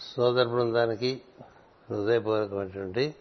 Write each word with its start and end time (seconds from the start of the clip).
సోదర 0.00 0.44
బృందానికి 0.44 1.22
హృదయపూర్వకమైనటువంటి 1.90 3.14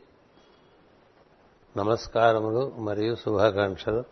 నమస్కారములు 1.77 2.71
మరియు 2.71 3.15
శుభాకాంక్షలు. 3.15 4.03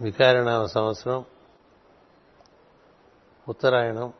వికారినామ 0.00 0.66
సంవత్సరం 0.66 1.24
ఉత్తరాయణం 3.48 4.12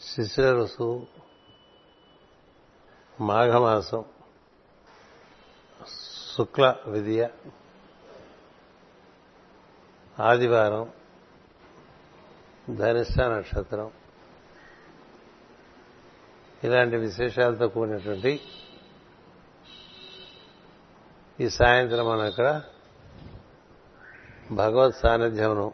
శిశిర 0.00 0.52
ఋసు 0.52 1.06
మాఘమాసం 3.20 4.04
శుక్ల 6.38 6.76
విద్య 6.86 7.28
ఆదివారం 10.20 10.92
ధనిష్ట 12.76 13.20
నక్షత్రం 13.20 13.90
ఇలాంటి 16.64 16.96
విశేషాలతో 16.96 17.68
కూడినటువంటి 17.68 18.40
ఈ 21.40 21.48
సాయంత్రం 21.48 22.06
మనం 22.06 22.24
ఇక్కడ 22.24 22.62
భగవత్ 24.52 24.96
సాన్నిధ్యమును 24.96 25.72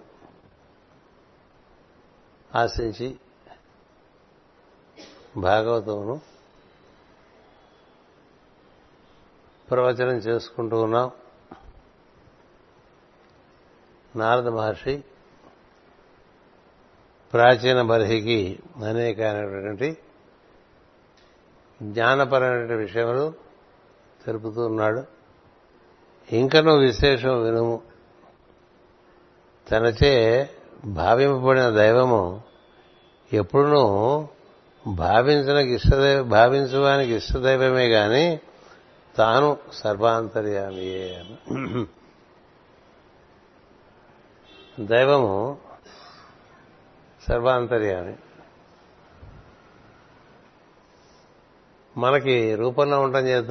ఆశించి 2.54 3.16
భాగవతమును 5.36 6.20
ప్రవచనం 9.70 10.16
చేసుకుంటూ 10.16 10.82
ఉన్నాం. 10.82 11.10
నారద 14.16 14.48
మహర్షి 14.48 15.04
ప్రాచీన 17.32 17.82
బర్హికి 17.82 18.58
అనేకమైనటువంటి 18.88 19.96
జ్ఞానపరమైన 21.82 22.74
విషయములు 22.74 23.32
తెలుపుతూ 24.26 24.66
ఉన్నాడు. 24.66 25.04
ఇంకనూ 26.32 26.76
విశేషం 26.76 27.42
వినుము. 27.42 27.80
తనచే 29.70 30.50
భావింపబడిన 30.84 31.68
దైవము 31.68 32.42
ఎప్పుడునూ 33.32 33.82
భావించిన 34.86 35.56
ఇష్టదైవ 35.56 36.22
భావించడానికి 36.22 37.14
ఇష్టదైవమే 37.14 37.88
కానీ 37.88 38.40
తాను 39.16 39.56
సర్వాంతర్యామియే 39.72 41.24
దైవము 44.80 45.58
సర్వాంతర్యామి. 47.28 48.16
మనకి 51.96 52.54
రూపంలో 52.54 53.00
ఉండటం 53.00 53.26
చేత 53.26 53.50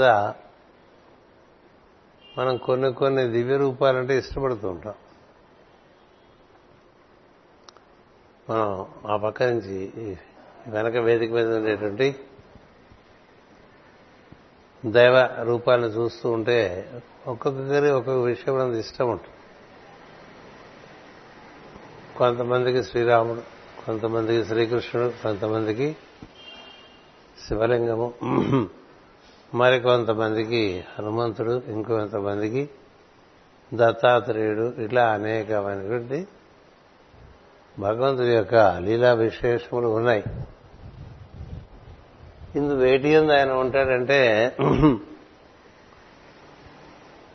మనం 2.38 2.58
కొన్ని 2.58 2.94
కొన్ని 2.94 3.28
దివ్య 3.28 3.58
రూపాలంటే 3.58 4.18
ఇష్టపడుతూ 4.18 4.70
ఉంటాం. 4.70 4.94
మనం 8.50 8.86
ఆ 9.08 9.18
పక్క 9.18 9.44
నుంచి 9.44 10.18
వెనక 10.68 10.96
వేదిక 10.96 11.32
మీద 11.32 11.56
ఉండేటువంటి 11.56 12.16
దైవ 14.86 15.38
రూపాలను 15.44 15.86
చూస్తూ 15.86 16.32
ఉంటే 16.32 16.92
ఒక్కొక్కరి 17.28 17.92
ఒక్కొక్క 17.92 18.26
విషయం 18.26 18.60
మనది 18.60 18.80
ఇష్టం 18.80 19.10
ఉంటుంది. 19.10 19.36
కొంతమందికి 22.18 22.84
శ్రీరాముడు 22.84 23.55
కొంతమందికి 23.86 24.46
శ్రీకృష్ణుడు 24.46 25.14
కొంతమందికి 25.24 25.98
శివలింగము. 27.48 28.14
మరి 29.54 29.80
కొంతమందికి 29.80 30.84
హనుమంతుడు 31.00 31.62
ఇంకొంతమందికి 31.68 32.70
దత్తాత్రేయుడు 33.74 34.82
ఇట్లా 34.82 35.04
అనేకమైనటువంటి 35.12 36.28
భగవంతుడి 37.80 38.36
యొక్క 38.36 38.56
లీలా 38.56 39.14
విశేషములు 39.14 39.88
ఉన్నాయి. 39.88 40.24
ఇందు 42.56 42.74
వేటి 42.74 43.10
ఎందు 43.10 43.32
ఆయన 43.32 43.52
ఉంటాడంటే 43.52 44.20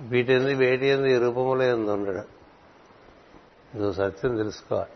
వీటింది 0.01 0.55
వేటి 0.55 0.87
ఎందు 0.87 1.07
ఈ 1.07 1.19
రూపములో 1.19 1.63
ఎందు 1.63 1.91
ఉండడు. 1.91 2.25
ఇది 3.77 3.95
సత్యం 3.95 4.37
తెలుసుకోవాలి. 4.37 4.95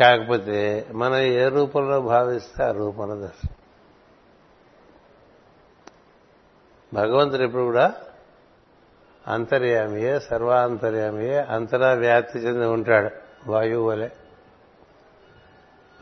కాకపోతే 0.00 0.86
మనం 0.92 1.16
ఏ 1.16 1.48
రూపంలో 1.48 2.00
భావిస్తే 2.00 2.64
ఆ 2.64 2.70
రూపంలో 2.70 3.16
దర్శనం. 3.16 3.54
భగవంతుడు 6.94 7.42
ఎప్పుడు 7.42 7.62
కూడా 7.62 7.94
అంతర్యామియే 9.26 10.20
సర్వాంతర్యామియే 10.20 11.38
అంతరా 11.38 11.92
వ్యాప్తి 11.92 12.38
చెంది 12.38 12.66
ఉంటాడు. 12.66 13.10
వాయువు 13.50 13.88
వలె 13.88 14.08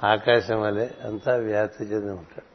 ఆకాశం 0.05 0.61
వలె 0.61 0.88
అంతా 1.05 1.37
వ్యాప్తి 1.37 1.84
చెంది 1.84 2.11
ఉంటాడు. 2.11 2.55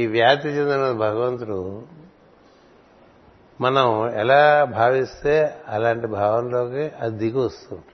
ఈ 0.00 0.06
వ్యాప్తి 0.06 0.48
చెందిన 0.48 0.92
భగవంతుడు 0.92 1.82
మనం 3.60 4.10
ఎలా 4.10 4.64
భావిస్తే 4.64 5.64
అలాంటి 5.68 6.06
భావంలోకి 6.06 6.88
అది 6.88 7.16
దిగి 7.16 7.38
వస్తుంది 7.38 7.84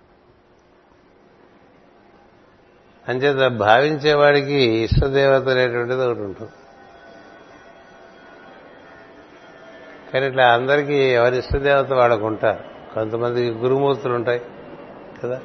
అంచేత 3.09 3.53
భావించేవాడికి 3.53 4.55
ఇష్టదేవత 4.55 5.49
అనేటువంటిది 5.49 6.05
ఒకటి 6.05 6.21
ఉంటుంది. 6.21 6.51
కానీ 10.13 10.27
ఇట్లా 10.27 10.53
అందరికీ 10.53 10.95
ఎవరి 10.95 11.39
ఇష్టదేవత 11.39 11.93
వాళ్ళకు 11.93 12.27
ఉంటారు. 12.27 12.95
కొంతమందికి 12.95 13.51
గురుమూర్తులు 13.51 14.15
ఉంటాయి 14.15 14.43
కదా? 15.25 15.41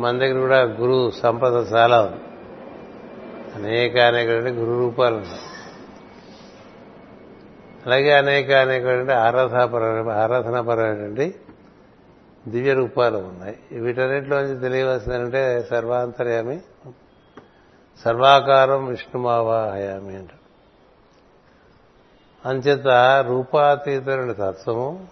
మన 0.00 0.18
దగ్గర 0.18 0.40
కూడా 0.40 0.62
గురు 0.62 1.10
సంపద 1.10 1.66
చాలా 1.72 2.02
ఉంది. 2.02 2.20
అనేక 3.54 3.98
అనేక 3.98 4.30
గురు 4.30 4.78
రూపాలు 4.78 5.14
ఉన్నాయి. 5.14 5.40
అలాగే 7.86 8.12
అనేక 8.12 8.50
అనేక 8.50 9.10
ఆరాధనాపర 9.10 9.82
ఆరాధనాపరమైనటువంటి 10.10 11.34
దివ్య 12.48 12.74
రూపాలు 12.74 13.18
ఉన్నాయి. 13.18 13.80
వీటన్నిటిలోంచి 13.80 14.60
తెలియవలసిందంటే 14.60 15.66
సర్వాంతర్యామి 15.70 16.60
సర్వాకారం 18.04 18.86
విష్ణుమావాహయామి 18.86 20.16
అంట 20.16 20.28
అంచేత 22.46 22.86
రూపాతీతమైన 23.28 24.32
తత్వము 24.32 25.06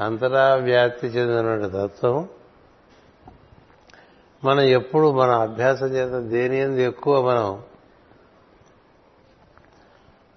అంతరా 0.00 0.54
వ్యాప్తి 0.54 1.06
చెందిన 1.06 1.66
తత్వము 1.66 2.28
మనం 4.44 4.60
ఎప్పుడు 4.60 5.12
మన 5.12 5.30
అభ్యాసం 5.30 5.86
చేత 5.86 6.22
దేని 6.22 6.58
ఎందు 6.58 6.78
ఎక్కువ 6.78 7.28
మనం 7.28 7.62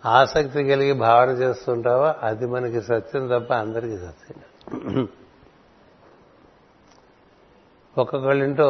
ఆసక్తి 0.05 0.63
కలిగి 0.63 0.93
భావన 0.93 1.29
చేస్తుంటావో 1.29 2.13
అది 2.23 2.45
మనకి 2.45 2.81
సత్యం 2.81 3.27
తప్ప 3.27 3.53
అందరికీ 3.53 3.97
సత్యం 3.97 5.07
ఒక్కొక్కళ్ళింటో 7.97 8.69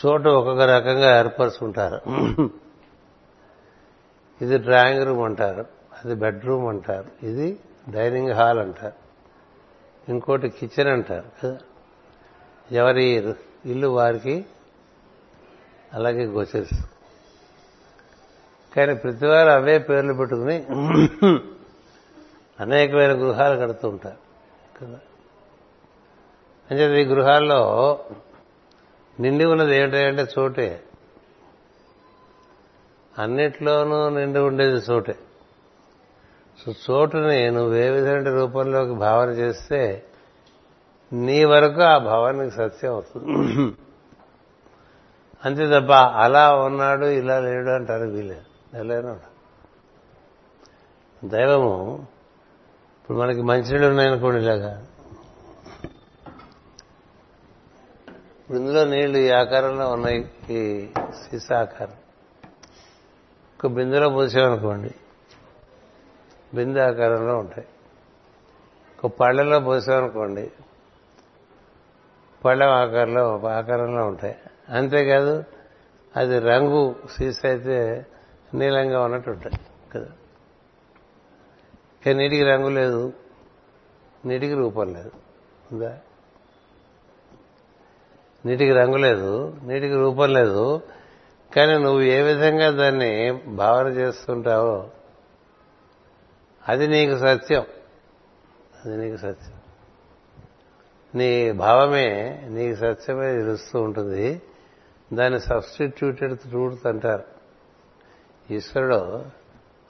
చోటు 0.00 0.28
ఒక్కొక్క 0.28 0.62
రకంగా 0.62 1.18
ఏర్పరుచుకుంటారు. 1.18 1.98
ఇది 4.44 4.58
డ్రాయింగ్ 4.58 5.06
రూమ్ 5.06 5.22
అంటారు 5.22 5.64
అది 5.98 6.14
బెడ్రూమ్ 6.14 6.66
అంటారు 6.68 7.26
ఇది 7.26 7.58
డైనింగ్ 7.88 8.30
హాల్ 8.30 8.58
అంటారు 8.58 8.98
ఇంకోటి 10.10 10.48
కిచెన్ 10.48 10.88
అంటారు 10.88 11.28
కదా. 11.40 11.58
ఎవరి 12.72 13.04
ఇల్లు 13.66 13.88
వారికి 13.88 14.46
అలాగే 15.94 16.24
గోచరిస్తుంది. 16.24 16.88
కానీ 18.76 18.94
ప్రతివారు 18.94 19.48
అవే 19.48 19.78
పేర్లు 19.78 20.12
పెట్టుకుని 20.12 20.56
అనేకమైన 22.60 23.12
గృహాలు 23.12 23.56
కడుతూ 23.56 23.88
ఉంటారు 23.88 24.20
కదా. 24.80 24.98
అంటే 26.70 27.02
ఈ 27.02 27.04
గృహాల్లో 27.04 27.60
నిండి 29.20 29.44
ఉన్నది 29.44 29.76
ఏంటంటే 29.76 30.26
చోటే. 30.38 30.82
అన్నిట్లోనూ 33.18 34.08
నిండి 34.08 34.38
ఉండేది 34.38 34.92
చోటే. 34.92 35.14
సో 36.58 36.72
చోటుని 36.90 37.50
నువ్వు 37.50 37.74
ఏ 37.74 37.90
విధమైన 37.90 38.30
రూపంలోకి 38.30 38.94
భావన 38.94 39.28
చేస్తే 39.28 40.02
నీ 41.12 41.44
వరకు 41.44 41.80
ఆ 41.80 41.98
భావానికి 41.98 42.56
సత్యం 42.56 42.92
అవుతుంది 42.92 43.72
అంతే 45.44 45.66
తప్ప 45.66 45.92
అలా 45.92 46.56
ఉన్నాడు 46.56 47.06
ఇలా 47.06 47.40
లేడు 47.40 47.68
అంటారు 47.68 48.04
వీలేదు 48.04 48.76
ఎలా 48.76 49.18
దైవము 51.24 52.06
ఇప్పుడు 53.00 53.18
మనకి 53.18 53.42
మంచినీళ్ళు 53.42 53.86
ఉన్నాయనుకోండి 53.86 54.40
ఇలాగా. 54.40 54.84
ఇప్పుడు 58.50 58.62
ఇందులో 58.62 58.84
నీళ్ళు 58.84 59.18
ఈ 59.18 59.30
ఆకారంలో 59.30 59.90
ఉన్నాయి. 59.90 60.30
ఈ 60.50 60.88
సీసా 60.94 61.60
ఆకారం. 61.60 61.94
ఒక 63.58 63.66
బిందెలో 63.66 64.08
పోసామనుకోండి. 64.08 64.94
బిందె 66.54 66.80
ఆకారంలో 66.80 67.36
ఉంటాయి. 67.36 67.68
ఒక 69.04 69.12
పళ్ళలో 69.20 69.60
పోసామనుకోండి. 69.60 70.52
పళ్ళం 72.44 72.68
ఆకారంలో 72.68 73.40
ఆకారంలో 73.48 74.06
ఉంటాయి. 74.06 74.36
అంతేకాదు 74.68 75.44
అది 76.16 76.38
రంగు 76.38 76.94
సీసా 77.18 77.48
అయితే 77.48 78.06
నీలంగా 78.54 79.04
ఉన్నట్టు 79.04 79.30
ఉంటాయి 79.30 79.60
కదా. 79.92 80.08
కానీ 82.06 82.14
నీటికి 82.14 82.44
రంగు 82.44 82.68
లేదు. 82.68 83.12
నీటికి 84.24 84.54
రూపం 84.54 84.94
లేదు. 84.94 85.10
ఉందా? 85.72 85.98
నీటికి 88.46 88.72
రంగు 88.72 88.96
లేదు 88.96 89.56
నీటికి 89.62 89.94
రూపం 89.94 90.32
లేదు. 90.32 90.80
కానీ 91.56 91.78
నువ్వు 91.78 92.00
ఏ 92.00 92.22
విధంగా 92.22 92.70
దాన్ని 92.70 93.32
భావన 93.32 93.86
చేస్తుంటావో 93.86 94.88
అది 96.68 96.86
నీకు 96.86 97.18
సత్యం. 97.18 97.64
అది 98.84 98.96
నీకు 98.96 99.16
సత్యం. 99.16 99.54
నీ 101.14 101.52
భావమే 101.52 102.42
నీకు 102.48 102.80
సత్యమే 102.80 103.32
తెలుస్తూ 103.32 103.82
ఉంటుంది. 103.82 104.42
దాన్ని 105.12 105.40
సబ్స్టిట్యూటెడ్ 105.40 106.38
ట్రూత్ 106.38 106.86
అంటారు. 106.86 107.24
ఈశ్వరుడు 108.52 109.24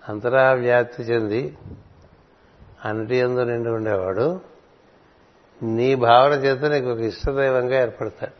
అంతరా 0.08 0.52
వ్యాప్తి 0.52 1.02
చెంది 1.02 1.58
అన్నిటి 2.84 3.16
ఎందు 3.16 3.40
నిండి 3.40 3.68
ఉండేవాడు. 3.68 4.40
నీ 5.62 5.94
భావన 5.94 6.32
చేత 6.32 6.64
నీకు 6.64 6.86
ఒక 6.86 6.98
ఇష్టదైవంగా 6.98 7.82
ఏర్పడతాడు. 7.82 8.39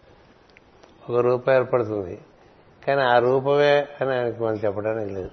ఒక 1.09 1.17
రూపం 1.17 1.53
ఏర్పడుతుంది. 1.53 2.21
కానీ 2.87 3.01
ఆ 3.01 3.19
రూపమే 3.19 3.89
అని 4.01 4.15
ఆయనకి 4.15 4.43
మనం 4.43 4.55
చెప్పడానికి 4.55 5.15
లేదు. 5.15 5.31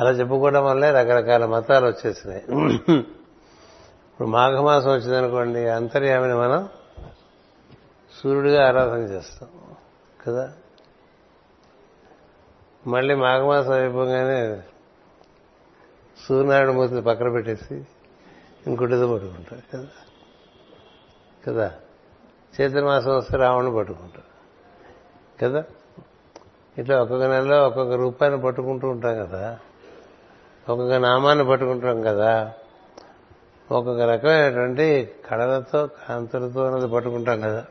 అలా 0.00 0.10
చెప్పుకోవడం 0.10 0.64
వల్లే 0.64 0.90
రకరకాల 0.90 1.46
మతాలు 1.46 1.86
వచ్చేసినాయి. 1.86 2.44
ఇప్పుడు 4.16 4.28
మాఘమాసం 4.28 4.90
వచ్చిందనుకోండి 4.90 5.68
అంతర్యామిని 5.68 6.34
మనం 6.34 6.68
సూర్యుడిగా 8.22 8.68
ఆరాధన 8.68 8.98
చేస్తాం. 8.98 9.48
కదా? 10.26 10.52
మళ్ళీ 12.86 13.14
మాఘమాసం 13.14 13.72
అయిపోగానే 13.72 14.62
సూర్యనారాయణ 16.28 16.70
మూర్తిని 16.70 17.02
పక్కన 17.02 17.28
పెట్టేసి 17.28 17.74
ఇంకొకటితో 18.66 19.12
పట్టుకుంటారు 19.12 19.76
కదా? 19.76 19.86
కదా? 21.46 21.74
చైత్ర 22.60 22.84
మాసం 22.84 23.16
వస్తే 23.16 23.36
రావణ్ణి 23.36 23.74
పట్టుకుంటాం 23.74 24.22
కదా? 25.40 25.64
ఇట్లా 26.78 27.02
ఒక్కొక్క 27.02 27.24
నెలలో 27.24 27.66
ఒక్కొక్క 27.66 27.92
రూపాయిని 27.92 28.40
పట్టుకుంటూ 28.40 28.88
ఉంటాం 28.88 29.26
కదా? 29.26 29.58
ఒక్కొక్క 30.68 30.92
నామాన్ని 30.94 31.44
పట్టుకుంటాం 31.44 32.02
కదా? 32.02 32.52
ఒక్కొక్క 33.72 34.00
రకమైనటువంటి 34.00 35.10
కళలతో 35.30 35.86
కాంతులతో 35.86 36.64
అన్నది 36.64 36.88
పట్టుకుంటాం 36.88 37.40
కదా? 37.40 37.66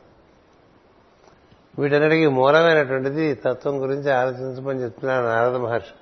వీటన్నిటికీ 1.80 2.28
మూలమైనటువంటిది 2.28 3.36
తత్వం 3.36 3.82
గురించి 3.82 4.12
ఆలోచించమని 4.12 4.84
చెప్తున్నాను 4.84 5.28
నారద 5.28 5.56
మహర్షి. 5.56 5.94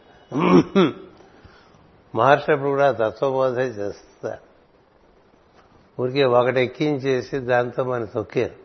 మహర్షి 2.15 2.51
అప్పుడు 2.51 2.69
కూడా 2.69 2.91
తత్వబోధ 2.91 3.59
చేస్తారు. 3.59 4.53
ఊరికే 6.01 6.23
ఒకటి 6.23 6.61
ఎక్కించేసి 6.61 7.39
దాంతో 7.39 7.83
మన 7.83 8.05
తొక్కారు. 8.05 8.62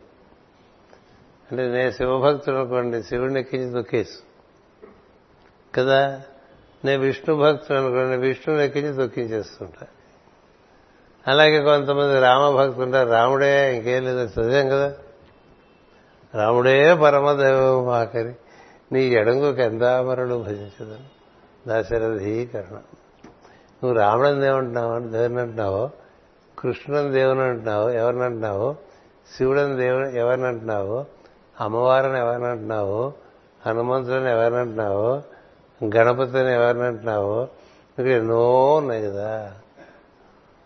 అంటే 1.51 1.67
నేను 1.67 1.91
శివభక్తుడు 1.91 2.55
అనుకోండి 2.55 3.03
శివుడిని 3.03 3.39
ఎక్కించి 3.39 3.73
తొక్కేసు 3.73 4.17
కదా? 5.75 6.21
నేను 6.85 7.01
విష్ణు 7.01 7.35
భక్తుడు 7.35 7.77
అనుకోండి 7.77 8.17
విష్ణువుని 8.17 8.65
ఎక్కించి 8.65 8.95
తొక్కించేస్తుంటా 8.95 9.87
అలాగే 11.27 11.63
కొంతమంది 11.63 12.19
రామభక్తులు 12.19 12.85
ఉంటారు 12.85 13.09
రాముడే 13.09 13.77
ఇంకేం 13.77 14.03
లేదు 14.03 14.19
చదివాం 14.19 14.69
కదా? 14.69 14.95
రాముడే 16.35 16.95
పరమదైవం 16.95 17.87
ఆఖరి 17.87 18.33
నీ 18.91 19.03
ఎడంగు 19.03 19.53
కెందామరుడు 19.53 20.43
భజించదని 20.43 21.07
దశరథీకరణ. 21.67 22.75
నువ్వు 23.83 23.93
రాముడని 23.93 24.39
దేవుంటున్నావు 24.39 24.99
దేవుని 24.99 25.41
అంటున్నావో? 25.41 25.89
కృష్ణుని 26.59 27.11
దేవుని 27.11 27.41
అంటున్నావు? 27.41 27.89
ఎవరిని 27.89 28.23
అంటున్నావు? 28.23 28.75
శివుడని 29.37 29.75
దేవుని 29.75 30.19
ఎవరిని 30.19 30.47
అంటున్నావో? 30.47 31.05
అమ్మవారిని 31.61 32.19
ఎవరినంటున్నావు 32.19 33.13
హనుమంతుడిని 33.65 34.31
ఎవరినంటున్నావు 34.31 35.21
గణపతిని 35.95 36.53
ఎవరిని 36.53 36.83
అంటున్నావు? 36.83 37.43
ఇక్కడ 37.99 38.11
ఎన్నో 38.11 38.73
ఉన్నాయి 38.75 39.03
కదా. 39.03 39.53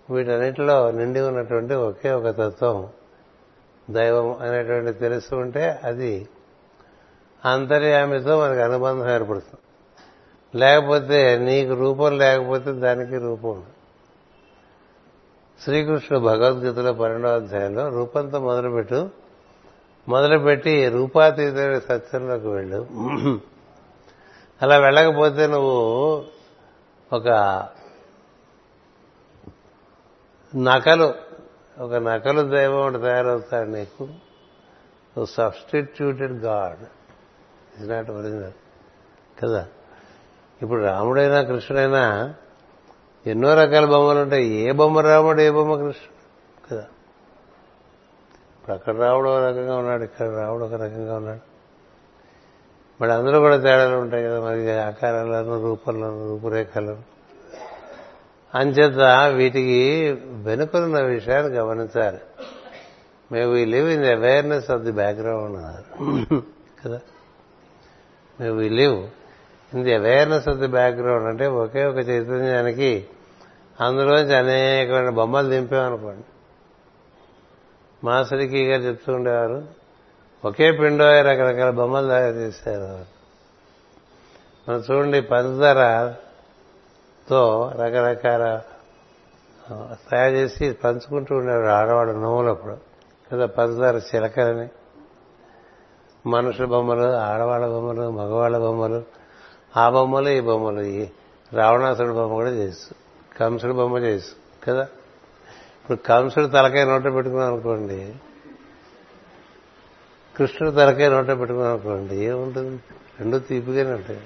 వీటన్నిటిలో 0.10 0.92
నిండి 0.92 1.22
ఉన్నటువంటి 1.22 1.74
ఒకే 1.74 2.12
ఒక 2.12 2.28
తత్వం. 2.28 2.88
దైవం 3.90 4.38
అనేటువంటి 4.42 4.92
తెలుసు 4.92 5.36
ఉంటే 5.36 5.80
అది 5.84 6.28
అంతర్యామితో 7.46 8.42
మనకు 8.42 8.60
అనుబంధం 8.60 9.10
ఏర్పడుతుంది. 9.10 9.62
లేకపోతే 10.57 11.38
నీకు 11.38 11.74
రూపం 11.74 12.18
లేకపోతే 12.18 12.72
దానికి 12.72 13.18
రూపం 13.18 13.63
శ్రీకృష్ణుడు 15.63 16.24
భగవద్గీతలో 16.24 16.94
పన్నెండవ 16.94 17.36
అధ్యాయంలో 17.36 17.89
రూపంతో 17.89 18.39
మొదలుపెట్టు. 18.39 19.23
మొదలుపెట్టి 20.07 20.89
రూపాతీత 20.89 21.81
సత్యంలోకి 21.89 22.47
వెళ్ళు. 22.47 22.88
అలా 24.61 24.77
వెళ్ళకపోతే 24.77 25.47
నువ్వు 25.47 26.25
ఒక 27.13 27.27
నకలు 30.55 31.13
ఒక 31.79 31.94
నకలు 31.94 32.41
దైవం 32.41 32.81
ఒకటి 32.81 32.97
తయారవుతాడు 32.97 33.69
నీకు. 33.69 34.07
Substituted 35.25 36.33
god 36.33 36.85
is 37.81 37.89
not 37.89 38.09
original 38.09 38.51
కదా? 39.44 39.67
ఇప్పుడు 40.61 40.83
రాముడైనా 40.83 41.41
కృష్ణుడైనా 41.41 42.33
ఎన్నో 43.27 43.55
రకాల 43.55 43.85
బొమ్మలు 43.85 44.19
ఉంటాయి. 44.19 44.45
ఏ 44.45 44.71
బొమ్మ 44.71 45.00
రాముడు 45.00 45.41
ఏ 45.41 45.50
బొమ్మ 45.50 45.75
కృష్ణుడు? 45.75 46.13
కదా? 46.69 46.85
ఇప్పుడు 48.63 48.75
అక్కడ 48.75 48.96
రావుడు 48.96 49.29
ఒక 49.29 49.43
రకంగా 49.43 49.77
ఉన్నాడు 49.77 50.03
ఇక్కడ 50.03 50.25
రావుడు 50.25 50.63
ఒక 50.63 50.74
రకంగా 50.74 51.15
ఉన్నాడు. 51.15 51.39
మరి 53.01 53.12
అందరూ 53.13 53.39
కూడా 53.39 53.58
తేడాలు 53.58 53.96
ఉంటాయి 53.96 54.24
కదా 54.24 54.41
మరి 54.41 54.72
ఆకారాలను 54.72 55.62
రూపంలోను 55.62 56.29
రూపురేఖలను. 56.29 57.03
అంచేత 58.55 59.32
వీటికి 59.36 60.12
వెనుకలున్న 60.29 61.01
విషయాన్ని 61.01 61.53
గమనించాలి. 61.53 62.17
మేము 63.32 63.51
we 63.51 63.65
live 63.65 63.89
in 63.89 64.01
the 64.01 64.12
awareness 64.12 64.72
of 64.72 64.82
the 64.82 64.91
background 64.91 66.41
కదా? 66.86 67.00
మేము 68.39 68.58
we 68.58 68.70
live 68.70 69.08
in 69.75 69.84
the 69.84 69.93
awareness 69.93 70.48
of 70.48 70.58
the 70.58 70.67
background 70.67 71.27
అంటే 71.27 71.48
ఒకే 71.48 71.86
ఒక 71.86 71.98
చైతన్యానికి 71.98 73.05
అందులోంచి 73.79 74.36
అనేకమైన 74.36 75.10
బొమ్మలు 75.10 75.50
దింపామనుకోండి. 75.50 76.24
మాసరికి 78.03 78.67
గారు 78.67 78.81
చెప్తూ 78.81 79.13
ఉండేవారు 79.13 79.63
ఒకే 80.45 80.72
పిండో 80.72 81.22
రకరకాల 81.22 81.69
బొమ్మలు 81.69 82.07
తయారు 82.07 82.36
చేశారు 82.36 83.05
మనం 84.69 84.83
చూడండి 84.91 85.22
పంచదారతో 85.22 87.72
రకరకాల 87.75 88.62
తయారు 90.12 90.33
చేసి 90.33 90.74
పంచుకుంటూ 90.74 91.36
ఉండేవారు 91.36 91.65
ఆడవాడు 91.65 92.12
నవ్వులప్పుడు. 92.12 92.77
కదా 93.33 93.45
పంచదార 93.45 93.95
చిలకలని. 93.95 94.69
మనుషుల 96.29 96.65
బొమ్మలు 96.65 97.12
ఆడవాళ్ళ 97.12 97.67
బొమ్మలు 97.67 98.12
మగవాళ్ళ 98.12 98.57
బొమ్మలు 98.57 99.03
ఆ 99.77 99.89
బొమ్మలు 99.89 100.29
ఈ 100.29 100.39
బొమ్మలు 100.39 100.81
ఈ 100.81 101.07
రావణాసుడి 101.53 102.13
బొమ్మ 102.13 102.33
కూడా 102.33 102.50
చేసు 102.50 102.89
కంసుడి 103.38 103.74
బొమ్మ 103.74 103.98
చేసు 103.98 104.36
కదా. 104.67 104.88
ఇప్పుడు 105.84 105.98
కంసుడు 105.98 106.48
తలకాయ 106.48 106.86
నోట 106.86 107.04
పెట్టుకున్నాం 107.04 107.54
అనుకోండి 107.54 108.16
కృష్ణుడు 110.38 110.75
తలకాయ 110.75 111.10
నోట 111.10 111.28
పెట్టుకున్నాం 111.28 111.72
అనుకోండి 111.72 112.16
ఏముంటుంది? 112.16 112.84
రెండు 113.20 113.38
తీపిగానే 113.38 113.92
ఉంటాయి. 113.92 114.22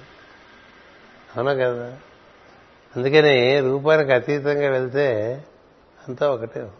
అవునా 1.38 1.54
కదా? 1.54 1.98
అందుకని 2.98 3.60
రూపానికి 3.60 4.12
అతీతంగా 4.12 4.70
వెళ్తే 4.70 5.34
అంతా 6.08 6.30
ఒకటే. 6.30 6.72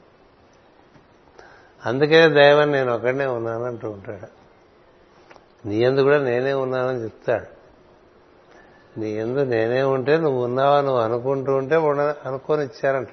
అందుకనే 1.86 2.30
దైవం 2.30 2.72
నేను 2.72 2.94
ఒకడనే 2.94 3.26
ఉన్నాను 3.26 3.64
అంటూ 3.64 3.90
ఉంటాడు. 3.90 4.28
నీ 5.68 5.76
ఎందు 5.76 6.02
కూడా 6.02 6.24
నేనే 6.24 6.54
ఉన్నానని 6.54 7.04
చెప్తాడు. 7.04 7.46
నీ 9.00 9.12
ఎందు 9.12 9.40
నేనే 9.40 9.84
ఉంటే 9.84 10.18
నువ్వు 10.18 10.46
ఉన్నావా? 10.46 10.82
నువ్వు 10.82 11.00
అనుకుంటూ 11.00 11.56
ఉంటే 11.56 11.76
ఉండ 11.76 12.00
అనుకొని 12.00 12.64
ఇచ్చారంట 12.64 13.08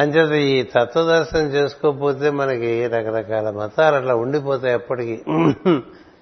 అంచేత 0.00 0.32
ఈ 0.32 0.62
తత్వదర్శనం 0.62 1.46
చేసుకోకపోతే 1.46 2.30
మనకి 2.30 2.86
రకరకాల 2.86 3.50
మతాలు 3.50 3.96
అట్లా 3.96 4.14
ఉండిపోతాయి 4.14 4.74
ఎప్పటికీ. 4.74 5.22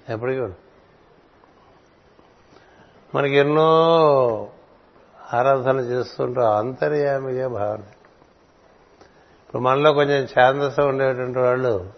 ఎప్పటికీ 0.09 0.53
మనకి 3.15 3.35
ఎన్నో 3.35 3.67
ఆరాధన 5.33 5.79
చేస్తుంటూ 5.79 6.41
అంతర్యామిగా 6.41 7.47
భావన. 7.47 7.79
ఇప్పుడు 9.41 9.61
మనలో 9.61 9.93
కొంచెం 9.93 10.27
ఛాందసం 10.39 10.87
ఉండేటువంటి 10.87 11.39
వాళ్ళు 11.39 11.91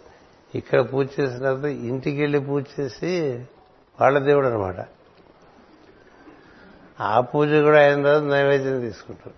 ఇక్కడ 0.56 0.80
పూజ 0.80 1.08
చేసినప్పుడు 1.20 1.68
ఇంటికి 1.68 2.22
వెళ్ళి 2.22 2.40
పూజ 2.40 2.64
చేసి 2.80 3.46
వాళ్ళ 4.02 4.20
దేవుడు 4.20 4.48
అనమాట 4.48 4.86
ఆ 7.02 7.20
పూజ 7.20 7.50
కూడా 7.56 7.80
అయిన 7.80 8.04
తర్వాత 8.04 8.22
నైవేద్యం 8.22 8.80
తీసుకుంటారు. 8.80 9.36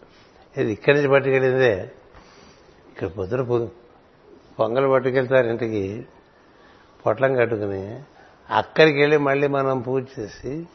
ఇది 0.62 0.74
ఇక్కడి 0.74 0.96
నుంచి 0.96 1.10
పట్టుకెళ్ళిందే 1.10 1.92
ఇక్కడ 3.02 3.14
పొద్దున 3.14 3.68
పొంగలు 4.60 4.90
పట్టుకెళ్తారు 4.90 5.48
ఇంటికి 5.48 6.06
పొట్లం 7.06 7.36
కట్టుకుని 7.36 8.02
అక్కడికి 8.50 9.00
వెళ్ళి 9.00 9.18
మళ్ళీ 9.18 9.48
మనం 9.48 9.80
పూజ 9.80 10.04
చేసి 10.20 10.66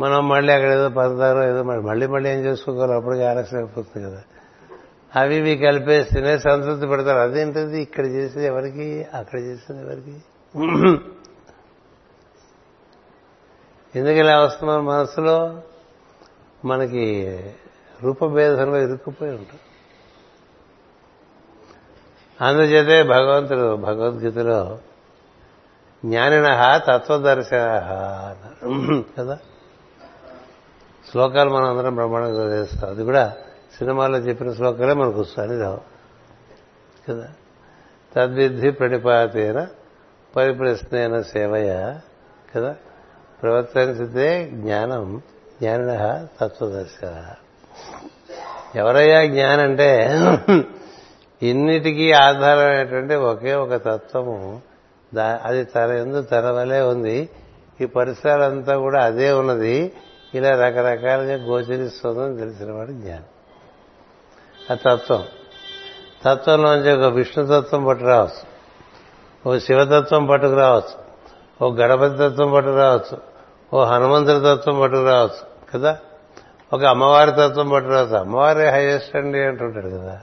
మనం 0.00 0.28
మళ్ళీ 0.28 0.52
అక్కడ 0.52 0.70
ఏదో 0.70 0.88
పడతారో 0.88 1.44
ఏదో 1.48 1.62
మళ్ళీ 1.62 2.06
మళ్ళీ 2.06 2.30
ఏం 2.30 2.38
చేసుకోవాలి 2.38 2.92
అప్పటికి 2.92 3.24
ఆలస్యం 3.24 3.58
అయిపోతుంది 3.58 4.06
కదా. 4.06 4.22
అవి 5.16 5.36
ఇవి 5.36 5.56
కలిపేసి 5.56 6.14
తినే 6.14 6.38
సంతృప్తి 6.38 6.86
పెడతారు. 6.86 7.18
అదేంటది? 7.18 7.82
ఇక్కడ 7.82 8.06
చేసేది 8.06 8.46
ఎవరికి? 8.46 9.06
అక్కడ 9.14 9.38
చేసేది 9.38 9.80
ఎవరికి? 9.80 10.16
ఎందుకు 13.98 14.14
ఇలా 14.14 14.40
వస్తున్నాం 14.40 14.86
మనసులో? 14.86 15.62
మనకి 16.64 17.44
రూపభేదంలో 18.02 18.78
ఇరుక్కుపోయి 18.78 19.30
ఉంటాం 19.30 19.58
అందుచేతే 22.40 23.02
భగవంతుడు 23.02 23.76
భగవద్గీతలో 23.76 24.78
జ్ఞానిన 26.04 26.76
తత్వదర్శన 26.76 28.34
కదా? 29.18 29.38
శ్లోకాలు 31.10 31.50
మనం 31.50 31.78
అందరం 31.78 31.94
బ్రహ్మాండంగా 31.94 32.56
చేస్తాం 32.56 32.90
అది 32.90 33.04
కూడా 33.04 33.36
సినిమాలో 33.78 34.18
చెప్పిన 34.18 34.52
శ్లోకాలే 34.52 34.94
మనకు 34.94 35.20
వస్తాయని 35.20 35.60
రావు. 35.60 35.80
కదా? 37.08 37.28
తద్విద్ధి 38.16 38.70
ప్రణిపాతేన 38.70 39.66
పరిప్రశ్నైన 40.36 41.20
సేవయ. 41.20 41.94
కదా? 42.56 42.74
ప్రవర్తించితే 43.42 44.50
జ్ఞానం. 44.52 45.22
జ్ఞానిన 45.60 46.26
తత్వదర్శ 46.40 47.04
ఎవరయ్యా 48.76 49.24
జ్ఞానంటే? 49.24 50.04
అంటే 50.06 50.75
ఇన్నిటికీ 51.42 52.12
ఆధారమైనటువంటి 52.12 53.14
ఒకే 53.14 53.54
ఒక 53.54 53.74
తత్వము. 53.74 54.60
అది 55.44 55.64
తన 55.64 55.90
ఎందు 55.90 56.22
తన 56.22 56.50
వలే 56.50 56.80
ఉంది. 56.80 57.28
ఈ 57.80 57.86
పరిసరాలంతా 57.86 58.76
కూడా 58.76 59.04
అదే 59.04 59.32
ఉన్నది. 59.32 59.92
ఇలా 60.34 60.50
రకరకాలుగా 60.50 61.34
గోచరిస్తుందని 61.34 62.36
తెలిసినవాడు 62.36 62.92
జ్ఞానం. 62.92 63.24
ఆ 64.70 64.74
తత్వం. 64.74 65.24
తత్వంలోంచి 66.24 66.96
ఒక 66.96 67.12
విష్ణుతత్వం 67.12 67.84
పట్టు 67.84 68.04
రావచ్చు 68.04 68.56
ఓ 69.50 69.58
శివతత్వం 69.58 70.26
పట్టుకు 70.26 70.54
రావచ్చు 70.54 71.06
ఓ 71.62 71.74
గణపతి 71.74 72.14
తత్వం 72.14 72.52
పట్టుకు 72.52 72.76
రావచ్చు 72.76 73.18
ఓ 73.74 73.84
హనుమంతుడి 73.84 74.40
తత్వం 74.40 74.80
పట్టుకు 74.80 75.04
రావచ్చు 75.04 75.72
కదా? 75.74 75.98
ఒక 76.72 76.84
అమ్మవారి 76.84 77.30
తత్వం 77.30 77.68
పట్టుకురావచ్చు. 77.68 78.16
అమ్మవారి 78.16 78.68
హైయెస్ట్ 78.68 79.16
అండి 79.16 79.44
అంటుంటాడు 79.44 79.88
కదా. 79.88 80.20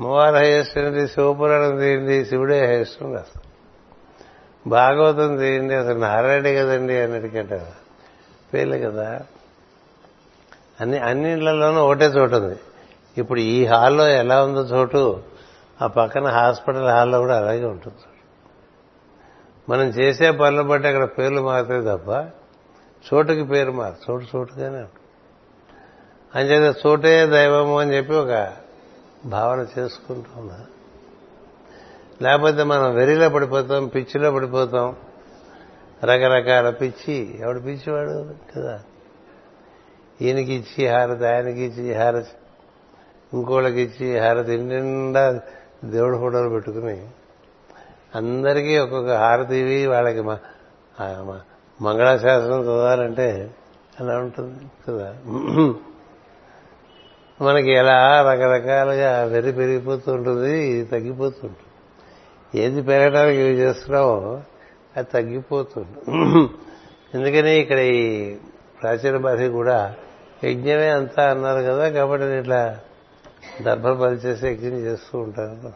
అమ్మవారి 0.00 0.36
హైయెస్ట్ 0.36 0.78
అండి 0.78 1.08
శివపురాణం 1.08 1.78
తీయండి 1.78 2.24
శివుడే 2.24 2.66
హైయెస్ట్ 2.66 3.02
అసలు 3.02 3.42
భాగవతం 4.68 5.36
తీయండి 5.36 5.74
అసలు 5.74 5.98
నారాయణ 5.98 6.42
కదండి 6.42 7.00
అన్నిటికంటే 7.00 7.72
పేర్లే 8.54 8.78
కదా. 8.78 9.20
అన్ని 10.80 10.98
అన్నింటిలోనూ 10.98 11.84
ఒకటే 11.84 12.04
చోటు 12.04 12.36
ఉంది. 12.36 12.56
ఇప్పుడు 13.18 13.40
ఈ 13.40 13.66
హాల్లో 13.66 14.08
ఎలా 14.08 14.44
ఉందో 14.44 14.60
చోటు 14.60 15.22
ఆ 15.82 15.86
పక్కన 15.86 16.26
హాస్పిటల్ 16.26 16.88
హాల్లో 16.88 17.18
కూడా 17.18 17.36
అలాగే 17.36 17.64
ఉంటుంది. 17.64 17.98
మనం 19.68 19.84
చేసే 19.84 20.30
పనులు 20.30 20.62
బట్టి 20.62 20.88
అక్కడ 20.88 21.04
పేర్లు 21.04 21.40
మారుతాయి 21.40 21.82
తప్ప 21.82 22.08
చోటుకి 23.14 23.44
పేరు 23.44 23.72
మారు 23.72 23.94
చోటు 24.10 24.26
చోటుగానే 24.36 24.78
ఉంటుంది. 24.78 25.08
అంచేత 26.34 26.76
చోటే 26.86 27.26
దైవము 27.26 27.78
అని 27.78 27.96
చెప్పి 27.96 28.12
ఒక 28.12 28.67
భావన 29.24 29.66
చేసుకుంటూ 29.78 30.42
లేకపోతే 32.22 32.62
మనం 32.62 32.94
వెరిలో 32.94 33.28
పడిపోతాం 33.28 33.86
పిచ్చిలో 33.86 34.30
పడిపోతాం. 34.30 34.96
రకరకాల 36.04 36.70
పిచ్చి. 36.70 37.40
ఎవడు 37.40 37.58
పిచ్చివాడు 37.58 38.34
కదా? 38.56 38.80
ఈయనకి 40.22 40.52
ఇచ్చి 40.52 40.86
హారతి 40.86 41.26
ఆయనకి 41.26 41.60
ఇచ్చి 41.60 41.94
హారతి 41.94 42.28
ఇంకోళ్ళకి 43.34 43.80
ఇచ్చి 43.80 44.18
హారతి 44.18 44.56
నిండా 44.56 45.40
దేవుడి 45.84 46.18
ఫోటోలు 46.18 46.48
పెట్టుకుని 46.48 47.08
అందరికీ 48.14 48.78
ఒక్కొక్క 48.78 49.10
హారతి 49.10 49.56
ఇవి 49.56 49.86
వాళ్ళకి 49.86 50.20
మంగళాశాసనం 51.82 52.62
చదవాలంటే 52.62 53.54
అలా 54.00 54.18
ఉంటుంది 54.18 54.64
కదా? 54.88 55.16
మనకి 57.42 57.70
ఎలా 57.70 58.30
రకరకాలుగా 58.32 59.24
వెర్రి 59.24 59.52
పెరిగిపోతూ 59.52 60.12
ఉంటుంది 60.12 60.62
ఇది 60.62 60.84
తగ్గిపోతుంటుంది. 60.84 61.56
ఏది 62.62 62.82
పెరగడానికి 62.82 63.40
యూజ్ 63.40 63.60
చేస్తున్నావో 63.60 64.40
అది 64.96 65.06
తగ్గిపోతుంది. 65.14 66.10
ఎందుకని 67.14 67.56
ఇక్కడ 67.56 67.78
ఈ 67.78 68.34
ప్రాచీన 68.82 69.16
భాష 69.16 69.40
కూడా 69.42 69.94
యజ్ఞమే 70.44 70.88
అంతా 70.88 71.30
అన్నారు 71.30 71.62
కదా 71.62 71.88
కాబట్టి 71.88 72.26
నేను 72.26 72.40
ఇట్లా 72.40 72.78
దర్భలు 73.62 73.94
పనిచేసి 73.94 74.48
యజ్ఞం 74.48 74.78
చేస్తూ 74.78 75.18
ఉంటాను. 75.18 75.72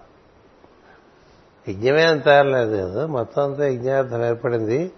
యజ్ఞమే 1.71 2.02
అంతా 2.02 2.38
అనలేదు 2.38 2.90
కదా 2.90 3.07
మొత్తం 3.07 3.45
అంతా 3.45 3.66
యజ్ఞార్థం 3.66 4.25
ఏర్పడింది. 4.25 4.92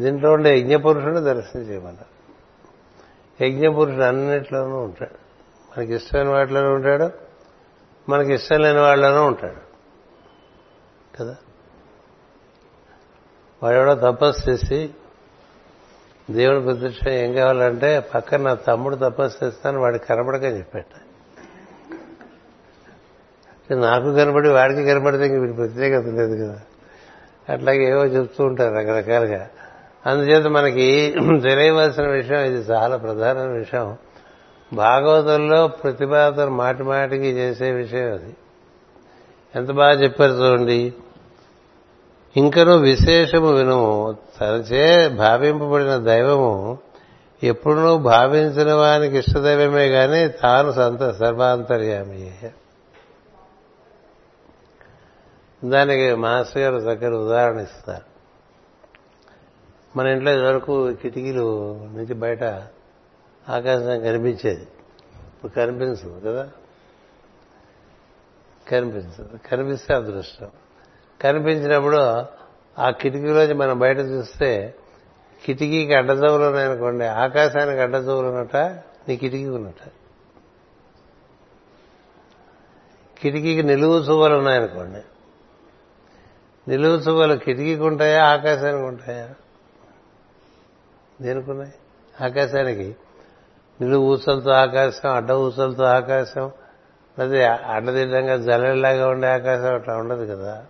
దీంట్లో 0.00 0.32
ఉండే 0.32 0.58
యజ్ఞ 0.58 0.76
పురుషుడు 0.76 1.18
దర్శనం 1.18 1.62
చేయమన్నారు. 1.62 2.12
యజ్ఞ 3.44 3.68
పురుషుడు 3.68 4.02
అన్నిట్లోనూ 4.02 4.76
ఉంటాడు. 4.76 5.21
మనకి 5.78 5.94
ఇష్టమైన 5.94 6.28
వాటిలోనూ 6.28 6.74
ఉంటాడు. 6.74 7.10
మనకి 8.08 8.34
ఇష్టం 8.34 8.60
లేని 8.60 8.80
వాళ్ళలోనూ 8.80 9.24
ఉంటాడు. 9.24 9.72
కదా? 11.16 11.36
వాడెవడో 13.62 13.94
తపస్సు 13.94 14.50
చేసి 14.50 14.90
దేవుని 16.30 16.62
ప్రత్యక్ష 16.62 17.08
ఏం 17.08 17.32
కావాలంటే 17.32 18.00
పక్కన 18.14 18.42
నా 18.42 18.54
తమ్ముడు 18.54 18.96
తపస్సు 18.96 19.44
చేస్తాను 19.44 19.80
వాడికి 19.80 20.06
కనబడక 20.06 20.42
చెప్పాట 20.42 20.84
నాకు 23.70 24.14
కనబడి 24.14 24.48
వాడికి 24.48 24.84
కనబడితే 24.84 25.26
ఇంక 25.26 25.40
వీడి 25.40 25.52
ప్రత్యేకత 25.52 26.04
లేదు 26.04 26.44
కదా. 26.44 26.60
అట్లాగే 27.48 27.90
ఏవో 27.90 28.04
చెప్తూ 28.04 28.44
ఉంటారు 28.44 28.74
రకరకాలుగా. 28.74 29.48
అందుచేత 30.06 30.46
మనకి 30.46 31.14
తెలియవలసిన 31.42 32.06
విషయం 32.06 32.38
ఇది 32.38 32.72
చాలా 32.72 32.96
ప్రధాన 32.96 33.38
విషయం. 33.38 33.96
భాగవతంలో 34.72 35.68
ప్రతిపాదన 35.68 36.48
మాటి 36.48 36.82
మాటికి 36.82 37.30
చేసే 37.30 37.70
విషయం 37.70 38.12
అది. 38.12 38.36
ఎంత 39.54 39.70
బాగా 39.70 39.92
చెప్పారు 39.92 40.32
చూడండి. 40.32 40.94
ఇంకనూ 42.36 42.76
విశేషము 42.76 43.52
వినుము. 43.52 44.16
తనచే 44.40 45.08
భావింపబడిన 45.08 45.96
దైవము 45.96 46.78
ఎప్పుడూ 47.42 47.98
భావించిన 47.98 48.72
వానికి 48.72 49.18
ఇష్టదైవమే 49.18 49.86
గాని 49.86 50.28
తాను 50.28 50.72
సంత 50.72 51.10
సర్వాంతర్యామి. 51.10 52.38
దానికి 55.64 56.14
మాస్టర్ 56.14 56.62
గారు 56.62 56.76
చక్కటి 56.76 57.14
ఉదాహరణ 57.14 57.58
ఇస్తారు. 57.60 58.12
మన 59.98 60.06
ఇంట్లో 60.06 60.32
ఇదివరకు 60.32 60.92
కిటికీలు 60.92 61.78
నుంచి 61.92 62.14
బయట 62.14 62.44
ఆకాశం 63.48 64.00
కనిపించేది. 64.00 64.62
ఇప్పుడు 65.22 65.52
కనిపించదు 65.52 66.20
కదా? 66.24 66.50
కనిపించదు. 68.68 69.38
కనిపిస్తే 69.50 69.94
అదృష్టం. 69.94 70.50
కనిపించినప్పుడు 71.20 71.96
ఆ 72.78 72.90
కిటికీలోంచి 72.90 73.54
మనం 73.54 73.78
బయట 73.78 73.98
చూస్తే 73.98 74.74
కిటికీకి 75.44 75.94
అడ్డజవులు 75.94 76.44
ఉన్నాయనుకోండి 76.44 77.04
ఆకాశానికి 77.04 77.80
అడ్డజవులు 77.80 78.28
ఉన్నట 78.28 78.56
నీ 79.08 79.16
కిటికీ 79.16 79.48
ఉన్నట 79.48 79.90
కిటికీకి 83.18 83.62
నిలువు 83.62 83.98
చువ్వలు 83.98 84.36
ఉన్నాయనుకోండి. 84.36 85.00
నిలువు 86.70 86.96
చువ్వలు 86.96 87.34
కిటికీకి 87.34 87.82
ఉంటాయా 87.82 88.24
ఆకాశానికి 88.24 88.84
ఉంటాయా? 88.84 89.30
దేనికున్నాయి? 91.22 91.72
ఆకాశానికి. 92.24 92.96
నిలువు 93.82 94.12
ఊసలతో 94.12 94.50
ఆకాశం 94.50 95.10
అడ్డ 95.10 95.32
ఊసలతో 95.32 95.84
ఆకాశం. 95.84 96.50
అది 97.18 97.44
అడ్డదిడ్డంగా 97.44 98.36
జల్లెల్లాగా 98.36 99.08
ఉండే 99.08 99.28
ఆకాశం 99.28 99.74
అట్లా 99.74 99.96
ఉండదు 99.96 100.36
కదా. 100.36 100.64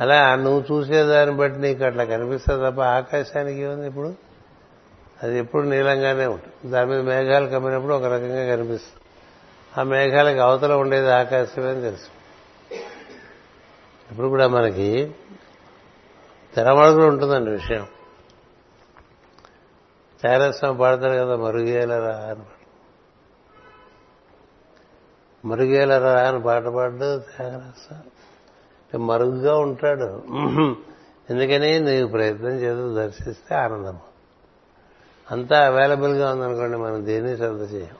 అలా 0.00 0.34
నువ్వు 0.34 0.64
చూసేదాన్ని 0.72 1.36
బట్టి 1.36 1.60
నీకు 1.60 1.84
అట్లా 1.84 2.04
కనిపిస్తుంది 2.04 2.70
తప్ప 2.70 2.80
ఆకాశానికి 2.80 3.60
ఏముంది 3.60 3.86
ఇప్పుడు? 3.86 4.14
అది 5.22 5.38
ఎప్పుడు 5.38 5.62
నీలంగానే 5.62 6.26
ఉంటుంది. 6.26 6.70
దాని 6.70 6.90
మీద 6.90 7.00
మేఘాలు 7.00 7.46
కమ్మినప్పుడు 7.46 7.94
ఒక 7.94 8.04
రకంగా 8.04 8.56
కనిపిస్తుంది. 8.56 9.00
ఆ 9.80 9.82
మేఘాలకి 9.82 10.38
అవతల 10.38 10.72
ఉండేది 10.72 11.12
ఆకాశమే 11.12 11.70
అని 11.70 11.80
తెలుసు. 11.80 12.14
ఇప్పుడు 14.10 14.28
కూడా 14.28 14.48
మనకి 14.48 15.14
తెరమడుగులు 16.54 17.06
ఉంటుందండి 17.06 17.50
విషయం. 17.50 17.86
చారస్వామి 20.26 20.78
పాడతారు 20.78 21.24
కదా 21.24 21.36
మరుగేలరా 21.36 22.16
అని. 22.16 22.44
మరుగేలరా 25.48 26.28
అని 26.28 26.42
పాట 26.42 26.62
పాడు 26.62 27.18
త్యాగరాజస్వామి 27.18 28.98
మరుగుగా 28.98 29.56
ఉంటాడు. 29.58 30.22
ఎందుకని 31.30 31.80
నీవు 31.80 32.08
ప్రయత్నం 32.08 32.50
చేసి 32.50 32.94
దర్శిస్తే 32.94 33.54
ఆనందం. 33.54 33.98
అంతా 35.30 35.66
అవైలబుల్గా 35.66 36.32
ఉందనుకోండి 36.32 36.76
మనం 36.76 37.06
దేన్ని 37.06 37.36
శ్రద్ధ 37.36 37.74
చేయం? 37.74 37.96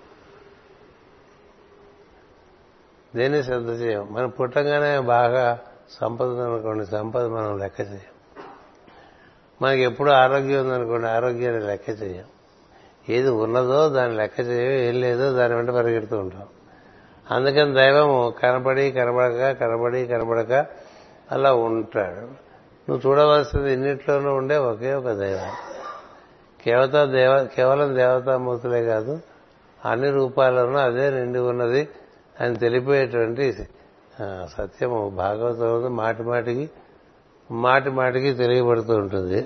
దేన్ని 3.16 3.43
శ్రద్ధ 3.43 3.69
చేయం? 3.69 4.09
మనం 4.11 4.28
పుట్టంగానే 4.28 4.99
బాగా 4.99 5.59
సంపద 5.90 6.40
అనుకోండి 6.40 6.87
సంపద 6.87 7.25
మనం 7.26 7.59
లెక్క 7.59 7.81
చేయం. 7.81 8.13
మనకి 9.62 9.82
ఎప్పుడు 9.82 10.11
ఆరోగ్యం 10.11 10.61
ఉందనుకోండి 10.64 11.06
ఆరోగ్యాన్ని 11.06 11.66
లెక్క 11.66 12.02
చేయం. 12.02 12.25
ఏది 13.08 13.28
ఉన్నదో 13.28 13.88
దాన్ని 13.88 14.16
లెక్క 14.16 14.40
చేయం 14.40 14.73
ఏం 14.88 15.00
లేదో 15.00 15.32
దాని 15.32 15.54
వెంట 15.54 15.70
పరిగెడుతూ 15.70 16.18
ఉంటాం. 16.18 16.42
అందుకని 17.30 17.75
దైవము 17.75 18.34
కనబడి 18.42 18.90
కనబడక 18.92 19.52
కనబడి 19.61 20.06
కనబడక 20.06 20.66
అలా 21.32 21.54
ఉంటాడు. 21.54 22.44
నువ్వు 22.87 23.00
చూడవలసింది 23.06 23.73
ఇన్నిట్లోనూ 23.73 24.34
ఉండే 24.34 24.56
ఒకే 24.56 24.94
ఒక 24.94 25.11
దైవం. 25.11 25.50
కేవత 26.64 27.04
దేవ 27.04 27.44
కేవలం 27.44 27.96
దేవతామూర్తులే 27.96 28.84
కాదు 28.84 29.20
అన్ని 29.84 30.11
రూపాల్లోనూ 30.11 30.78
అదే 30.78 31.11
నిండి 31.11 31.38
ఉన్నది 31.38 31.88
అని 32.40 32.54
తెలిపేటువంటి 32.56 33.52
సత్యము. 34.58 35.11
భాగవతం 35.11 35.96
మాటి 35.96 36.23
మాటికి 36.23 36.70
మాటి 37.54 37.90
మాటికి 37.90 38.32
తెలియబడుతూ 38.32 38.94
ఉంటుంది. 38.94 39.38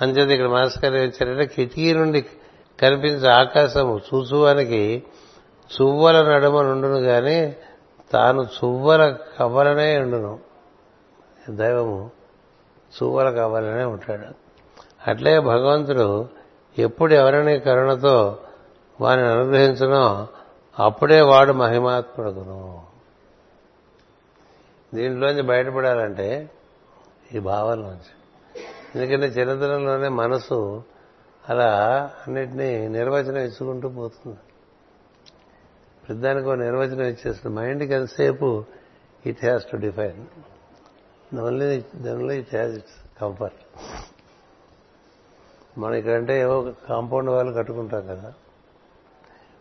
అంచేత 0.00 0.28
ఇక్కడ 0.28 0.48
మాస్కర్ 0.48 0.94
ఇచ్చారంటే 0.94 1.46
కిటికీ 1.46 1.92
నుండి 1.92 2.26
కనిపించే 2.80 3.28
ఆకాశము 3.28 4.00
చూసువానికి 4.14 5.02
చువ్వల 5.74 6.34
నడుమ 6.34 6.62
నుండును 6.62 6.98
గాని 6.98 7.56
తాను 8.12 8.42
చువ్వల 8.42 9.16
కవ్వలనే 9.38 9.98
ఉండును. 9.98 10.38
దైవము 11.50 12.10
చువ్వల 12.96 13.30
కవ్వలనే 13.30 13.84
ఉంటాడు. 13.84 14.28
అట్లే 15.10 15.40
భగవంతుడు 15.40 16.28
ఎప్పుడు 16.78 17.14
ఎవరిని 17.14 17.58
కరుణతో 17.60 18.38
వారిని 19.00 19.28
అనుగ్రహించునో 19.28 20.28
అప్పుడే 20.78 21.20
వాడు 21.20 21.52
మహిమాత్ముడుకును 21.52 22.82
దీంట్లోంచి 24.94 25.42
బయటపడాలంటే 25.42 26.50
ఈ 27.34 27.38
భావంలోంచి 27.38 28.12
ఎందుకంటే 28.94 29.26
చిన్నతనంలోనే 29.26 30.08
మనసు 30.08 30.82
అలా 31.48 31.68
అన్నిటినీ 32.26 32.88
నిర్వచనం 32.88 33.42
ఇచ్చుకుంటూ 33.42 33.88
పోతుంది. 33.88 34.38
పెద్దానికి 36.08 36.48
ఒక 36.48 36.54
నిర్వచనం 36.54 37.06
ఇచ్చేస్తుంది. 37.06 37.56
మైండ్కి 37.56 37.94
ఎంతసేపు 37.94 38.64
it 39.26 39.44
has 39.44 39.64
to 39.70 39.76
define 39.76 40.20
only 41.38 41.84
only 42.12 42.38
it 42.38 42.54
has 42.54 42.72
its 42.72 43.20
comfort 43.20 43.62
మనం 45.78 45.94
ఇక్కడంటే 45.94 46.40
ఏవో 46.40 46.72
కాంపౌండ్ 46.88 47.30
వాళ్ళు 47.30 47.52
కట్టుకుంటాం 47.52 48.06
కదా. 48.06 48.28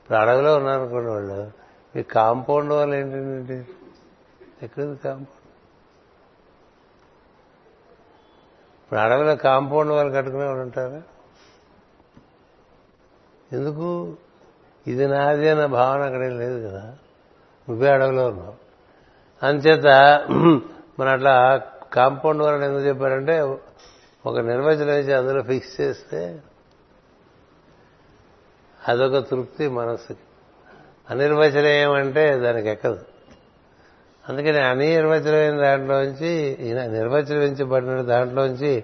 ఇప్పుడు 0.04 0.18
అడవిలో 0.18 0.56
ఉన్నారనుకోండి 0.56 1.10
వాళ్ళు 1.10 1.52
మీ 1.96 2.04
కాంపౌండ్ 2.04 2.74
వాళ్ళు 2.74 2.96
ఏంటంటే 2.96 3.68
ఎక్కడిది 4.64 4.98
కాంపౌండ్ 4.98 5.39
ఇప్పుడు 8.90 9.00
అడవిలో 9.00 9.36
కాంపౌండ్ 9.36 9.92
వాళ్ళు 9.92 10.14
కట్టుకునే 10.14 10.46
వాళ్ళు 10.46 10.62
ఉంటారా? 10.62 11.02
ఎందుకు? 13.52 14.16
ఇది 14.88 15.08
నాది 15.08 15.50
అన్న 15.50 15.66
భావన 15.66 16.02
అక్కడ 16.02 16.20
లేదు 16.20 16.68
కదా. 16.68 16.96
నువ్వే 17.70 17.90
అడవిలో 17.90 18.28
ఉన్నావు. 18.28 18.54
అంచేత 19.46 19.86
మన 21.00 21.08
అట్లా 21.08 21.62
కాంపౌండ్ 21.94 22.44
వాళ్ళని 22.44 22.66
ఎందుకు 22.66 22.86
చెప్పారంటే 22.86 23.42
ఒక 24.26 24.38
నిర్వచనం 24.40 24.94
ఇచ్చి 24.94 25.14
అందులో 25.14 25.42
ఫిక్స్ 25.42 25.82
చేస్తే 25.82 26.42
అదొక 28.88 29.30
తృప్తి 29.30 29.68
మనస్సుకి. 29.68 30.20
అనిర్వచనీయం 31.10 31.92
అంటే 31.92 32.38
దానికి 32.38 32.70
ఎక్కదు. 32.70 33.06
అందుకని 34.30 34.60
అనిర్వచనమైన 34.60 35.62
దాంట్లోంచి 35.62 36.58
నిర్వచనించబడిన 36.88 38.02
దాంట్లోంచి 38.02 38.84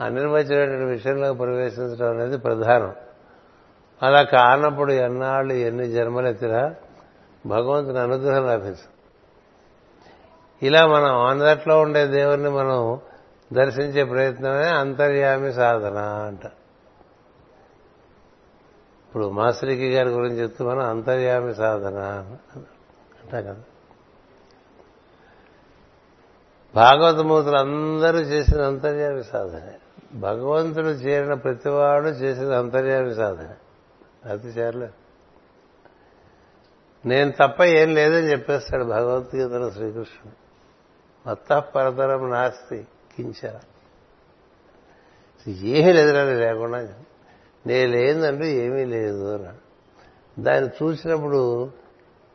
అనిర్వచనమైన 0.00 0.84
విషయంలో 0.84 1.32
ప్రవేశించడం 1.34 2.10
అనేది 2.10 2.36
ప్రధానం. 2.36 2.94
అలా 4.02 4.22
కానప్పుడు 4.22 4.92
ఎన్నాళ్ళు 4.92 5.52
ఎన్ని 5.52 5.90
జన్మలెత్తినా 5.90 6.74
భగవంతుని 7.46 7.98
అనుగ్రహం 7.98 8.46
లభించదు. 8.46 8.90
ఇలా 10.62 10.86
మనం 10.86 11.24
అందట్లో 11.26 11.80
ఉండే 11.80 12.06
దేవుణ్ణి 12.06 12.50
మనం 12.50 13.00
దర్శించే 13.52 14.04
ప్రయత్నమే 14.04 14.68
అంతర్యామి 14.68 15.52
సాధన 15.52 15.98
అంట. 15.98 16.44
ఇప్పుడు 19.08 19.30
మాస్టరికి 19.30 19.94
గారి 19.94 20.08
గురించి 20.08 20.42
చెప్తూ 20.42 20.68
మనం 20.68 20.80
అంతర్యామి 20.80 21.54
సాధన 21.54 21.98
అంటా 23.24 23.40
కదా. 23.40 23.56
భాగవతమూర్తులు 26.74 27.56
అందరూ 27.56 28.18
చేసిన 28.18 28.62
అంతర్యామి 28.62 29.24
సాధనే. 29.24 29.78
భగవంతుడు 30.14 30.86
చేరిన 30.86 31.34
ప్రతివాడు 31.34 32.08
చేసిన 32.08 32.52
అంతర్యామి 32.52 33.14
సాధన. 33.14 33.48
అది 34.24 34.48
చేరలేదు 34.48 34.92
నేను 37.08 37.30
తప్ప 37.30 37.62
ఏం 37.62 37.94
లేదని 37.94 38.30
చెప్పేస్తాడు 38.30 38.84
భగవద్గీతలో 38.84 39.70
శ్రీకృష్ణుడు. 39.70 40.50
మత్త 41.30 41.52
పరతరం 41.52 42.30
నాస్తి 42.30 42.86
కించ. 43.16 43.48
ఏమీ 45.48 45.92
లేదురా 45.92 46.24
లేకుండా 46.24 46.88
నేను 47.66 47.90
లేదంటూ 47.90 48.44
ఏమీ 48.44 48.84
లేదు 48.84 49.34
అన్నాడు. 49.34 49.70
దాన్ని 50.40 50.70
చూసినప్పుడు 50.82 51.70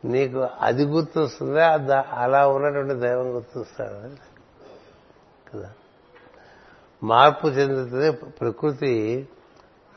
నీకు 0.05 0.47
అది 0.61 0.85
గుర్తొస్తుందా? 0.85 1.79
అలా 2.11 2.47
ఉన్నటువంటి 2.47 2.93
దైవం 2.93 3.35
గుర్తొస్తాడు? 3.35 4.24
కదా 5.55 5.69
మార్పు 7.03 7.47
చెందుతుంది. 7.47 8.11
ప్రకృతి 8.11 9.27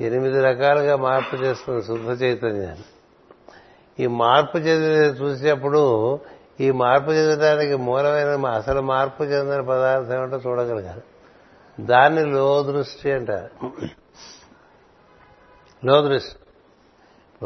ఎనిమిది 0.01 0.43
రకాలుగా 0.43 0.97
మార్పు 0.97 1.37
చేస్తుంది 1.37 1.83
శుద్ధ 1.83 2.23
చైతన్యాన్ని. 2.23 2.85
ఈ 4.01 4.07
మార్పు 4.07 4.59
చెందిన 4.59 5.25
చూసేప్పుడు 5.25 6.19
ఈ 6.61 6.71
మార్పు 6.71 7.11
చెందడానికి 7.11 7.77
మూలమైన 7.77 8.47
అసలు 8.47 8.81
మార్పు 8.81 9.23
చెందిన 9.23 9.61
పదార్థం 9.61 10.15
ఏమిటో 10.15 10.37
చూడగలగాలి. 10.37 11.03
దాన్ని 11.81 12.25
లో 12.25 12.63
దృష్టి 12.63 13.13
అంటారు. 13.13 13.71
లో 15.87 16.03
దృష్టి 16.03 16.39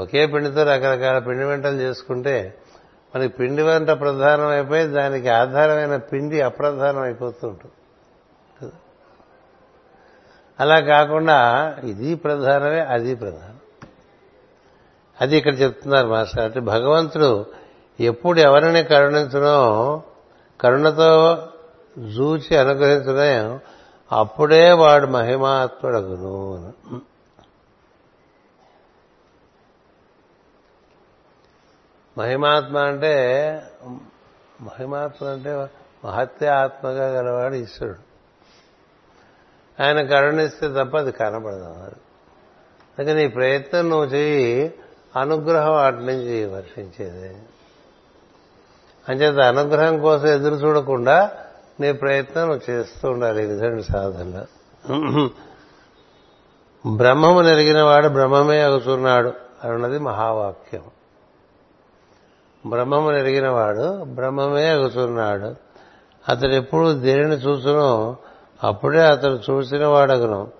ఒకే 0.00 0.26
పిండితో 0.26 0.62
రకరకాల 0.62 1.18
పిండి 1.18 1.44
వంటలు 1.44 1.76
చేసుకుంటే 1.76 2.58
మనకి 3.14 3.36
పిండి 3.36 3.62
వంట 3.62 3.90
ప్రధానం 3.90 4.46
అయిపోయి 4.46 4.86
దానికి 4.86 5.28
ఆధారమైన 5.28 5.96
పిండి 5.96 6.40
అప్రధానం 6.40 7.02
అయిపోతూ 7.02 7.48
ఉంటుంది. 7.48 7.72
అలా 10.60 10.80
కాకుండా 10.80 11.76
ఇది 11.84 12.14
ప్రధానమే 12.14 12.80
అది 12.80 13.14
ప్రధానం. 13.14 13.58
అది 15.20 15.36
ఇక్కడ 15.36 15.60
చెప్తున్నారు 15.60 16.06
మాస్టర్. 16.06 16.44
అంటే 16.44 16.60
భగవంతుడు 16.60 17.46
ఎప్పుడు 18.00 18.40
ఎవరిని 18.40 18.84
కరుణించనో 18.84 20.02
కరుణతో 20.60 21.36
జూచి 21.98 22.56
అనుగ్రహించునో 22.56 23.60
అప్పుడే 24.12 24.72
వాడు 24.72 25.06
మహిమాత్ముడగును 25.06 26.72
మహిమాత్మ 32.18 32.78
అంటే 32.78 33.14
మహిమాత్మ 34.60 35.26
అంటే 35.26 35.68
మహత్య 36.04 36.48
ఆత్మగా 36.48 37.08
గలవాడు 37.08 37.54
ఈశ్వరుడు. 37.54 38.11
ఆయన 39.82 40.02
కరుణిస్తే 40.02 40.68
తప్ప 40.68 40.96
అది 40.96 41.12
కనపడదు. 41.12 41.64
అందుకని 42.98 43.14
నీ 43.14 43.28
ప్రయత్నం 43.28 43.88
నువ్వు 43.88 44.06
చేయి 44.06 44.74
అనుగ్రహం 45.16 45.72
వాటి 45.72 45.96
నుంచి 45.96 46.44
వర్షించేది. 46.44 47.36
అంచేత 49.08 49.38
అనుగ్రహం 49.40 49.98
కోసం 49.98 50.28
ఎదురు 50.28 50.54
చూడకుండా 50.54 51.30
నీ 51.80 51.92
ప్రయత్నం 51.92 52.48
నువ్వు 52.48 52.70
చేస్తూ 52.70 53.10
ఉండాలి 53.10 53.46
విధంగా 53.46 53.82
సాధనలో. 53.82 54.44
బ్రహ్మము 56.96 57.40
నెరిగిన 57.40 57.82
వాడు 57.82 58.08
బ్రహ్మమే 58.08 58.62
అగుతున్నాడు 58.62 59.32
అన్నది 59.64 59.98
మహావాక్యం. 59.98 60.82
బ్రహ్మము 62.66 63.10
నెరిగిన 63.10 63.48
వాడు 63.48 64.04
బ్రహ్మమే 64.04 64.68
అగుతున్నాడు 64.68 65.54
అతడు 66.28 66.52
ఎప్పుడు 66.52 66.92
దేనిని 66.92 67.34
చూసునో 67.34 68.16
అప్పుడే 68.62 69.06
అతను 69.06 69.40
చూసిన 69.50 69.86
వాడగను 69.86 70.52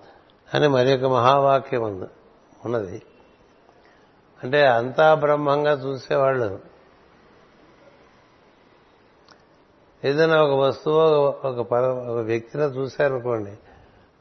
అని 0.53 0.67
మరి 0.67 0.93
ఒక 0.93 1.11
మహావాక్యం 1.11 1.81
ఉంది. 1.81 2.05
ఉన్నది. 2.65 3.01
అంటే 4.43 4.67
అంతా 4.67 5.13
బ్రహ్మంగా 5.13 5.71
చూసేవాళ్ళు. 5.71 6.59
ఏదైనా 10.05 10.43
ఒక 10.43 10.59
వస్తువు 10.59 10.99
ఒక 11.47 11.67
పర 11.67 11.83
ఒక 11.85 12.19
వ్యక్తిని 12.19 12.63
చూశారనుకోండి 12.63 13.57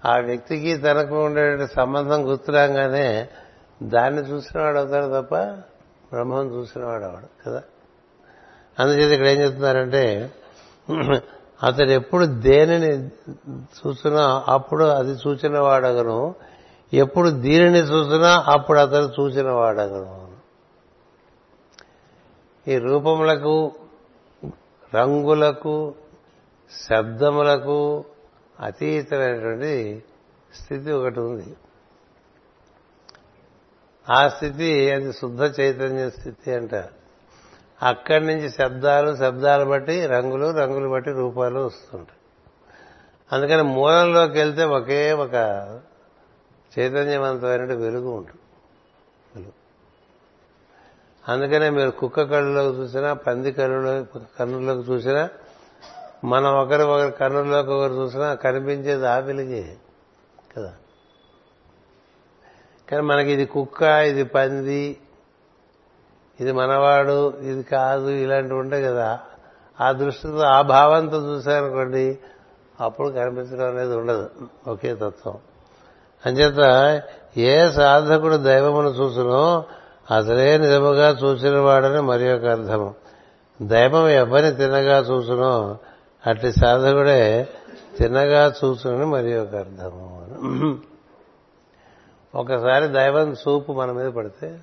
ఆ 0.04 0.18
వ్యక్తికి 0.18 0.76
తనకు 0.76 1.24
ఉండే 1.24 1.66
సంబంధం 1.66 2.30
గుర్తురాగానే 2.30 3.28
దాన్ని 3.82 4.22
చూసినవాడు 4.22 4.78
అవుతాడు 4.78 5.22
తప్ప 5.22 5.34
బ్రహ్మం 6.14 6.54
చూసినవాడు 6.54 7.04
అవడు 7.04 7.44
కదా? 7.46 7.62
అందుచేత 8.78 9.10
ఇక్కడ 9.10 9.26
ఏం 9.26 9.40
చెప్తున్నారంటే 9.40 10.30
అతడు 11.62 11.90
ఎప్పుడు 11.90 12.24
దేనిని 12.24 13.06
చూసినా 13.50 14.44
అప్పుడు 14.48 14.84
అది 14.84 15.12
చూచిన 15.12 15.58
వాడగను. 15.58 16.34
ఎప్పుడు 16.92 17.28
దీనిని 17.28 17.78
చూసినా 17.78 18.44
అప్పుడు 18.48 18.78
అతను 18.78 19.12
చూసిన 19.20 19.50
వాడగను. 19.50 20.32
ఈ 22.68 22.78
రూపములకు 22.78 23.72
రంగులకు 24.94 25.94
శబ్దములకు 26.90 28.04
అతీతమైనటువంటి 28.60 30.02
స్థితి 30.54 30.92
ఒకటి 30.92 31.20
ఉంది. 31.20 31.56
ఆ 34.12 34.28
స్థితి 34.28 34.90
అది 34.90 35.12
శుద్ధ 35.12 35.60
చైతన్య 35.60 36.10
స్థితి 36.10 36.52
అంటారు. 36.52 37.01
అక్కడి 37.82 38.26
నుంచి 38.26 38.50
శబ్దాలు 38.50 39.16
శబ్దాలు 39.16 39.64
బట్టి 39.64 40.06
రంగులు 40.06 40.50
రంగులు 40.50 40.88
బట్టి 40.88 41.10
రూపాలు 41.10 41.60
వస్తుంటాయి. 41.60 42.18
అందుకని 43.32 43.62
మూలంలోకి 43.62 44.38
వెళ్తే 44.38 44.64
ఒకే 44.64 45.12
ఒక 45.12 45.34
చైతన్యవంతమైన 46.78 47.62
వెలుగు 47.62 48.10
ఉంటుంది. 48.10 48.40
వెలుగు. 49.36 49.52
అందుకనే 51.28 51.70
మీరు 51.70 51.90
కుక్క 51.90 52.22
కళ్ళులోకి 52.22 52.78
చూసినా 52.78 53.12
పంది 53.12 53.52
కళ్ళులో 53.52 54.20
కన్నుల్లోకి 54.38 54.90
చూసినా 54.90 55.28
మనం 56.24 56.54
ఒకరి 56.54 56.82
ఒకరి 56.82 57.12
కన్నుల్లోకి 57.12 57.70
ఒకరు 57.70 57.92
చూసినా 57.92 58.34
కనిపించేది 58.34 59.08
ఆ 59.08 59.18
వెలుగే 59.18 59.76
కదా. 60.56 60.74
కానీ 62.90 63.02
మనకి 63.02 63.32
ఇది 63.32 63.44
కుక్క 63.44 63.82
ఇది 63.82 64.24
పంది 64.24 64.98
ఇది 66.42 66.52
మనవాడు 66.52 67.34
ఇది 67.40 67.62
కాదు 67.62 68.08
ఇలాంటివి 68.08 68.60
ఉంటాయి 68.60 68.82
కదా. 68.82 69.20
ఆ 69.80 69.92
దృష్టితో 69.92 70.38
ఆ 70.38 70.62
భావంతో 70.62 71.16
చూశారనుకోండి 71.16 72.18
అప్పుడు 72.80 73.08
కనిపించడం 73.08 73.66
అనేది 73.68 73.94
ఉండదు. 73.96 74.30
ఒకే 74.68 74.94
తత్వం. 74.94 75.36
అంచేత 76.26 76.60
ఏ 77.36 77.70
సాధకుడు 77.70 78.36
దైవమును 78.36 78.88
చూసునో 78.88 79.64
అసలే 80.16 80.58
నిజముగా 80.58 81.08
చూసిన 81.10 81.58
వాడని 81.58 82.00
మరి 82.02 82.32
ఒక 82.32 82.44
అర్థము. 82.44 82.94
దైవం 83.62 84.08
ఎవరిని 84.08 84.52
తినగా 84.52 84.98
చూసునో 84.98 85.78
అట్టి 86.26 86.52
సాధకుడే 86.52 87.48
తినగా 87.98 88.52
చూసునని 88.64 89.06
మరి 89.06 89.38
ఒక 89.38 89.54
అర్థము. 89.54 90.08
ఒకసారి 92.34 92.88
దైవం 92.88 93.32
చూపు 93.32 93.72
మన 93.72 93.92
మీద 93.92 94.10
పడితే 94.12 94.58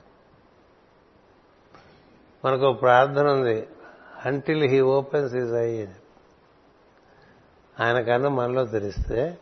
మనకు 2.45 2.73
ప్రార్థన 2.73 3.27
ఉంది. 3.27 3.67
Until 4.25 4.63
he 4.63 4.81
opens 4.81 5.35
his 5.35 5.53
eye 5.53 5.85
ఆయన 7.79 8.01
కన్నా 8.01 8.29
మనలో 8.29 8.65
తెరిస్తే 8.65 9.37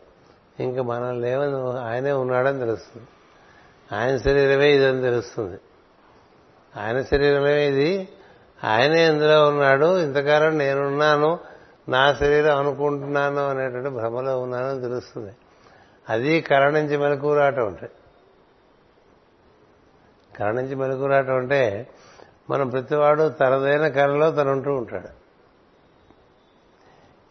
ఇంకా 0.60 0.82
మనం 0.82 1.20
లేవని 1.20 1.78
ఆయనే 1.78 2.12
ఉన్నాడని 2.12 2.58
తెలుస్తుంది. 2.58 3.06
ఆయన 3.92 4.16
శరీరమే 4.16 4.72
ఇదని 4.72 5.02
తెలుస్తుంది. 5.02 5.60
ఆయన 6.76 7.02
శరీరమే 7.02 7.68
ఇది. 7.68 8.08
ఆయనే 8.64 9.12
ఇందులో 9.12 9.48
ఉన్నాడు. 9.48 9.98
ఇంతకాలం 9.98 10.58
నేనున్నాను. 10.58 11.38
నా 11.88 12.14
శరీరం 12.14 12.58
అనుకుంటున్నాను 12.58 13.48
అనేటువంటి 13.48 13.88
భ్రమలో 13.88 14.40
ఉన్నానని 14.40 14.80
తెలుస్తుంది. 14.80 15.32
అది 16.08 16.40
కళ 16.40 16.70
నుంచి 16.70 16.96
మెలకు 16.96 17.36
రావటం 17.36 17.66
అంటే. 17.66 17.90
కళ 20.36 20.50
నుంచి 20.50 20.74
మెలకు 20.74 21.06
రావటం 21.06 21.36
అంటే 21.36 21.88
మనం 22.50 22.68
ప్రతివాడు 22.68 23.28
తనదైన 23.28 23.88
కళలో 23.88 24.30
తను 24.30 24.50
ఉంటూ 24.52 24.70
ఉంటాడు. 24.74 25.10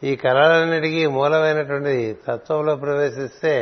ఈ 0.06 0.16
కళలన్నిటికీ 0.16 1.04
మూలమైనటువంటి 1.08 2.18
తత్వంలో 2.28 2.76
ప్రవేశిస్తే 2.76 3.54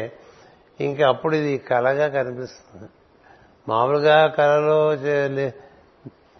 ఇంకా 0.79 1.03
అప్పుడు 1.07 1.35
ఇది 1.35 1.57
కళగా 1.57 2.07
కనిపిస్తుంది. 2.07 2.89
మామూలుగా 3.69 4.27
కళలో 4.27 4.79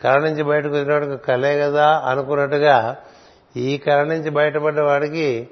కళ 0.04 0.16
నుంచి 0.20 0.44
బయటకు 0.44 0.74
వచ్చినవాడికి 0.74 1.18
కళే 1.18 1.60
కదా 1.60 1.88
అనుకున్నట్టుగా 2.10 2.98
ఈ 3.58 3.78
కళ 3.78 4.00
నుంచి 4.04 4.30
బయటపడ్డ 4.30 4.80
వాడికి 4.80 5.50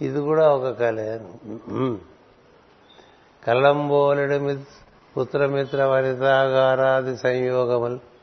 ఇది 0.00 0.20
కూడా 0.20 0.44
ఒక 0.54 0.66
కళే. 0.78 1.20
కళ్ళంబోలెడు 3.44 4.36
పుత్రమిత్ర 5.16 5.84
వనితాగారాది 5.84 7.16
సంయోగములు 7.16 8.15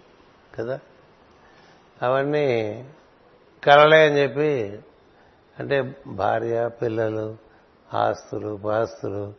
కదా? 0.60 0.80
అవన్నీ 2.02 2.86
కలలే 3.64 4.06
అని 4.06 4.18
చెప్పి 4.18 4.80
అంటే 5.60 5.96
భార్య 6.08 6.70
పిల్లలు 6.82 7.38
ఆస్తులు 7.94 8.60
పాస్తులు 8.66 9.34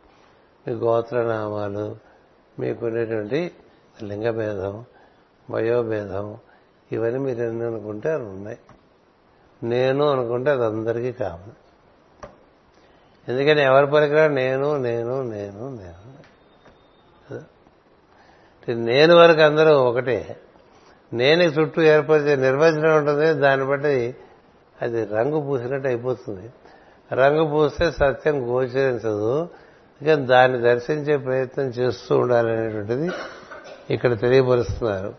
మీ 0.67 0.73
గోత్రనామాలు 0.73 1.95
మీకునేటువంటి 2.59 3.51
లింగభేదం 4.03 4.85
వయోభేదం 5.51 6.37
ఇవన్నీ 6.91 7.19
మీరు 7.19 7.43
ఎన్ని 7.43 7.65
అనుకుంటే 7.65 8.11
అవి 8.11 8.25
ఉన్నాయి. 8.25 8.59
నేను 9.63 10.09
అనుకుంటే 10.09 10.51
అది 10.51 10.65
అందరికీ 10.65 11.11
కామన్. 11.11 11.51
ఎందుకని 13.29 13.61
ఎవరి 13.61 13.87
పరికరా? 13.87 14.27
నేను 14.27 14.77
నేను 14.77 15.23
నేను 15.23 15.69
నేను. 15.69 16.05
నేను 18.71 19.15
వరకు 19.15 19.41
అందరూ 19.41 19.75
ఒకటే. 19.77 20.39
నేను 21.15 21.43
చుట్టూ 21.43 21.81
ఏర్పరిచే 21.81 22.35
నిర్వచనం 22.35 22.97
ఉంటుంది 22.97 23.33
దాన్ని 23.33 23.65
బట్టి 23.65 24.15
అది 24.81 25.05
రంగు 25.05 25.39
పూసినట్టు 25.41 25.87
అయిపోతుంది. 25.87 26.49
రంగు 27.11 27.43
పూస్తే 27.49 27.91
సత్యం 27.91 28.51
గోచరించదు. 28.51 29.49
ఇక 30.01 30.13
దాన్ని 30.13 30.61
దర్శించే 30.61 31.17
ప్రయత్నం 31.17 31.65
చేస్తూ 31.65 32.17
ఉండాలనేటువంటిది 32.17 33.09
ఇక్కడ 33.89 34.19
తెలియపరుస్తున్నారు. 34.19 35.13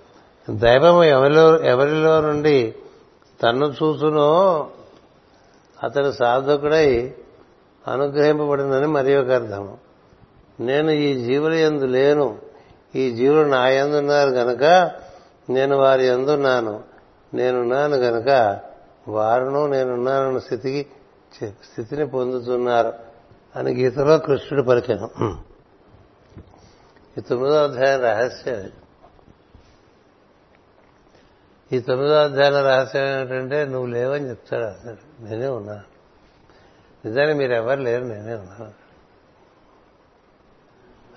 దైవం 0.50 1.04
ఎవరిలో 1.04 1.60
ఎవరిలో 1.60 2.20
నుండి 2.20 2.74
తన్ను 3.42 3.66
చూసునో 3.66 4.28
అతడు 5.82 6.10
సాధకుడై 6.12 7.14
అనుగ్రహింపబడిందని 7.88 8.86
మరి 8.86 9.16
ఒక 9.16 9.30
అర్థము. 9.30 9.78
నేను 10.60 10.90
ఈ 10.90 11.08
జీవుల 11.24 11.52
ఎందు 11.52 11.84
లేను. 11.84 12.36
ఈ 12.94 13.10
జీవులు 13.10 13.48
నా 13.48 13.68
ఎందున్నారు 13.68 14.30
కనుక 14.30 14.90
నేను 15.50 15.76
వారి 15.76 16.06
ఎందున్నాను 16.06 16.84
నేనున్నాను 17.34 17.96
గనక 17.96 18.60
వారును 19.08 19.66
నేనున్నానన్న 19.66 20.38
స్థితికి 20.38 20.86
స్థితిని 21.44 22.06
పొందుతున్నారు 22.06 22.92
అని 23.56 23.74
గీతలో 23.74 24.18
కృష్ణుడు 24.18 24.66
పలికాను 24.66 25.10
ఈ 27.18 27.20
తొమ్మిదో 27.20 27.64
అధ్యాయం 27.64 28.00
రహస్యం 28.00 28.70
ఈ 31.72 31.80
తొమ్మిదో 31.80 32.14
అధ్యాయం 32.14 32.54
రహస్యం 32.54 33.08
ఏమిటంటే 33.08 33.64
నువ్వు 33.64 33.86
లేవని 33.86 34.30
చెప్తాడు 34.30 34.64
అసలు 34.64 34.96
నేనే 35.20 35.46
ఉన్నా 35.46 35.82
నిజానికి 37.04 37.38
మీరు 37.38 37.52
ఎవరు 37.52 37.80
లేరు 37.80 38.04
నేనే 38.04 38.34
ఉన్నాను. 38.34 38.72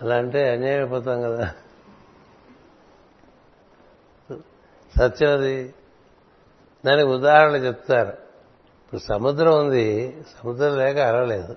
అలా 0.01 0.15
అంటే 0.15 0.49
అన్యాయం 0.49 0.79
అయిపోతాం 0.79 1.21
కదా. 1.21 1.53
సత్యం 4.97 5.33
అది 5.33 5.73
దానికి 6.85 7.07
ఉదాహరణ 7.07 7.55
చెప్తారు. 7.55 8.09
ఇప్పుడు 8.09 9.01
సముద్రం 9.01 9.59
ఉంది 9.59 10.17
సముద్రం 10.21 10.77
లేక 10.77 10.97
అరలేదు 10.97 11.55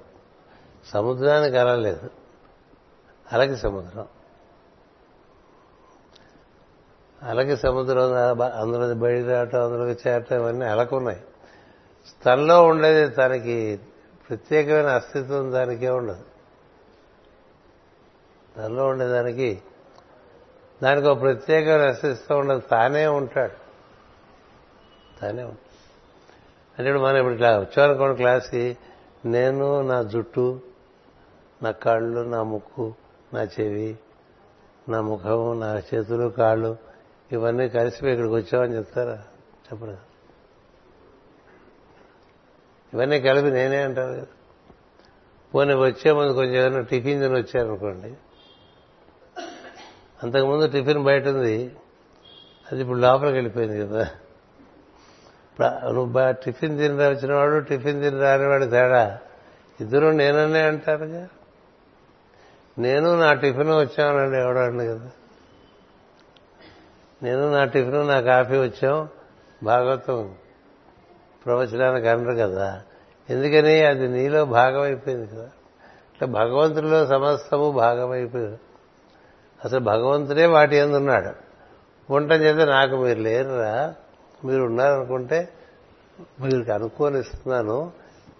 సముద్రానికి 0.86 1.56
అరలేదు 1.56 2.10
అలకి 3.32 3.56
సముద్రం. 3.56 4.06
అలకి 7.22 7.56
సముద్రం 7.56 8.02
అందులో 8.42 8.94
బయట 8.94 9.26
రావటం 9.26 9.64
అందులోకి 9.64 10.08
చేరటం 10.08 10.36
ఇవన్నీ 10.36 10.64
అలకున్నాయి 10.64 11.20
తనలో 12.26 12.64
ఉండేది 12.66 13.14
తనకి 13.14 13.80
ప్రత్యేకమైన 14.28 14.86
అస్తిత్వం 14.86 15.52
దానికే 15.52 15.88
ఉండదు. 15.88 16.24
తనలో 18.56 18.86
ఉండేదానికి 18.86 19.62
దానికి 20.82 21.06
ఒక 21.06 21.20
ప్రత్యేక 21.20 21.68
రసిస్తూ 21.68 22.36
ఉండదు 22.36 22.60
తానే 22.60 23.06
ఉంటాడు. 23.06 23.62
తానే 25.20 25.42
ఉంటాడు. 25.42 25.72
అంటే 26.78 26.90
ఇప్పుడు 26.90 27.04
మనం 27.04 27.16
ఇప్పుడు 27.16 27.34
ఇట్లా 27.34 27.58
వచ్చామనుకోండి 27.58 28.16
క్లాస్కి 28.16 28.76
నేను 29.26 29.82
నా 29.82 30.02
జుట్టు 30.02 30.60
నా 31.62 31.70
కళ్ళు 31.70 32.20
నా 32.20 32.42
ముక్కు 32.42 32.94
నా 33.34 33.42
చెవి 33.42 33.98
నా 34.88 35.00
ముఖము 35.00 35.54
నా 35.54 35.78
చేతులు 35.78 36.28
కాళ్ళు 36.28 36.76
ఇవన్నీ 37.32 37.68
కలిసిపోయి 37.68 38.12
ఇక్కడికి 38.12 38.34
వచ్చామని 38.34 38.76
చెప్తారా? 38.76 39.22
చెప్పరు? 39.72 39.96
ఇవన్నీ 42.94 43.20
కలిపి 43.20 43.50
నేనే 43.50 43.82
అంటారు 43.82 44.12
కదా. 44.12 44.26
పోనీ 45.54 45.74
వచ్చే 45.74 46.12
ముందు 46.12 46.32
కొంచెం 46.32 46.54
ఏదైనా 46.54 46.80
టిఫిన్ 46.80 47.20
తిని 47.22 47.34
వచ్చారనుకోండి 47.34 48.14
అంతకుముందు 50.22 50.66
టిఫిన్ 50.66 51.04
బయట 51.04 51.28
ఉంది 51.28 51.76
అది 52.72 52.80
ఇప్పుడు 52.80 52.98
లోపలికి 52.98 53.34
వెళ్ళిపోయింది 53.34 53.80
కదా. 53.80 54.10
నువ్వు 55.90 56.32
టిఫిన్ 56.32 56.78
తిని 56.78 56.94
వచ్చినవాడు 56.94 57.58
టిఫిన్ 57.58 58.02
తిని 58.02 58.20
రానివాడు 58.20 58.64
తేడా. 58.64 59.18
ఇద్దరు 59.80 60.06
నేననే 60.06 60.60
అంటారుగా. 60.60 61.28
నేను 62.78 63.20
నా 63.20 63.34
టిఫిన్ 63.34 63.68
వచ్చామనండి 63.68 64.38
ఎవడో 64.38 64.60
అండి 64.60 64.86
కదా. 64.86 65.10
నేను 67.22 67.52
నా 67.52 67.64
టిఫిన్ 67.64 68.08
నా 68.08 68.20
కాఫీ 68.20 68.56
వచ్చాం. 68.56 69.08
భాగవతం 69.62 70.34
ప్రవచనానికి 71.46 72.08
అనరు 72.08 72.34
కదా. 72.34 72.82
ఎందుకని? 73.30 73.80
అది 73.80 74.08
నీలో 74.08 74.44
భాగమైపోయింది 74.44 75.26
కదా. 75.26 75.50
ఇట్లా 76.14 76.28
భగవంతుడిలో 76.28 77.06
సమస్తము 77.06 77.70
భాగమైపోయింది. 77.70 78.58
అసలు 79.64 79.80
భగవంతుడే 79.80 80.46
వాటి 80.46 80.76
ఎందున్నాడు 80.76 81.52
ఉండటం 82.12 82.40
చేత 82.40 82.68
నాకు 82.68 82.96
మీరు 82.96 83.18
లేరురా. 83.18 83.94
మీరు 84.44 84.62
ఉన్నారనుకుంటే 84.62 85.48
మీకు 86.40 86.72
అనుకోని 86.72 87.20
ఇస్తున్నాను 87.20 87.92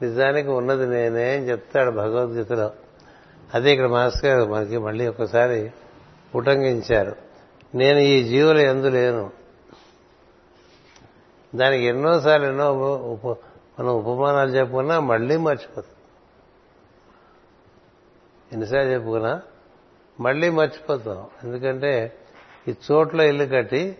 నిజానికి 0.02 0.48
ఉన్నది 0.48 0.86
నేనే 0.86 1.36
అని 1.36 1.48
చెప్తాడు 1.48 1.90
భగవద్గీతలో. 1.90 2.70
అదే 3.54 3.72
ఇక్కడ 3.72 3.86
మాస్టర్ 3.86 4.26
గారు 4.26 4.50
మనకి 4.50 4.78
మళ్ళీ 4.78 5.06
ఒకసారి 5.06 5.72
ఉటంకించారు. 6.34 7.16
నేను 7.74 7.98
ఈ 7.98 8.24
జీవుల 8.24 8.58
ఎందు 8.58 8.86
లేను. 8.86 9.30
దానికి 11.54 11.84
ఎన్నోసార్లు 11.84 12.46
ఎన్నో 12.46 12.72
ఉప 12.96 13.26
మనం 13.80 13.88
ఉపమానాలు 13.88 14.50
చెప్పుకున్నా 14.50 15.00
మళ్ళీ 15.00 15.36
మర్చిపోతాం. 15.36 15.94
ఎన్నిసార్లు 18.52 18.90
చెప్పుకున్నా? 18.90 19.42
మళ్ళీ 20.22 20.50
మర్చిపోతాం. 20.50 21.26
ఎందుకంటే 21.44 22.12
ఈ 22.68 22.74
చోట్ల 22.92 23.20
ఇల్లు 23.20 23.44
కట్టి 23.44 23.96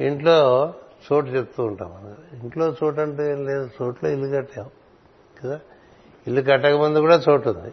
ఇంట్లో 0.00 0.72
చోటు 1.12 1.26
చెప్తూ 1.26 1.64
ఉంటాం. 1.64 2.14
ఇంట్లో 2.42 2.74
చోటు 2.84 3.00
అంటే 3.00 3.30
ఏం 3.30 3.46
లేదు 3.46 3.70
చోట్ల 3.82 4.06
ఇల్లు 4.06 4.36
కట్టాం. 4.36 4.70
కదా? 5.44 5.60
ఇల్లు 6.26 6.42
కట్టకముందు 6.42 6.98
కూడా 6.98 7.22
చోటు 7.30 7.48
ఉంది. 7.48 7.72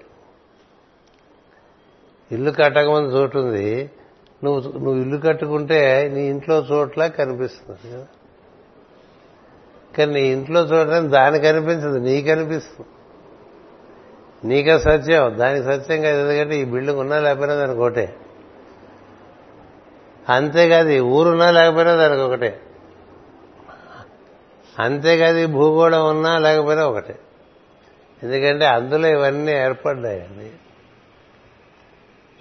ఇల్లు 2.31 2.51
కట్టకముందు 2.51 3.07
చోటు 3.07 3.39
ఉంది. 3.39 3.91
నువ్వు 4.43 4.71
నువ్వు 4.71 5.01
ఇల్లు 5.01 5.17
కట్టుకుంటే 5.17 6.11
నీ 6.13 6.21
ఇంట్లో 6.21 6.65
చోట్ల 6.71 7.07
కనిపిస్తుంది 7.07 7.93
కదా? 7.93 8.07
కానీ 9.97 10.13
నీ 10.13 10.27
ఇంట్లో 10.27 10.61
చూడటం 10.61 11.11
దానికి 11.11 11.45
కనిపించదు 11.45 11.97
నీ 11.97 12.21
కనిపిస్తుంది 12.21 12.89
నీకే 14.45 14.79
సత్యం 14.79 15.39
దానికి 15.39 15.65
సత్యం 15.65 16.01
కాదు 16.01 16.17
ఎందుకంటే 16.19 16.59
ఈ 16.59 16.63
బిల్డింగ్ 16.63 16.99
ఉన్నా 16.99 17.19
లేకపోయినా 17.19 17.55
దానికి 17.55 17.79
ఒకటే. 17.79 18.15
అంతేకాదు 20.29 20.89
ఈ 20.89 20.99
ఊరున్నా 20.99 21.51
లేకపోయినా 21.51 21.95
దానికి 21.95 22.21
ఒకటే. 22.21 22.61
అంతేకాదు 24.79 25.37
ఈ 25.37 25.45
భూగోళం 25.45 26.09
ఉన్నా 26.09 26.37
లేకపోయినా 26.37 26.87
ఒకటే. 26.87 27.19
ఎందుకంటే 28.23 28.65
అందులో 28.65 29.07
ఇవన్నీ 29.07 29.51
ఏర్పడ్డాయండి. 29.51 30.51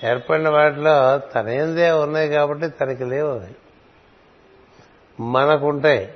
ఏర్పడిన 0.06 0.48
వాటిలో 0.48 1.18
తనేందే 1.18 1.90
ఉన్నాయి 1.90 2.28
కాబట్టి 2.28 2.68
తనకి 2.68 3.04
లేవు 3.04 3.28
అవి. 3.28 3.54
మనకుంటాయి. 5.20 6.14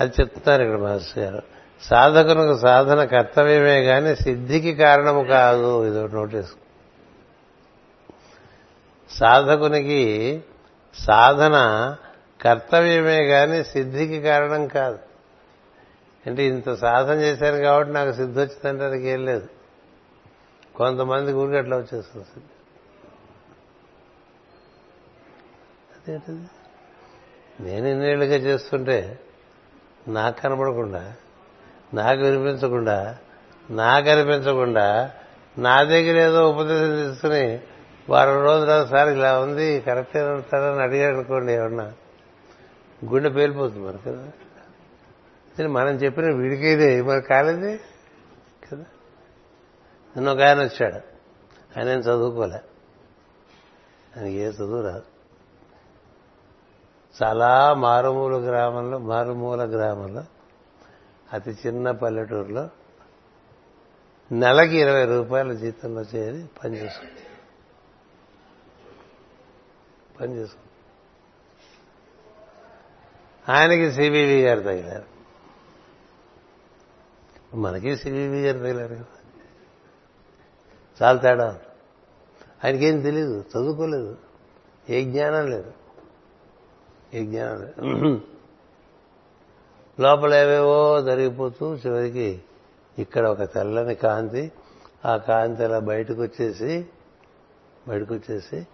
అది 0.00 0.12
చెప్తున్నారు 0.20 0.62
ఇక్కడ 0.62 0.78
మాస్టర్ 0.78 1.24
గారు. 1.24 1.53
సాధకునికి 1.90 2.60
సాధన 2.60 3.04
కర్తవ్యమే 3.04 3.84
కానీ 3.84 4.16
సిద్ధికి 4.16 4.74
కారణము 4.74 5.24
కాదు. 5.24 5.84
ఇది 5.84 6.14
నోటీస్ 6.14 6.52
సాధకునికి 9.10 10.42
సాధన 10.94 11.56
కర్తవ్యమే 12.42 13.26
కానీ 13.26 13.64
సిద్ధికి 13.64 14.20
కారణం 14.20 14.66
కాదు. 14.66 14.98
అంటే 16.26 16.46
ఇంత 16.46 16.74
సాధన 16.74 17.14
చేశాను 17.14 17.56
కాబట్టి 17.56 17.92
నాకు 17.92 18.12
సిద్ధి 18.12 18.40
వచ్చిందంటే 18.40 19.08
ఏం 19.08 19.24
లేదు. 19.24 19.48
కొంతమంది 20.76 21.32
ఊరికి 21.32 21.56
అట్లా 21.56 21.76
వచ్చేస్తుంది 21.76 22.24
సిద్ధి. 22.24 22.50
అదేంటిది? 25.94 26.48
నేను 27.60 27.86
ఇన్నేళ్ళుగా 27.88 28.36
చేస్తుంటే 28.36 29.20
నాకు 30.08 30.40
కనపడకుండా 30.40 31.14
నాకు 31.94 32.20
వినిపించకుండా 32.20 33.18
నాకు 33.70 34.08
అనిపించకుండా 34.08 35.10
నా 35.58 35.82
దగ్గర 35.82 36.16
ఏదో 36.16 36.50
ఉపదేశం 36.50 37.08
తీసుకుని 37.08 37.60
వారం 38.08 38.42
రోజుల 38.42 38.84
సార్ 38.84 39.08
ఇలా 39.08 39.40
ఉంది 39.40 39.80
కరెక్ట్ 39.80 40.16
ఉంటారని 40.16 40.82
అడిగాడు 40.82 41.16
అనుకోండి 41.16 41.52
ఏమన్నా 41.52 41.92
గుండె 43.04 43.28
పేలిపోతుంది 43.28 43.86
మరి 43.86 43.98
కదా. 43.98 45.66
మనం 45.68 45.88
చెప్పిన 45.88 46.34
వీడికేదే 46.34 47.02
మరి 47.02 47.22
కాలేదే? 47.22 47.80
కదా. 48.72 48.84
నిన్న 50.16 50.30
ఒక 50.30 50.40
ఆయన 50.40 50.62
వచ్చాడు. 50.62 50.96
ఆయన 51.78 51.88
ఏం 51.88 51.98
చదువుకోలే. 51.98 52.60
ఆయన 54.16 54.26
ఏ 54.26 54.48
చదువు 54.48 54.82
రాదు. 54.82 55.02
చాలా 57.22 57.74
మారుమూల 57.74 58.48
గ్రామంలో 58.48 58.98
మారుమూల 58.98 59.76
గ్రామంలో 59.76 60.22
అతి 61.32 61.50
చిన్న 61.50 61.90
పల్లెటూరులో 61.90 62.70
నెలకి 64.32 64.76
ఇరవై 64.76 65.04
రూపాయల 65.04 65.52
జీతంలో 65.52 66.02
చేరి 66.02 66.46
పనిచేసుకుంది 66.64 67.26
పనిచేసుకుంది 70.20 70.64
ఆయనకి 73.48 73.92
సివివి 73.92 74.42
గారు 74.42 74.60
తగిలారు. 74.60 75.14
మనకి 77.56 77.96
సివివి 77.96 78.42
గారు 78.42 78.58
తగిలారు 78.58 78.94
కదా. 78.94 79.04
చాలా 81.02 81.18
తేడా 81.20 81.60
ఆయనకేం 82.64 83.00
తెలియదు 83.00 83.40
చదువుకోలేదు. 83.40 84.18
ఏ 84.90 85.04
జ్ఞానం 85.04 85.50
లేదు. 85.50 85.72
ఏ 87.14 87.24
జ్ఞానం 87.26 87.60
లేదు. 87.60 88.33
లోపల 90.00 90.34
ఏవేవో 90.34 91.02
జరిగిపోతూ 91.02 91.74
చివరికి 91.74 92.42
ఇక్కడ 92.98 93.26
ఒక 93.26 93.42
తెల్లని 93.42 93.94
కాంతి 93.94 94.52
ఆ 95.04 95.16
కాంతి 95.16 95.64
అలా 95.64 95.78
బయటకు 95.78 96.22
వచ్చేసి 96.22 96.86
బయటకు 97.88 98.14
వచ్చేసి 98.14 98.66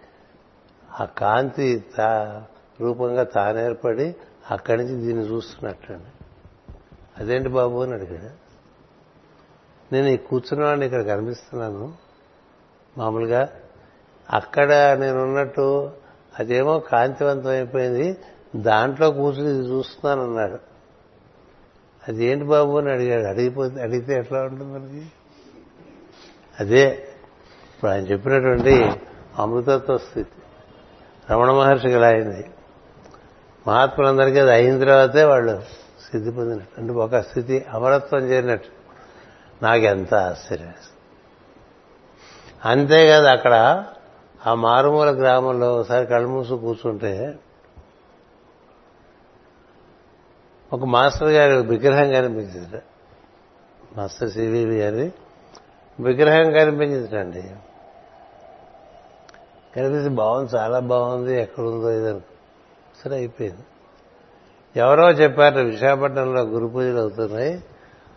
ఆ 1.01 1.05
కాంతి 1.05 1.85
తా 1.99 2.43
రూపంగా 2.81 3.23
తానేర్పడి 3.23 4.17
అక్కడి 4.51 4.85
నుంచి 4.85 5.07
దీన్ని 5.07 5.25
చూస్తున్నట్టండి. 5.25 6.25
అదేంటి 7.19 7.49
బాబు 7.49 7.83
అని 7.83 7.93
అడిగాడు. 7.93 8.31
నేను 9.95 10.07
ఈ 10.07 10.17
కూర్చున్నవాడిని 10.17 10.87
ఇక్కడ 10.87 11.03
కనిపిస్తున్నాను. 11.03 11.95
మామూలుగా 12.99 13.49
అక్కడ 14.31 14.97
నేనున్నట్టు 15.01 15.91
అదేమో 16.39 16.79
కాంతివంతం 16.79 17.49
అయిపోయింది 17.49 18.17
దాంట్లో 18.57 19.11
కూర్చుని 19.11 19.51
ఇది 19.51 19.69
చూస్తున్నాను 19.69 20.29
అన్నాడు 20.29 20.70
అది 22.09 22.25
ఏంటి 22.25 22.45
బాబు 22.45 22.79
అని 22.79 22.91
అడిగాడు. 22.91 23.27
అడిగిపోతే 23.27 23.83
అడిగితే 23.83 24.15
ఎట్లా 24.15 24.43
ఉంటుంది 24.43 24.73
మనకి? 24.73 25.07
అదే. 26.61 26.89
ఇప్పుడు 27.77 27.91
ఆయన 27.91 28.03
చెప్పినటువంటి 28.03 28.91
అమృతత్వ 29.39 29.99
స్థితి. 29.99 30.31
రమణ 31.31 31.51
మహర్షికి 31.51 31.95
ఇలా 31.95 32.09
అయింది 32.09 32.51
మహాత్ములందరికీ 33.67 34.39
అది 34.39 34.51
అయిన 34.51 34.79
తర్వాతే 34.79 35.25
వాళ్ళు 35.25 35.63
సిద్ధి 36.11 36.31
పొందినట్టు. 36.31 36.81
అంటే 36.81 36.93
ఒక 36.93 37.17
స్థితి 37.17 37.65
అమరత్వం 37.73 38.21
చేరినట్టు. 38.21 38.69
నాకెంత 39.65 40.15
ఆశ్చర్యం. 40.15 40.73
అంతేకాదు 42.65 43.27
అక్కడ 43.27 43.85
ఆ 44.47 44.55
మారుమూల 44.55 45.11
గ్రామంలో 45.11 45.77
ఒకసారి 45.77 46.07
కళ్ళు 46.07 46.29
మూసు 46.29 46.55
కూర్చుంటే 46.55 47.39
ఒక 50.73 50.85
మాస్టర్ 50.85 51.29
గారి 51.29 51.67
విగ్రహం 51.67 52.13
కనిపించింది 52.13 52.83
మాస్టర్ 53.97 54.31
సివివి 54.31 54.81
గారి 54.81 55.13
విగ్రహం 56.01 56.53
కనిపించిందండి 56.53 57.43
కనిపిస్తే 59.77 60.09
బాగుంది 60.09 60.57
చాలా 60.57 60.79
బాగుంది 60.79 61.43
ఎక్కడుందో 61.43 61.91
ఇదని 61.91 62.21
సరే 63.05 63.17
అయిపోయింది. 63.17 63.61
ఎవరో 64.77 65.11
చెప్పారు 65.11 65.61
విశాఖపట్నంలో 65.61 66.43
గురు 66.43 66.67
పూజలు 66.67 66.99
అవుతున్నాయి 66.99 67.65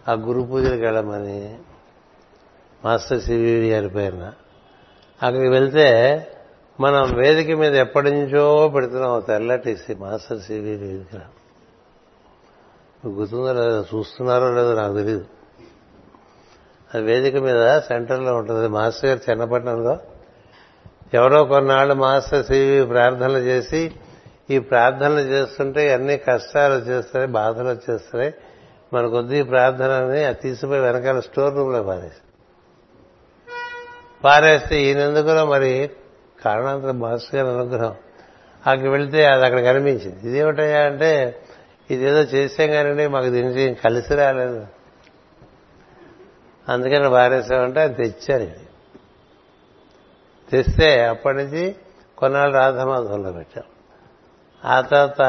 ఆ 0.07 0.13
గురు 0.13 0.41
పూజలకు 0.41 0.81
వెళ్ళమని 0.81 1.57
మాస్టర్ 2.85 3.21
సివివి 3.21 3.69
గారి 3.69 3.89
పేరున. 3.89 4.23
అక్కడికి 5.23 5.47
వెళ్తే 5.47 5.87
మనం 6.79 7.13
వేదిక 7.13 7.57
మీద 7.57 7.75
ఎప్పటి 7.75 8.11
నుంచో 8.11 8.67
పెడుతున్నాం 8.67 9.19
తెల్లటి 9.19 9.77
మాస్టర్ 9.99 10.39
సివివి 10.39 10.87
విగ్రహం. 10.87 11.31
గుర్తుందో 13.07 13.53
లేదో? 13.53 13.81
చూస్తున్నారో 13.81 14.55
లేదో 14.55 14.73
నాకు 14.73 14.97
తెలియదు 14.97 15.25
అది 16.93 17.03
వేదిక 17.03 17.35
మీద 17.35 17.79
సెంటర్లో 17.79 18.35
ఉంటుంది. 18.35 18.67
మాస్టర్ 18.67 19.09
గారు 19.09 19.31
చిన్నపట్నంలో. 19.31 19.97
ఎవరో 21.13 21.43
కొన్నాళ్ళు 21.43 21.93
మాస్టర్ 21.93 22.45
సివి 22.45 22.85
ప్రార్థనలు 22.85 23.37
చేసి 23.37 23.91
ఈ 24.49 24.59
ప్రార్థనలు 24.59 25.19
చేస్తుంటే 25.19 25.93
అన్ని 25.93 26.17
కష్టాలు 26.17 26.73
వచ్చేస్తాయి 26.73 27.27
బాధలు 27.27 27.69
వచ్చేస్తాయి. 27.69 28.33
మన 28.93 29.07
కొద్ది 29.07 29.43
ప్రార్థనని 29.43 30.23
అది 30.23 30.37
తీసిపోయి 30.41 30.81
వెనకాల 30.81 31.19
స్టోర్ 31.19 31.55
రూమ్లో 31.55 31.83
పారేసి. 31.83 32.21
పారేస్తే 34.23 34.81
ఈయనెందుకులో 34.81 35.45
మరి? 35.45 35.91
కారణాంతరం 36.45 36.99
మాస్టర్ 36.99 37.35
గారి 37.35 37.57
అనుగ్రహం. 37.57 37.95
అక్కడికి 38.67 38.87
వెళితే 38.87 39.25
అది 39.25 39.45
అక్కడ 39.45 39.63
కనిపించింది. 39.63 40.29
ఇదేమిటయ్యా 40.29 40.81
అంటే 40.81 41.42
ఇదేదో 41.91 42.19
చేసాం 42.19 42.69
కానండి 42.69 43.07
మాకు 43.07 43.29
దీనికి 43.29 43.81
కలిసి 43.81 44.15
రాలేదు. 44.15 44.67
అందుకని 46.69 47.07
వారేసామంటే 47.07 47.81
అది 47.81 47.93
తెచ్చారు 47.93 48.43
ఇది. 48.43 48.55
తెస్తే 50.49 51.05
అప్పటి 51.05 51.37
నుంచి 51.37 51.75
కొన్నాళ్ళు 52.17 52.57
రాధమాధంలో 52.57 53.31
పెట్టాం. 53.31 53.63
ఆ 54.65 54.81
తర్వాత 54.81 55.21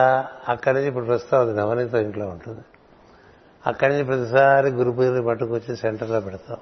అక్కడి 0.49 0.77
నుంచి 0.77 0.89
ఇప్పుడు 0.89 1.05
ప్రస్తుతం 1.05 1.41
అది 1.41 1.53
నవనీత 1.53 1.95
ఇంట్లో 1.95 2.29
ఉంటుంది. 2.29 2.61
అక్కడి 3.67 3.93
నుంచి 3.93 4.05
ప్రతిసారి 4.05 4.71
గురు 4.71 4.91
పూజలు 4.91 5.23
పట్టుకొచ్చి 5.23 5.77
సెంటర్లో 5.77 6.21
పెడతాం. 6.21 6.57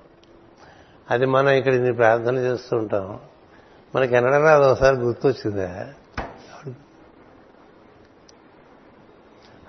అది 1.11 1.27
మనం 1.27 1.49
ఇక్కడ 1.49 1.75
ఇన్ని 1.75 1.93
ప్రార్థనలు 1.93 2.39
చేస్తూ 2.39 2.77
ఉంటాం. 2.77 3.21
మనకి 3.95 4.17
ఎన్నడన్నా 4.17 4.51
అది 4.51 4.67
ఒకసారి 4.67 4.97
గుర్తొచ్చిందా? 4.97 5.93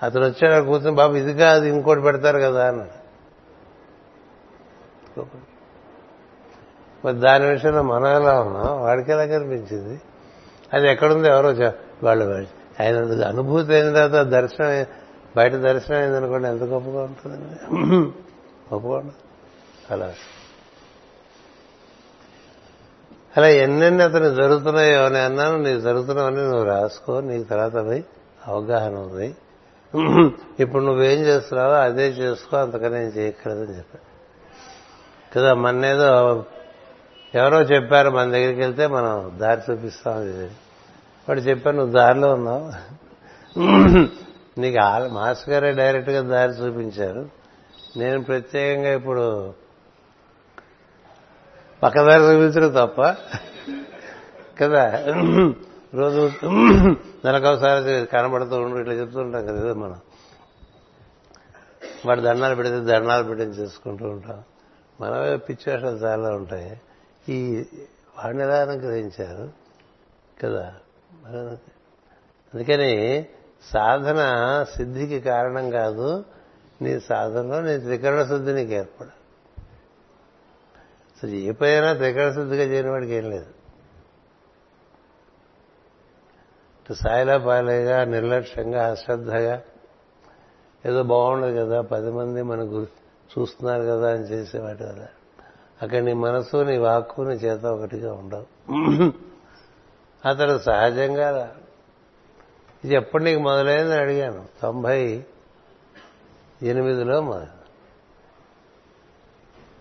అతను 0.03 0.25
వచ్చాడు 0.25 0.65
కూర్చొని 0.65 0.95
బాబు 0.95 1.13
ఇది 1.13 1.33
కాదు 1.33 1.65
ఇంకోటి 1.65 2.01
పెడతారు 2.01 2.39
కదా 2.39 2.67
అన్నాడు. 2.67 3.03
మరి 7.05 7.15
దాని 7.17 7.45
విషయంలో 7.45 7.81
మనం 7.83 8.07
ఎలా 8.07 8.41
ఉన్నాం? 8.41 8.81
వాడికి 8.81 9.11
ఎలా 9.11 9.25
కనిపించింది? 9.25 10.01
అది 10.73 10.87
ఎక్కడుంది 10.89 11.27
ఎవరో 11.27 11.71
వాళ్ళు 12.03 12.25
ఆయన 12.81 13.23
అనుభూతి 13.23 13.73
అయిన 13.73 13.93
తర్వాత 13.93 14.25
దర్శనం 14.27 14.85
బయట 15.37 15.53
దర్శనం 15.53 15.97
అయింది 15.97 16.17
అనుకోండి 16.17 16.47
ఎంత 16.47 16.63
గొప్పగా 16.63 17.03
ఉంటుందండి 17.03 17.55
గొప్పగా 18.73 19.09
అలా. 19.91 20.13
అలా 23.37 23.47
ఎన్నెన్ని 23.47 24.03
అతను 24.03 24.29
జరుగుతున్నాయో 24.29 25.05
అని 25.05 25.17
అన్నాను 25.17 25.57
నీకు 25.57 25.79
జరుగుతున్నావని 25.79 26.35
నువ్వు 26.35 26.63
రాసుకో 26.63 27.19
నీకు 27.19 27.47
తర్వాత 27.49 27.73
పోయి 27.73 28.05
అవగాహన 28.47 28.95
ఉంది. 28.95 29.35
ఇప్పుడు 30.59 30.83
నువ్వేం 30.83 31.19
చేస్తున్నావో 31.19 31.73
అదే 31.73 32.07
చేసుకో 32.07 32.57
అంతకనే 32.57 33.03
ఏం 33.03 33.07
చేయక్కర్లేదని 33.07 33.77
చెప్పాడు 33.77 34.13
కదా 35.35 35.53
మన్నేదో 35.53 36.45
ఎవరో 37.35 37.61
చెప్పారు 37.61 38.09
మన 38.09 38.31
దగ్గరికి 38.31 38.59
వెళ్తే 38.59 38.87
మనం 38.87 39.37
దారి 39.41 39.71
చూపిస్తాం 39.71 40.49
వాడు 41.29 41.39
చెప్పారు 41.39 41.75
నువ్వు 41.75 41.93
దారిలో 41.93 42.33
ఉన్నావు. 42.33 42.71
నీకు 44.59 44.77
మాస్టర్ 45.13 45.49
గారే 45.49 45.71
డైరెక్ట్గా 45.71 46.21
దారి 46.21 46.51
చూపించారు. 46.51 47.29
నేను 47.97 48.23
ప్రత్యేకంగా 48.23 48.93
ఇప్పుడు 48.93 49.53
పక్కదారి 51.83 52.23
చూపించడం 52.23 52.85
తప్ప. 52.85 53.15
కదా? 54.61 55.05
రోజు 55.95 56.31
నెలకొకసారి 57.25 58.05
కనబడుతూ 58.05 58.55
ఉండు 58.55 58.79
ఇట్లా 58.79 58.93
చెప్తూ 58.93 59.19
ఉంటాం 59.19 59.45
కదా 59.45 59.73
మనం. 59.73 59.99
వాడు 62.05 62.21
దండాలు 62.21 62.55
పెడితే 62.55 62.79
దండాలు 62.79 63.23
పెట్టి 63.23 63.45
చేసుకుంటూ 63.45 64.05
ఉంటాం. 64.09 64.43
మనమే 65.01 65.37
పిచ్చివేషాలు 65.37 65.97
చాలా 65.97 66.29
ఉంటాయి. 66.29 66.81
ఈ 67.29 67.65
వాడిని 68.23 68.43
ఎలా 68.43 68.61
అనుగ్రహించారు 68.61 69.51
కదా? 70.43 70.73
అందుకని 72.53 73.25
సాధన 73.73 74.19
సిద్ధికి 74.77 75.19
కారణం 75.19 75.69
కాదు 75.69 76.25
నీ 76.81 76.99
సాధనలో 76.99 77.61
నీ 77.61 77.77
త్రికరణ 77.77 78.23
శుద్ధి 78.23 78.53
నీకు 78.53 78.71
ఏర్పడ 78.71 79.05
అసలు 81.13 81.29
ఏ 81.29 81.51
పైన 81.51 81.93
త్రికరణ 81.93 82.31
శుద్ధిగా 82.31 82.63
చేయని 82.63 82.89
వాడికి 82.89 83.13
ఏం 83.13 83.29
లేదు. 83.29 83.62
సాయిలా 86.91 87.37
పాలేగా 87.37 88.03
నిర్లక్ష్యంగా 88.03 88.91
అశ్రద్ధగా 88.91 89.61
ఏదో 90.85 91.03
బాగుండదు 91.03 91.59
కదా 91.59 91.81
పది 91.81 92.11
మంది 92.11 92.41
మనకు 92.41 92.83
చూస్తున్నారు 93.39 93.81
కదా 93.81 94.13
అని 94.13 94.23
చేసేవాటి 94.23 94.83
కదా. 94.83 95.07
అక్కడ 95.81 95.97
నీ 95.97 96.13
మనసు 96.13 96.57
నీ 96.57 96.77
వాక్కు 96.77 97.21
నీ 97.21 97.33
చేత 97.33 97.65
ఒకటిగా 97.65 98.13
ఉండవు. 98.13 98.45
అతడు 100.27 100.57
సహజంగా 100.57 101.55
ఇది 102.83 102.95
ఎప్పుడు 102.95 103.23
నీకు 103.23 103.39
మొదలైందని 103.39 103.99
అడిగాను. 103.99 104.45
తొంభై 104.61 105.25
ఎనిమిదిలో 106.61 107.21
మొదలు. 107.21 107.63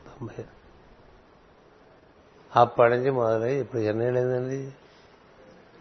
తొంభై. 0.06 0.44
అప్పటి 2.56 2.96
నుంచి 2.96 3.10
మొదలై 3.10 3.54
ఇప్పుడు 3.54 3.80
ఎన్నేళ్ళైందండి? 3.80 4.74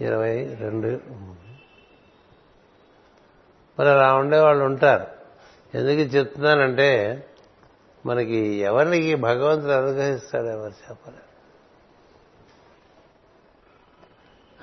ఇరవై 0.02 0.56
రెండు. 0.56 0.88
మరి 3.80 3.90
అలా 3.90 4.14
ఉండేవాళ్ళు 4.14 4.66
ఉంటారు. 4.66 5.08
ఎందుకు 5.78 6.16
చెప్తున్నానంటే 6.16 7.24
మనకి 8.06 8.36
ఎవరికి 8.36 9.16
భగవంతుడు 9.16 9.72
అనుగ్రహిస్తాడు 9.72 10.46
ఎవరు 10.46 10.72
చెప్పలేరు. 10.72 11.32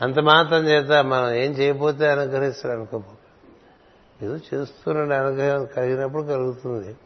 అంత 0.05 0.19
మాత్రం 0.19 0.69
చేత 0.69 1.05
మనం 1.05 1.33
ఏం 1.33 1.53
చేయకపోతే 1.53 2.09
అనుగ్రహిస్తాడు 2.09 2.75
అనుకో 2.75 3.03
ఏదో 4.23 4.37
చేస్తున్న 4.37 5.13
అనుగ్రహం 5.13 5.67
కలిగినప్పుడు 5.67 6.23
కలుగుతుంది. 6.23 6.97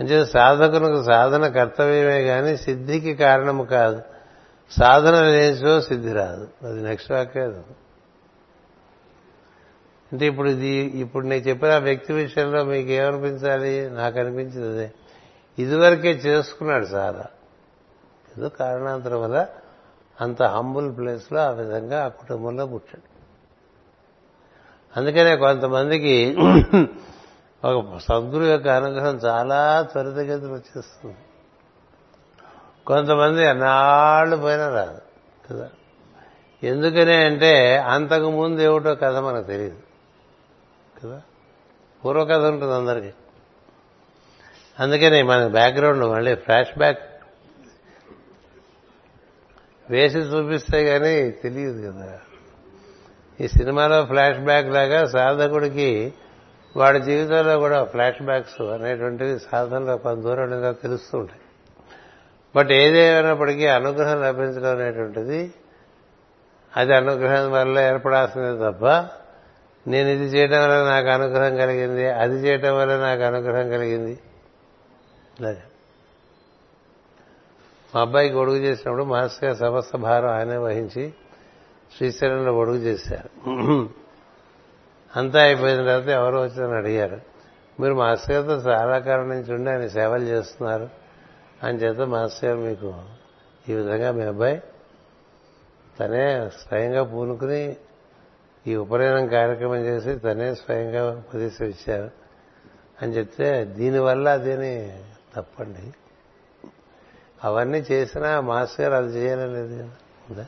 అంటే 0.00 0.24
సాధకునికి 0.24 1.04
సాధన 1.04 1.48
కర్తవ్యమే 1.48 2.24
కానీ 2.24 2.56
సిద్ధికి 2.56 3.14
కారణము 3.14 3.64
కాదు. 3.64 4.02
సాధన 4.70 5.22
లేచో 5.22 5.80
సిద్ధి 5.80 6.12
రాదు. 6.12 6.48
అది 6.62 6.82
నెక్స్ట్ 6.82 7.12
వాక్యం 7.12 7.64
అంటే 10.12 10.26
ఇప్పుడు 10.26 10.48
ఇది 10.48 10.74
ఇప్పుడు 11.00 11.26
నేను 11.26 11.42
చెప్పిన 11.42 11.70
ఆ 11.70 11.78
వ్యక్తి 11.78 12.12
విషయంలో 12.12 12.64
మీకు 12.64 12.90
ఏమనిపించాలి? 12.90 13.90
నాకు 13.90 14.18
అనిపించింది 14.18 14.68
అదే. 14.68 14.92
ఇదివరకే 15.58 16.10
చేసుకున్నాడు 16.10 16.84
సారా 16.84 17.24
ఏదో 18.38 18.48
కారణాంతరం 18.48 19.22
వల్ల 19.22 19.46
అంత 20.20 20.42
హంబుల్ 20.42 20.96
ప్లేస్లో 20.96 21.40
ఆ 21.40 21.50
విధంగా 21.50 22.04
ఆ 22.04 22.08
కుటుంబంలో 22.08 22.66
పుట్టాడు. 22.66 23.14
అందుకనే 24.96 25.36
కొంతమందికి 25.36 26.36
ఒక 27.64 27.98
సద్గురు 27.98 28.44
యొక్క 28.44 28.68
అనుగ్రహం 28.68 29.16
చాలా 29.16 29.88
త్వరితగతిలో 29.92 30.52
వచ్చేస్తుంది. 30.52 31.16
కొంతమంది 32.86 33.44
ఎన్నాళ్ళు 33.44 34.36
పోయినా 34.36 34.68
రాదు 34.68 34.98
కదా? 35.50 35.70
ఎందుకనే 36.62 37.24
అంటే 37.24 37.76
అంతకు 37.78 38.30
ముందు 38.30 38.60
ఏమిటో 38.60 38.94
కథ 38.94 39.16
మనకు 39.16 39.46
తెలియదు 39.46 39.76
కదా? 41.02 41.22
పూర్వకథ 42.04 42.44
ఉంటుంది 42.44 42.74
అందరికీ. 42.74 43.12
అందుకనే 44.80 45.22
మన 45.22 45.46
బ్యాక్గ్రౌండ్ 45.46 46.04
మళ్ళీ 46.04 46.34
ఫ్లాష్ 46.34 46.78
బ్యాక్ 46.78 46.98
వేసి 49.90 50.18
చూపిస్తే 50.18 50.84
కానీ 50.84 51.30
తెలియదు 51.30 51.92
కదా? 51.92 52.20
ఈ 53.40 53.48
సినిమాలో 53.48 54.04
ఫ్లాష్ 54.04 54.38
బ్యాక్ 54.38 54.66
లాగా 54.66 55.06
సాధకుడికి 55.06 56.14
వాడి 56.76 57.00
జీవితంలో 57.00 57.58
కూడా 57.58 57.84
ఫ్లాష్ 57.84 58.22
బ్యాక్స్ 58.22 58.60
అనేటువంటివి 58.60 59.38
సాధనలో 59.38 59.96
కొంత 59.96 60.22
దూరం 60.22 60.72
తెలుస్తూ 60.72 61.18
ఉంటాయి. 61.18 61.40
బట్ 62.56 62.70
ఏదేమైనప్పటికీ 62.70 63.66
అనుగ్రహం 63.66 64.22
లభించడం 64.22 64.70
అనేటువంటిది 64.70 65.54
అది 66.76 66.94
అనుగ్రహం 66.94 67.52
వల్ల 67.52 67.78
ఏర్పడాల్సిందే 67.78 68.70
తప్ప 68.70 68.84
నేను 69.86 70.08
ఇది 70.08 70.24
చేయటం 70.24 70.60
వల్ల 70.62 70.88
నాకు 70.88 71.08
అనుగ్రహం 71.08 71.56
కలిగింది 71.56 72.06
అది 72.06 72.34
చేయటం 72.34 72.76
వల్ల 72.76 72.96
నాకు 72.96 73.22
అనుగ్రహం 73.22 73.70
కలిగింది. 73.70 74.18
ఇలాగే 75.40 75.62
మా 77.94 78.00
అబ్బాయికి 78.00 78.36
ఒడుగు 78.36 78.56
చేసినప్పుడు 78.56 79.04
మాస్టర్ 79.04 79.44
గారు 79.44 79.58
సమస్త 79.58 79.96
భారం 79.96 80.30
ఆయనే 80.30 80.56
వహించి 80.56 81.12
శ్రీశైలంలో 81.96 82.52
ఒడుగు 82.52 82.76
చేశారు. 82.76 83.30
అంతా 85.16 85.42
అయిపోయిన 85.42 85.76
తర్వాత 85.76 86.08
ఎవరో 86.08 86.42
వచ్చారని 86.42 86.76
అడిగారు 86.76 87.20
మీరు 87.80 87.94
మాస్టర్ 87.94 88.36
గారితో 88.36 88.70
చాలా 88.70 88.98
కాలం 88.98 89.28
నుంచి 89.28 89.54
ఉండి 89.54 89.70
ఆయన 89.70 89.86
సేవలు 89.86 90.24
చేస్తున్నారు. 90.24 91.03
అని 91.64 91.78
చేత 91.78 92.00
మాస్టర్ 92.00 92.50
గారు 92.50 92.60
మీకు 92.60 93.02
ఈ 93.68 93.74
విధంగా 93.74 94.12
మీ 94.12 94.22
అబ్బాయి 94.22 94.62
తనే 96.00 96.48
స్వయంగా 96.48 97.02
పూనుకుని 97.04 97.76
ఈ 98.66 98.76
ఉపనయనం 98.76 99.26
కార్యక్రమం 99.26 99.76
చేసి 99.76 100.18
తనే 100.18 100.54
స్వయంగా 100.54 101.10
ఉపదేశం 101.10 101.64
ఇచ్చారు. 101.64 102.10
అని 103.02 103.12
చెప్తే 103.12 103.64
దీనివల్ల 103.64 104.28
అదేని 104.28 105.04
తప్పండి. 105.36 105.94
అవన్నీ 107.44 107.78
చేసినా 107.78 108.40
మాస్టర్ 108.40 108.92
గారు 108.92 109.04
అది 109.04 109.18
చేయలేదు 109.18 109.82
ఉందా? 110.30 110.46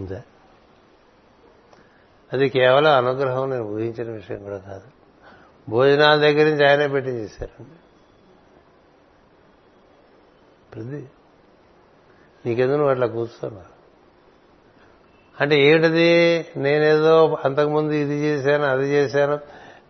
ఉందా? 0.00 0.22
అది 2.32 2.48
కేవలం 2.48 2.92
అనుగ్రహం 2.92 3.50
నేను 3.50 3.62
ఊహించిన 3.62 4.10
విషయం 4.10 4.42
కూడా 4.42 4.58
కాదు. 4.58 4.86
భోజనాల 5.68 6.20
దగ్గర 6.20 6.44
నుంచి 6.50 6.68
ఆయనే 6.68 6.88
పెట్టి 6.88 7.10
చేశారండి 7.10 7.81
ప్రతి 10.74 11.04
నీకెందుకు 12.46 12.76
నువ్వు 12.76 12.90
అట్లా 12.90 13.06
కూర్చున్నా 13.06 13.60
అంటే 15.40 15.60
ఏమిటది 15.60 16.46
నేనేదో 16.56 17.38
అంతకుముందు 17.44 17.92
ఇది 17.92 18.14
చేశాను 18.14 18.64
అది 18.64 18.92
చేశాను. 18.92 19.38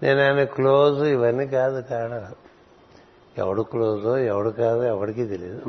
నేను 0.03 0.23
ఆయన 0.23 0.45
క్లోజ్ 0.45 1.03
ఇవన్నీ 1.03 1.47
కాదు 1.47 1.81
కారణం 1.81 2.35
ఎవడు 3.39 3.63
క్లోజో 3.63 4.19
ఎవడు 4.19 4.51
కాదో 4.51 4.83
ఎవడికి 4.83 5.27
తెలియదు. 5.27 5.63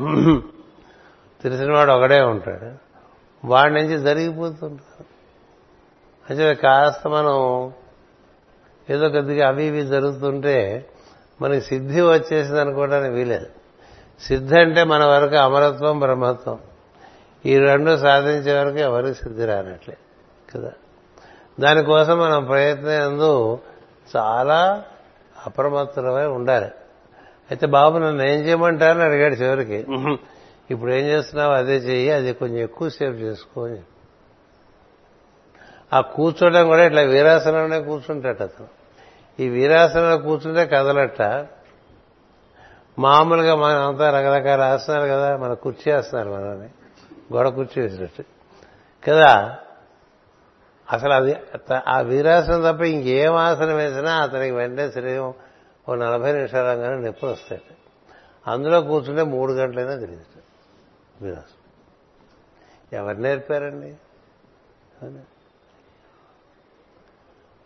తెలిసినవాడు 1.44 1.92
ఒకడే 1.92 2.22
ఉంటాడు. 2.22 2.72
వాడి 3.48 3.74
నుంచి 3.74 4.00
జరిగిపోతుంటారు. 4.00 5.06
అంటే 6.30 6.54
కాస్త 6.54 7.08
మనం 7.08 7.72
ఏదో 8.90 9.10
కొద్దిగా 9.10 9.48
అవి 9.48 9.64
ఇవి 9.66 9.82
జరుగుతుంటే 9.82 10.90
మనకి 11.42 11.62
సిద్ధి 11.62 12.02
వచ్చేసింది 12.02 12.62
అనుకోవడానికి 12.62 13.14
వీలేదు 13.14 13.63
సిద్ధి 14.28 14.60
అంటే 14.60 14.84
మన 14.84 15.06
వరకు 15.06 15.36
అమరత్వం 15.36 16.00
బ్రహ్మత్వం. 16.00 16.60
ఈ 17.46 17.58
రెండు 17.58 17.98
సాధించే 17.98 18.60
వరకు 18.60 18.78
ఎవరికి 18.78 19.20
సిద్ధి 19.24 19.46
రానట్లే 19.46 19.98
కదా? 20.56 20.72
దానికోసం 21.60 22.20
మనం 22.20 22.46
ప్రయత్నం 22.46 22.90
ఎందు 22.90 23.60
చాలా 24.16 24.84
అప్రమత్తమై 25.46 26.26
ఉండాలి. 26.26 26.66
అయితే 27.52 27.68
బాబు 27.68 27.98
నన్ను 27.98 28.24
ఏం 28.24 28.40
చేయమంటారని 28.40 29.04
అడిగాడు 29.04 29.34
చివరికి. 29.34 29.86
ఇప్పుడు 30.72 30.92
ఏం 30.92 31.06
చేస్తున్నావు? 31.06 31.54
అదే 31.54 31.78
చెయ్యి 31.78 32.12
అది 32.12 32.34
కొంచెం 32.34 32.58
ఎక్కువసేపు 32.58 33.14
చేసుకో 33.14 33.66
అని 33.66 33.80
ఆ 35.94 36.02
కూర్చోవడం 36.02 36.68
కూడా 36.68 36.84
ఇట్లా 36.84 37.02
వీరాసనంలోనే 37.02 37.80
కూర్చుంటాట 37.82 38.42
అతను. 38.44 38.68
ఈ 39.40 39.50
వీరాసనంలో 39.50 40.18
కూర్చుంటే 40.18 40.66
కదలట 40.66 41.22
మామూలుగా 43.00 43.56
మన 43.56 43.72
అంతా 43.72 44.10
రకరకాల 44.10 44.62
ఆసనాలు 44.62 45.08
కదా 45.08 45.38
మన 45.38 45.54
కుర్చీ 45.54 45.92
ఆసనాలు 45.92 46.32
మనని 46.32 46.70
గోడ 47.36 47.48
కుర్చీ 47.48 47.82
వేసినట్టు. 47.82 48.24
కదా? 49.10 49.58
అసలు 50.92 51.14
అది 51.14 51.36
ఆ 51.88 52.02
వీరాసనం 52.02 52.74
తప్ప 52.74 52.82
ఇంకేం 52.82 53.36
ఆసనం 53.36 53.76
వేసినా 53.76 54.16
అతనికి 54.16 54.56
వెంటనే 54.56 54.92
శరీరం 54.92 55.34
ఓ 55.90 55.96
నలభై 55.96 56.34
నిమిషాలంగానే 56.34 57.06
నొప్పులు 57.06 57.32
వస్తాయి 57.32 57.62
అందులో 58.48 58.82
కూర్చుంటే 58.82 59.24
మూడు 59.24 59.54
గంటలైనా 59.54 59.96
తెలియదు 59.96 60.24
వీరాసనం. 61.22 61.64
ఎవరు 63.00 63.18
నేర్పారండి? 63.18 63.96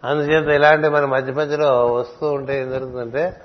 అందుచేత 0.04 0.48
ఇలాంటి 0.48 0.90
మన 0.90 1.06
మధ్య 1.06 1.34
మధ్యలో 1.34 1.94
వస్తూ 1.94 2.32
ఉంటే 2.32 2.62
ఏం 2.62 2.72
జరుగుతుందంటే 2.72 3.42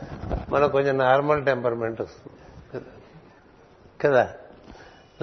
మనకు 0.49 0.73
కొంచెం 0.73 0.99
నార్మల్ 0.99 1.47
టెంపర్మెంట్ 1.47 2.01
వస్తుంది. 2.01 2.85
కదా? 4.01 4.31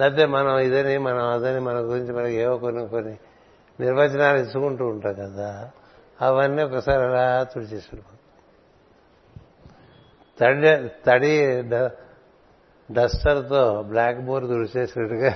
లేకపోతే 0.00 0.26
మనం 0.26 0.58
ఇదని 0.58 0.98
మనం 0.98 1.26
అదని 1.26 1.60
మన 1.60 1.74
గురించి 1.74 2.12
మనకి 2.12 2.34
ఏవో 2.34 2.56
కొన్ని 2.56 2.88
కొన్ని 2.88 3.18
నిర్వచనాలు 3.80 4.38
ఇచ్చుకుంటూ 4.38 4.86
ఉంటాం 4.86 5.14
కదా 5.14 5.70
అవన్నీ 6.22 6.62
ఒకసారి 6.62 7.04
అలా 7.04 7.42
తుడిచేసాడు 7.42 8.20
తడి 10.40 10.88
తడి 11.06 11.62
డస్టర్తో 12.92 13.82
బ్లాక్ 13.82 14.20
బోర్డ్ 14.20 14.48
తుడిచేసినట్టుగా 14.48 15.34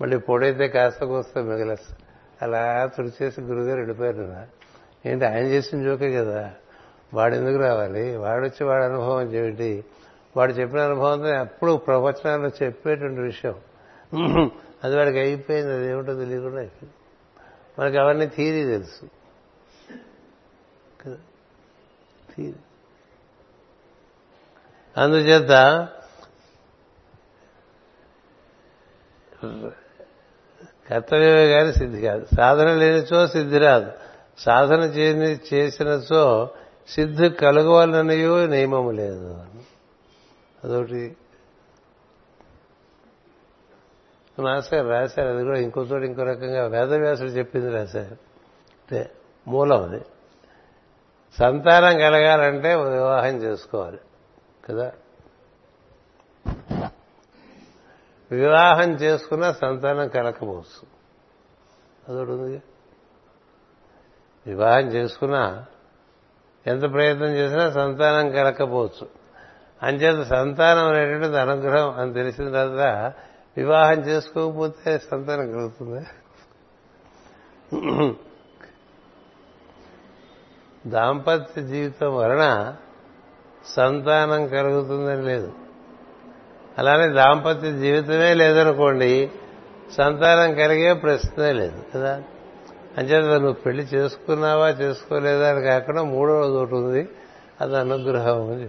మళ్ళీ 0.00 0.18
పొడైతే 0.18 0.68
కాస్త 0.68 1.04
కోస్తే 1.04 1.42
మిగిలేస్తా 1.42 1.96
అలా 2.42 2.86
తుడిచేసి 2.86 3.40
గురుగారు 3.40 3.76
వెళ్ళిపోయారు. 3.76 4.61
ఏంటి 5.06 5.24
ఆయన 5.24 5.44
చేసిన 5.44 5.84
జోకే 5.84 6.12
కదా? 6.16 6.52
వాడు 7.14 7.34
ఎందుకు 7.34 7.56
రావాలి? 7.56 8.16
వాడు 8.16 8.44
వచ్చి 8.44 8.66
వాడి 8.66 8.84
అనుభవం 8.84 9.34
ఏమిటి? 9.34 9.84
వాడు 10.36 10.52
చెప్పిన 10.52 10.80
అనుభవంతో 10.80 11.28
ఎప్పుడు 11.40 11.76
ప్రవచనాలు 11.76 12.64
చెప్పేటువంటి 12.64 13.20
విషయం. 13.20 13.54
అది 14.84 14.96
వాడికి 14.96 15.18
అయిపోయింది 15.18 15.72
అది 15.72 15.86
ఏమిటో 15.86 16.14
తెలియకుండా 16.14 16.58
అయిపోయింది. 16.58 16.94
మనకి 17.78 17.98
అవన్నీ 17.98 18.26
థీరీ 18.26 18.64
తెలుసు. 18.64 19.06
థీరీ. 22.36 22.54
అందుచేత 24.96 25.88
కర్తవ్యమే 30.90 31.52
కానీ 31.52 31.72
సిద్ధి 31.72 32.00
కాదు. 32.00 32.26
సాధన 32.36 32.74
లేనిచో 32.74 33.26
సిద్ధి 33.26 33.58
రాదు. 33.58 33.92
సాధన 34.38 34.80
చేసిన 34.80 35.56
చేసినచో 35.56 36.50
సిద్ధి 36.88 37.30
కలగవాలనయో 37.30 38.46
నియమం 38.46 38.90
లేదు. 38.90 39.44
అదొకటి. 40.64 41.16
మాస్టర్ 44.38 44.88
రాశారు 44.88 45.28
అది 45.28 45.44
కూడా 45.44 45.58
ఇంకో 45.58 45.82
చోట 45.82 46.02
ఇంకో 46.02 46.22
రకంగా 46.22 46.66
వేదవ్యాసుడు 46.66 47.28
చెప్పింది 47.28 47.70
రాశారు. 47.70 48.12
అంటే 48.82 49.10
మూలం 49.48 49.82
అది. 49.82 50.04
సంతానం 51.38 51.98
కలగాలంటే 51.98 52.74
వివాహం 52.74 53.36
చేసుకోవాలి 53.36 53.98
కదా? 54.64 54.92
వివాహం 58.30 58.90
చేసుకున్నా 58.92 59.52
సంతానం 59.52 60.08
కలకపోవచ్చు 60.08 60.86
అదొకటి 62.08 62.30
ఉంది. 62.30 62.62
వివాహం 64.46 64.82
చేసుకున్నా 64.82 65.64
ఎంత 66.66 66.92
ప్రయత్నం 66.92 67.28
చేసినా 67.28 67.70
సంతానం 67.70 68.30
కలకపోవచ్చు. 68.30 69.08
అంచేత 69.82 70.26
సంతానం 70.26 70.88
అనేటువంటిది 70.88 71.40
అనుగ్రహం 71.40 71.90
అని 71.90 72.12
తెలిసిన 72.12 72.50
తర్వాత 72.50 73.12
వివాహం 73.56 74.00
చేసుకోకపోతే 74.00 74.98
సంతానం 74.98 75.52
కలుగుతుంది? 75.52 76.06
దాంపత్య 80.86 81.62
జీవితం 81.62 82.16
వలన 82.16 82.76
సంతానం 83.66 84.46
కలుగుతుందని 84.46 85.22
లేదు. 85.22 85.52
అలానే 86.78 87.08
దాంపత్య 87.08 87.72
జీవితమే 87.72 88.34
లేదనుకోండి 88.34 89.30
సంతానం 89.92 90.54
కలిగే 90.54 90.92
ప్రశ్నే 90.92 91.52
లేదు 91.52 91.84
కదా? 91.94 92.22
అంచేత 92.98 93.24
నువ్వు 93.24 93.52
పెళ్ళి 93.52 93.82
చేసుకున్నావా 93.82 94.68
చేసుకోలేదా 94.68 95.50
అని 95.50 95.62
కాకుండా 95.62 96.02
మూడో 96.02 96.40
రోజు 96.40 96.52
ఒకటి 96.52 96.74
ఉంది. 96.74 97.08
అది 97.60 97.76
అనుగ్రహం 97.76 98.50
అని 98.50 98.68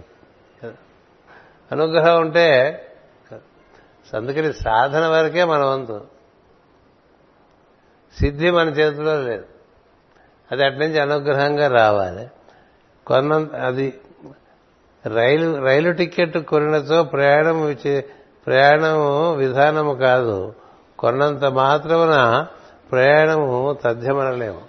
అనుగ్రహం 1.72 2.20
ఉంటే 2.20 2.80
అందుకని 4.14 4.52
సాధన 4.52 5.06
వరకే 5.06 5.44
మన 5.44 5.64
వంతు 5.64 6.00
సిద్ధి 8.20 8.50
మన 8.50 8.68
చేతిలో 8.68 9.22
లేదు. 9.22 9.44
అది 10.52 10.64
అట్నుంచి 10.64 11.00
అనుగ్రహంగా 11.00 11.68
రావాలి. 11.68 12.30
కొన్నంత 13.06 13.54
అది 13.54 13.94
రైలు 15.14 15.64
రైలు 15.64 15.92
టికెట్ 15.92 16.38
కొనినచో 16.38 17.02
ప్రయాణం 17.02 17.76
ప్రయాణము 18.46 19.34
విధానము 19.34 19.94
కాదు. 19.94 20.54
కొన్నంత 20.98 21.44
మాత్రమున 21.44 22.46
ప్రయాణము 22.92 23.78
తథ్యమనలేము. 23.84 24.60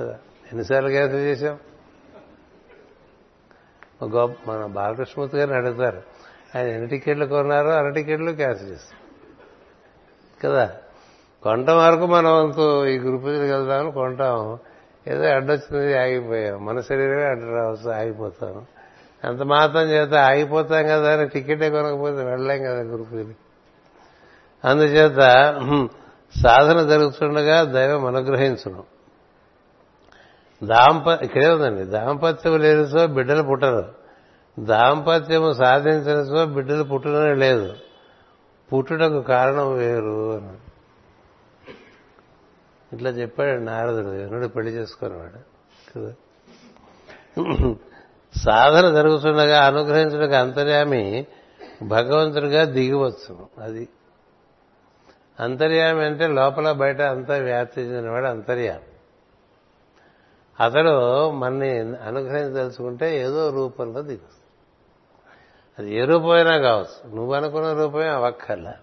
కదా? 0.00 0.12
ఎన్నిసార్లు 0.52 0.88
క్యాన్సిల్ 0.88 1.20
చేశాం? 1.20 1.58
గొప్ప 4.04 4.50
మన 4.50 4.66
బాలకృష్ణమూర్తి 4.66 5.38
గారిని 5.38 5.56
అడుగుతారు. 5.56 6.02
ఆయన 6.56 6.66
ఎన్ని 6.66 6.86
టికెట్లు 6.86 7.26
కొన్నారో 7.26 7.70
అర 7.70 7.90
టికెట్లు 7.90 8.32
క్యాన్సిల్ 8.32 8.70
చేస్తారు 8.70 9.00
కదా? 10.46 10.72
కొంట 11.42 11.70
వరకు 11.70 12.06
మనం 12.06 12.44
వంతు 12.44 12.86
ఈ 12.86 12.98
గురుపతికి 12.98 13.52
వెళ్దామని 13.52 13.92
కొంటాం. 13.92 14.58
ఏదో 15.08 15.24
అడ్డొచ్చినది 15.24 15.98
ఆగిపోయాం. 15.98 16.64
మన 16.64 16.80
శరీరమే 16.80 17.24
అడ్డు 17.24 17.44
రావచ్చు 17.44 17.90
ఆగిపోతాను 17.90 18.80
అంత 19.24 19.42
మాత్రం 19.42 19.82
చేత 19.82 20.14
ఆగిపోతాం 20.14 20.86
కదా 20.86 21.18
అని 21.18 21.28
టికెటే 21.28 21.70
కొనకపోతే 21.70 22.24
వెళ్ళలేం 22.24 22.62
కదా 22.62 22.80
గురుపతికి 22.80 23.36
అందుచేత 24.64 25.20
సాధన 26.38 26.88
జరుగుతుండగా 26.88 27.64
దైవం 27.64 28.06
అనుగ్రహించడం 28.06 28.82
దాంప 30.64 31.22
ఇక్కడే 31.22 31.48
ఉందండి. 31.50 31.84
దాంపత్యం 31.84 32.58
లేనిసో 32.58 33.06
బిడ్డలు 33.06 33.42
పుట్టరు. 33.42 33.94
దాంపత్యము 34.58 35.52
సాధించినసో 35.52 36.46
బిడ్డలు 36.46 36.82
పుట్టడమే 36.82 37.34
లేదు. 37.34 37.74
పుట్టుటకు 38.72 39.20
కారణం 39.20 39.74
వేరు 39.74 40.36
అని. 40.36 40.52
ఇట్లా 42.96 43.10
చెప్పాడు 43.10 43.60
నారదుడు. 43.60 44.08
ఎనుడు 44.08 44.46
పెళ్ళి 44.46 44.72
చేసుకునేవాడు 44.72 45.38
కదా? 45.96 46.14
సాధన 48.36 48.94
జరుగుతుండగా 48.94 49.64
అనుగ్రహించడానికి 49.66 50.34
అంతర్యామి 50.34 51.26
భగవంతుడిగా 51.82 52.64
దిగివచ్చు 52.64 53.48
అది 53.62 53.88
అంతర్యామి 55.40 56.04
అంటే 56.04 56.26
లోపల 56.26 56.72
బయట 56.72 57.00
అంతా 57.00 57.36
వ్యాప్తి 57.36 57.80
చెందినవాడు 57.80 58.26
అంతర్యామి. 58.26 58.90
అతడు 60.64 61.30
మనని 61.30 61.78
అనుగ్రహించదలుచుకుంటే 61.78 63.18
ఏదో 63.20 63.50
రూపంలో 63.50 64.02
దిగు 64.02 64.40
అది 65.78 65.96
ఏ 65.96 66.04
రూపమైనా 66.04 66.58
కావచ్చు. 66.58 67.14
నువ్వు 67.14 67.34
అనుకున్న 67.34 67.72
రూపమే 67.72 68.08
అవక్కర్లా. 68.08 68.74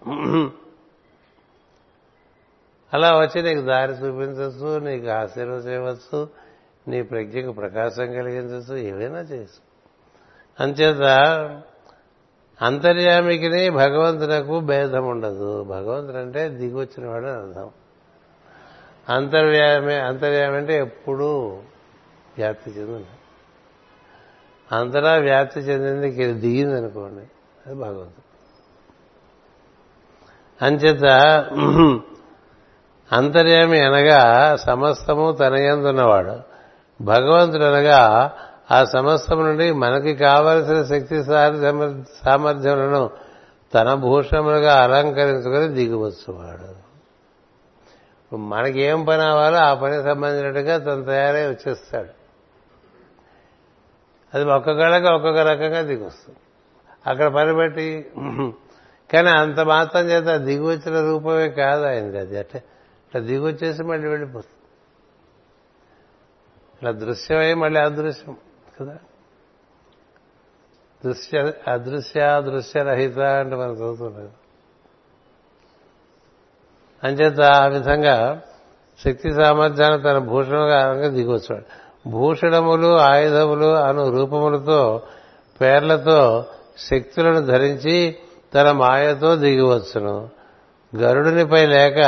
అలా 2.94 3.20
వచ్చి 3.20 3.42
నీకు 3.42 3.60
దారి 3.60 3.92
చూపించవచ్చు 3.92 4.78
నీకు 4.78 5.08
ఆశీర్వ 5.08 5.52
చేయవచ్చు 5.52 6.28
నీ 6.88 7.02
ప్రజ్ఞకు 7.02 7.52
ప్రకాశం 7.52 8.06
కలిగించవచ్చు 8.06 8.76
ఏవైనా 8.76 9.18
చేయొచ్చు. 9.18 9.68
అంచేత 10.60 11.02
అంతర్యామికిని 12.62 13.70
భగవంతునకు 13.70 14.60
భేదం 14.60 15.06
ఉండదు 15.08 15.64
భగవంతుడు 15.64 16.16
అంటే 16.16 16.48
దిగొచ్చిన 16.48 17.08
వాడు 17.08 17.26
అని 17.26 17.48
అర్థం. 17.48 17.70
అంతర్యామి 19.08 19.94
అంతర్యామి 19.94 20.56
అంటే 20.56 20.78
ఎప్పుడూ 20.78 21.58
వ్యాప్తి 22.38 22.70
చెందింది. 22.70 23.06
అంతటా 24.72 25.14
వ్యాప్తి 25.14 25.60
చెందింది 25.60 26.08
ఇక్కడ 26.08 26.26
దిగింది 26.26 26.76
అనుకోండి 26.76 27.26
అది 27.66 27.74
భగవంతుడు. 27.74 28.28
అంచేత 30.64 31.04
అంతర్యామి 33.12 33.80
అనగా 33.80 34.56
సమస్తము 34.56 35.32
తనయందున్నవాడు 35.32 36.58
భగవంతుడు 37.04 37.64
అనగా 37.64 38.32
ఆ 38.70 38.84
సమస్తం 38.84 39.38
నుండి 39.44 39.72
మనకి 39.72 40.16
కావలసిన 40.16 40.82
శక్తి 40.84 41.24
సామర్థ్యములను 41.24 43.10
తన 43.74 43.94
భూషణములుగా 43.94 44.82
అలంకరించుకొని 44.82 45.68
దిగివచ్చువాడు. 45.68 46.88
మనకి 48.36 48.80
ఏం 48.80 49.04
పని 49.04 49.22
అవ్వాలో 49.22 49.56
ఆ 49.56 49.74
పని 49.74 50.02
సంబంధించినట్టుగా 50.02 50.78
తను 50.78 51.04
తయారై 51.04 51.46
వచ్చేస్తాడు. 51.46 52.08
అది 54.34 54.44
ఒక్కొక్కళ్ళకి 54.44 55.06
ఒక్కొక్క 55.06 55.38
రకంగా 55.38 55.80
దిగొస్తుంది. 55.82 56.38
అక్కడ 57.06 57.28
పని 57.34 57.54
పెట్టి 57.54 58.10
కానీ 59.12 59.28
అంత 59.28 59.60
మాత్రం 59.60 60.10
చేత 60.10 60.40
దిగువచ్చిన 60.40 60.96
రూపమే 61.10 61.48
కాదు 61.48 61.84
ఆయనది. 61.84 62.18
అది 62.18 62.38
అంటే 62.38 62.58
ఇట్లా 63.06 63.20
దిగువచ్చేసి 63.20 63.82
మళ్ళీ 63.82 64.08
వెళ్ళిపోతుంది. 64.08 64.54
ఇట్లా 66.74 66.90
దృశ్యమై 66.90 67.54
మళ్ళీ 67.54 67.80
అదృశ్యం. 67.80 68.36
కదా 68.80 68.96
దృశ్య 71.04 71.52
అదృశ్య 71.68 72.42
దృశ్యరహిత 72.46 73.18
అంటే 73.18 73.56
మనం 73.56 73.72
చదువుతుండదు 73.72 74.30
అంచేత 77.04 77.40
ఆ 77.40 77.66
విధంగా 77.66 78.40
శక్తి 79.04 79.34
సామర్థ్యాన్ని 79.34 80.02
తన 80.02 80.18
భూషణంగా 80.18 81.08
దిగొచ్చాడు. 81.08 81.64
భూషణములు 82.10 82.96
ఆయుధములు 82.96 83.74
అను 83.74 84.10
రూపములతో 84.10 85.02
పేర్లతో 85.60 86.46
శక్తులను 86.78 87.40
ధరించి 87.40 88.16
తన 88.54 88.70
మాయతో 88.70 89.36
దిగివచ్చును. 89.36 90.30
గరుడునిపై 90.96 91.66
లేక 91.66 91.98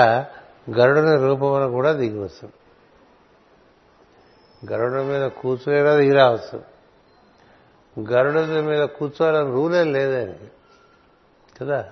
గరుడుని 0.78 1.16
రూపమును 1.16 1.70
కూడా 1.70 1.92
దిగివచ్చును. 1.92 2.59
గరుడు 4.72 5.02
మీద 5.02 5.26
కూర్చునేలా 5.26 5.94
దిగిరావచ్చు 5.96 6.62
గరుడు 8.12 8.40
మీద 8.62 8.84
కూర్చోవాలని 8.84 9.50
రూలే 9.50 9.84
లేదండి 9.84 10.50
కదా? 11.60 11.82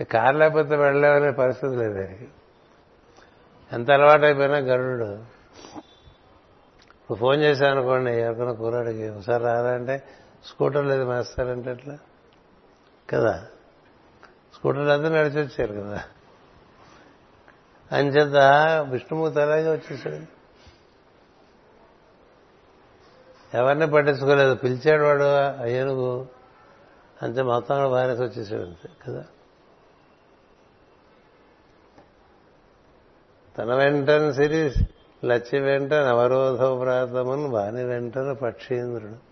కార్ 0.00 0.08
కారు 0.08 0.38
లేకపోతే 0.38 0.76
వెళ్ళలేమనే 0.76 1.30
పరిస్థితి 1.30 1.76
లేదు 1.76 1.98
ఆయనకి. 1.98 2.28
ఎంత 3.72 3.90
అలవాటైపోయినా 3.90 4.58
గరుడు. 4.58 5.04
ఇప్పుడు 6.94 7.18
ఫోన్ 7.18 7.40
చేశాను 7.40 7.78
అనుకోండి 7.78 8.10
ఎవరికైనా 8.10 8.52
కూరాడికి 8.52 9.08
ఒకసారి 9.08 9.44
రారా 9.44 9.70
అంటే 9.70 10.02
స్కూటర్ 10.44 10.86
లేదు 10.86 11.04
మేస్తారంటే 11.04 11.70
ఎట్లా? 11.70 11.98
కదా? 13.10 13.46
స్కూటర్ 14.54 14.88
అంతా 14.88 15.08
నడిచి 15.08 15.40
వచ్చారు 15.42 15.72
కదా. 15.72 16.02
అంచేత 17.92 18.36
విష్ణుమూర్తి 18.90 19.40
అలాగే 19.40 19.70
వచ్చేసాడు. 19.70 20.40
ఎవరిని 23.56 23.90
పట్టించుకోలేదు. 23.90 24.54
పిలిచాడు 24.54 25.02
వాడు 25.02 25.22
అయ్యనుగు. 25.62 26.26
అంతే 27.22 27.42
మొత్తం 27.42 27.76
కూడా 27.76 27.88
బాగానేసి 27.88 28.22
వచ్చేసాడు 28.22 28.62
అంతే 28.62 28.88
కదా? 29.06 29.24
తన 33.58 33.74
వెంటను 33.74 34.32
సిరి 34.32 34.72
లచ్చి 35.24 35.60
వెంట 35.60 35.92
నవరోధ 35.92 36.58
ప్రాతమును 36.58 37.48
వాని 37.48 37.84
వెంటను 37.84 38.34
పక్షీంద్రుడు. 38.34 39.30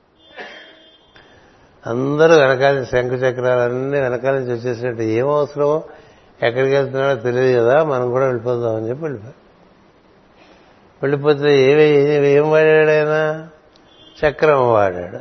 అందరూ 1.88 2.36
వెనకాల 2.36 2.84
శంఖ 2.84 3.12
చక్రాలన్నీ 3.12 4.00
వెనకాల 4.00 4.34
నుంచి 4.34 4.52
వచ్చేసినట్టు. 4.52 5.02
ఏం 5.02 5.28
అవసరమో 5.28 5.82
ఎక్కడికి 6.42 6.74
వెళ్తున్నాడో 6.76 7.20
తెలియదు 7.20 7.60
కదా 7.60 7.84
మనం 7.84 8.10
కూడా 8.10 8.24
వెళ్ళిపోదామని 8.24 8.88
చెప్పి 8.88 9.02
వెళ్ళిపోయి. 9.02 9.34
వెళ్ళిపోతే 11.02 11.62
ఏమి 11.62 12.28
ఏం 12.28 12.50
వాడాడైనా 12.50 13.48
చక్రం 14.20 14.72
వాడాడు. 14.72 15.18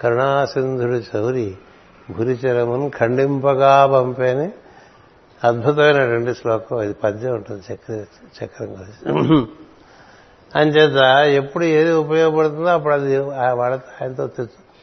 కరుణాసింధుడు 0.00 1.02
చౌరి 1.10 1.56
భురిచరమును 2.10 2.90
ఖండింపగా 2.98 3.86
పంపేని 3.86 4.52
అద్భుతమైనటువంటి 5.44 6.34
శ్లోకం. 6.34 6.82
ఇది 6.82 6.94
పద్యం 6.94 7.34
ఉంటుంది 7.34 7.72
చక్ర 7.72 8.04
చక్రం 8.44 8.68
గురించి. 8.68 9.46
అంచేత 10.54 11.00
ఎప్పుడు 11.42 11.64
ఏది 11.64 11.92
ఉపయోగపడుతుందో 11.92 12.68
అప్పుడు 12.68 12.94
అది 12.94 13.18
వాళ్ళ 13.18 13.80
ఆయనతో 14.02 14.24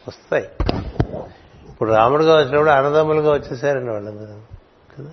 వస్తాయి. 0.08 0.50
ఇప్పుడు 1.70 1.90
రాముడుగా 1.92 2.38
వచ్చినప్పుడు 2.38 2.70
అన్నదమ్ములుగా 2.70 3.32
వచ్చేసారండి 3.34 3.92
వాళ్ళందరూ 3.92 4.36
కదా 4.98 5.12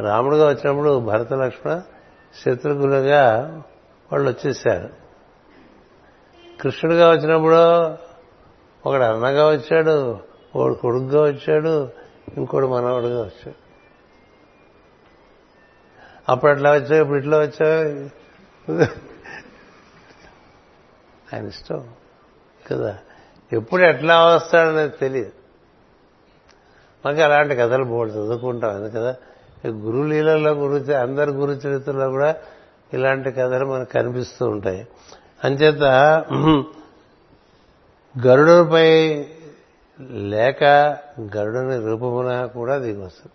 రాముడుగా 0.00 0.48
వచ్చినప్పుడు 0.48 0.98
భరత 0.98 1.32
లక్ష్మణ 1.32 1.82
శత్రుఘ్నులుగా 2.44 3.40
వాళ్ళు 4.12 4.30
వచ్చేసారు 4.30 4.88
కృష్ణుడిగా 6.60 7.10
వచ్చినప్పుడు 7.10 7.84
ఒకడు 8.88 9.02
అన్నగా 9.02 9.48
వచ్చాడు 9.48 10.18
ఒకడు 10.56 10.74
కొడుకుగా 10.74 11.22
వచ్చాడు 11.22 11.88
ఇంకోడు 12.36 12.66
మనవడుగా 12.66 13.20
వచ్చాడు. 13.22 13.64
అప్పుడు 16.28 16.50
అట్లా 16.50 16.72
వచ్చావు 16.72 17.02
ఇప్పుడు 17.02 17.18
ఇట్లా 17.18 17.38
వచ్చావు? 17.38 17.88
ఆయన 21.34 21.46
ఇష్టం 21.46 21.94
కదా. 22.70 22.98
ఎప్పుడు 23.52 23.82
ఎట్లా 23.82 24.26
వస్తాడనేది 24.26 24.96
తెలియదు 24.96 25.32
మాకు 27.06 27.20
అలాంటి 27.20 27.56
కథలు 27.56 27.84
బోర్డు 27.84 28.12
చదువుకుంటాం 28.12 28.70
అందు 28.70 28.88
కదా 28.88 29.16
గురు 29.66 30.08
లీలలో 30.08 30.50
గురు 30.52 30.92
అందరి 30.92 31.30
గురు 31.30 31.52
చరిత్రలో 31.52 32.10
కూడా 32.10 32.36
ఇలాంటి 32.92 33.30
కథలు 33.32 33.66
మనకు 33.66 33.92
కనిపిస్తూ 33.92 34.46
ఉంటాయి. 34.46 34.88
అంచేత 35.44 35.82
గరుడుపై 38.26 38.88
లేక 40.10 40.64
గరుడుని 41.36 41.86
రూపమున 41.86 42.46
కూడా 42.46 42.78
దిగొస్తుంది 42.78 43.32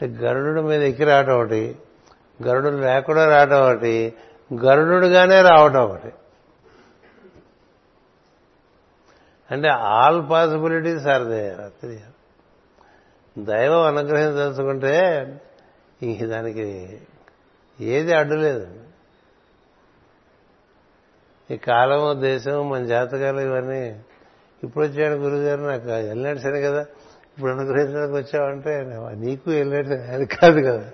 అంటే 0.00 0.26
గరుడు 0.26 0.60
మీద 0.60 0.82
ఎక్కి 0.82 1.04
రావటం 1.04 1.40
ఒకటి 1.40 1.76
గరుడు 2.42 2.68
లేకుండా 2.68 3.24
రావటం 3.36 3.62
ఒకటి 3.62 4.14
గరుడుగానే 4.54 5.42
రావటం 5.42 5.80
ఒకటి. 5.80 6.12
అంటే 9.50 9.68
ఆల్ 9.68 10.30
పాసిబిలిటీస్ 10.30 11.06
ఆర్ 11.06 11.22
దే 11.22 11.56
దైవం 13.38 13.86
అనుగ్రహించదలుచుకుంటే 13.86 14.96
ఇంక 16.02 16.24
దానికి 16.24 17.00
ఏది 17.80 18.14
అడ్డులేదు. 18.14 18.80
ఈ 21.50 21.56
కాలము 21.56 22.20
దేశం 22.20 22.70
మన 22.70 22.86
జాతకాలు 22.86 23.40
ఇవన్నీ 23.40 24.00
ఇప్పుడు 24.62 24.84
వచ్చాడు 24.86 25.14
గురుగారు 25.14 25.60
నాకు 25.60 25.86
వెళ్ళినట్టు 25.86 26.42
సరే 26.42 26.62
కదా 26.62 26.80
ఇప్పుడు 27.36 27.50
అనుగ్రహించడానికి 27.52 28.14
వచ్చావంటే 28.14 28.84
నీకు 29.14 29.50
వెళ్ళినట్టు 29.50 29.92
అని 29.92 30.26
కాదు 30.26 30.60
కదా. 30.60 30.90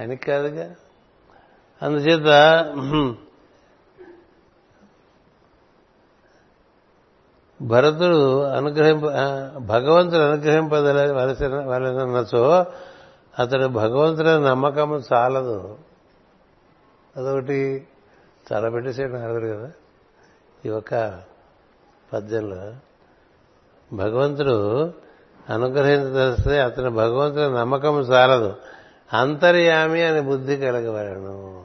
అని 0.00 0.16
కాదుగా? 0.16 0.74
అందుచేత 1.82 2.26
భరతుడు 7.62 8.42
అనుగ్రహింప 8.42 9.02
భగవంతుడు 9.58 10.20
అనుగ్రహింపదల 10.20 11.12
వలసిన 11.12 11.54
వలనచో 11.54 12.66
అతడు 13.38 13.66
భగవంతుడి 13.66 14.28
నమ్మకం 14.28 15.02
చాలదు. 15.12 15.78
అదొకటి 17.16 17.86
చాలా 18.52 18.70
పెట్టేసాడు 18.70 19.12
నారదుడు 19.12 19.46
కదా. 19.46 19.70
ఈ 20.66 20.68
ఒక్క 20.68 21.20
పద్యంలో 22.12 22.72
భగవంతుడు 23.96 24.92
అనుగ్రహించదలిస్తే 25.50 26.60
అతని 26.60 26.90
భగవంతుని 26.90 27.54
నమ్మకం 27.54 28.00
చాలదు. 28.00 28.56
అంతర్యామి 29.12 30.02
అని 30.02 30.20
బుద్ధి 30.20 30.56
కలగవలను. 30.56 31.61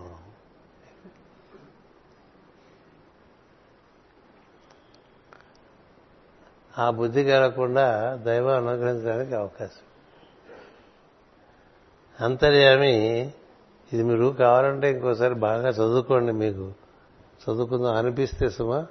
ఆ 6.80 6.90
బుద్ధి 6.90 7.24
కలగకుండా 7.24 8.16
దైవం 8.16 8.68
అనుగ్రహించడానికి 8.68 9.36
అవకాశం. 9.36 9.86
అంతర్యామి 12.26 12.94
ఇది 13.94 14.04
మీరు 14.04 14.36
కావాలంటే 14.40 14.92
ఇంకోసారి 14.92 15.34
బాగా 15.34 15.70
చదువుకోండి 15.70 16.32
మీకు. 16.32 16.74
చదువుకుందాం 17.44 17.96
అనిపిస్తే 17.96 18.50
సుమా 18.50 18.88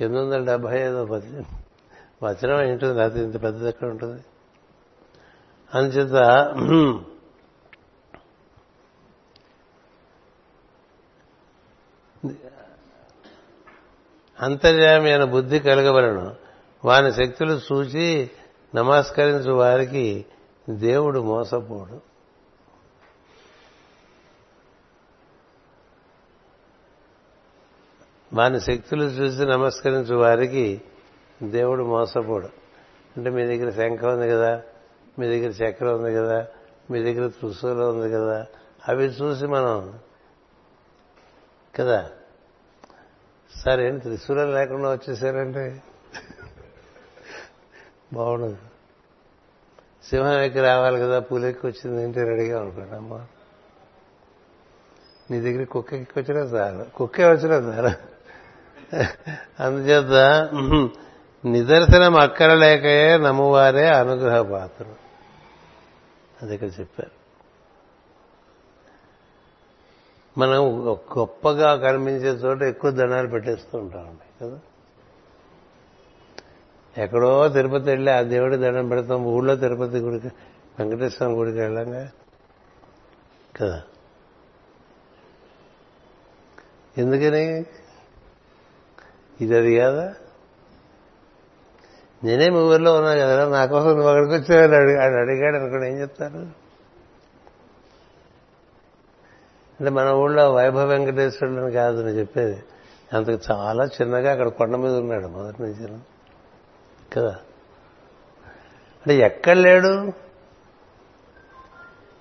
ఎనిమిది 0.00 0.24
వందల 0.24 0.44
డెబ్బై 0.44 0.80
ఐదో 0.80 1.04
పద్యం 1.04 1.44
వచనం 2.22 2.60
ఏంటుంది? 2.60 3.02
అది 3.02 3.22
ఇంత 3.22 3.42
పెద్దది 3.42 3.68
ఎక్కడ 3.68 3.88
ఉంటుంది? 3.88 4.24
అందుచేత 5.74 6.16
అంతర్యామి 14.40 15.10
అయిన 15.10 15.24
బుద్ధి 15.24 15.58
కలగవలను 15.58 16.43
వాని 16.84 17.12
శక్తులు 17.12 17.60
చూసి 17.72 18.30
నమస్కరించు 18.74 19.52
వారికి 19.52 20.26
దేవుడు 20.70 21.20
మోసపోడు. 21.20 22.00
వాని 28.34 28.60
శక్తులు 28.60 29.04
చూసి 29.04 29.46
నమస్కరించు 29.46 30.14
వారికి 30.14 30.82
దేవుడు 31.42 31.84
మోసపోడు. 31.84 32.48
అంటే 33.16 33.30
మీ 33.30 33.46
దగ్గర 33.46 33.70
శంఖం 33.70 34.12
ఉంది 34.12 34.28
కదా 34.28 34.62
మీ 35.18 35.28
దగ్గర 35.28 35.50
చక్రం 35.50 35.98
ఉంది 35.98 36.14
కదా 36.14 36.46
మీ 36.90 37.02
దగ్గర 37.02 37.28
త్రిశూలం 37.28 37.98
ఉంది 37.98 38.14
కదా 38.14 38.46
అవి 38.88 39.04
చూసి 39.04 39.46
మనం 39.46 39.98
కదా. 41.76 42.10
సరే 43.56 43.98
త్రిశూలం 43.98 44.54
లేకుండా 44.54 44.92
వచ్చేసారంటే? 44.92 45.82
బాగుండదు. 48.14 48.56
సింహం 50.10 50.40
ఎక్కి 50.40 50.60
రావాలి 50.60 51.00
కదా 51.00 51.18
పులికి 51.18 51.66
వచ్చింది 51.66 52.02
ఏంటి 52.02 52.24
రెడీగా 52.24 52.60
ఉంటాడు 52.60 52.94
అమ్మ. 52.94 53.20
నీ 55.30 55.40
దగ్గర 55.40 55.64
కుక్క 55.64 55.94
ఎక్కి 55.94 56.18
వచ్చినా 56.18 56.40
చాలు. 56.40 56.84
కుక్కే 56.94 57.24
వచ్చినా 57.24 57.56
చాలు. 57.56 58.14
అందుచేత 59.62 60.48
నిదర్శనం 61.48 62.16
అక్కరలేకయే 62.16 63.18
నమ్మువారే 63.18 63.88
అనుగ్రహ 63.88 64.42
పాత్ర 64.42 64.84
అది 66.42 66.54
ఇక్కడ 66.54 66.68
చెప్పారు. 66.80 67.24
మనం 70.40 70.88
గొప్పగా 70.96 71.76
కనిపించే 71.76 72.28
చోట 72.28 72.62
ఎక్కువ 72.62 72.90
దండాలు 72.90 73.28
పెట్టేస్తూ 73.28 73.78
ఉంటామండి 73.78 74.44
కదా? 74.44 74.58
ఎక్కడో 76.98 77.48
తిరుపతి 77.48 77.90
వెళ్ళి 77.90 78.12
ఆ 78.12 78.20
దేవుడి 78.20 78.56
దండం 78.56 78.88
పెడతాం. 78.88 79.24
ఊళ్ళో 79.24 79.56
తిరుపతి 79.56 79.98
గుడికి 79.98 80.28
వెంకటేశ్వర 80.78 81.28
గుడికి 81.28 81.58
వెళ్ళంగా. 81.58 82.10
కదా? 83.60 83.82
ఎందుకని? 86.98 87.64
ఇది 89.40 89.56
అది 89.56 89.76
కాదా? 89.76 90.14
నేనే 92.24 92.48
మీ 92.48 92.56
ఊర్లో 92.56 92.96
ఉన్నా 92.96 93.14
కదా 93.14 93.48
నా 93.48 93.66
కోసం 93.66 93.88
నువ్వు 93.88 94.08
అక్కడికి 94.08 94.34
వచ్చావని 94.34 94.76
అడిగి 94.76 95.02
ఆయన 95.02 95.14
అడిగాడు 95.14 95.56
అనుకోండి 95.56 95.86
ఏం 95.86 96.00
చెప్తారు? 96.00 96.38
అంటే 99.80 99.90
మన 99.90 100.08
ఊళ్ళో 100.08 100.52
వైభవ 100.52 100.86
వెంకటేశ్వరుడు 100.86 101.60
అని 101.60 101.72
కాదు 101.72 101.96
నేను 101.96 102.18
చెప్పేది. 102.18 102.62
అంతకు 103.12 103.38
చాలా 103.50 103.84
చిన్నగా 103.84 104.32
అక్కడ 104.32 104.48
కొండ 104.48 104.76
మీద 104.76 104.94
ఉన్నాడు 104.96 105.26
మొదటి 105.26 105.62
నుంచి. 105.62 105.98
కదా? 107.14 107.36
అంటే 109.06 109.16
ఎక్కడ 109.16 109.56
లేడు? 109.56 110.12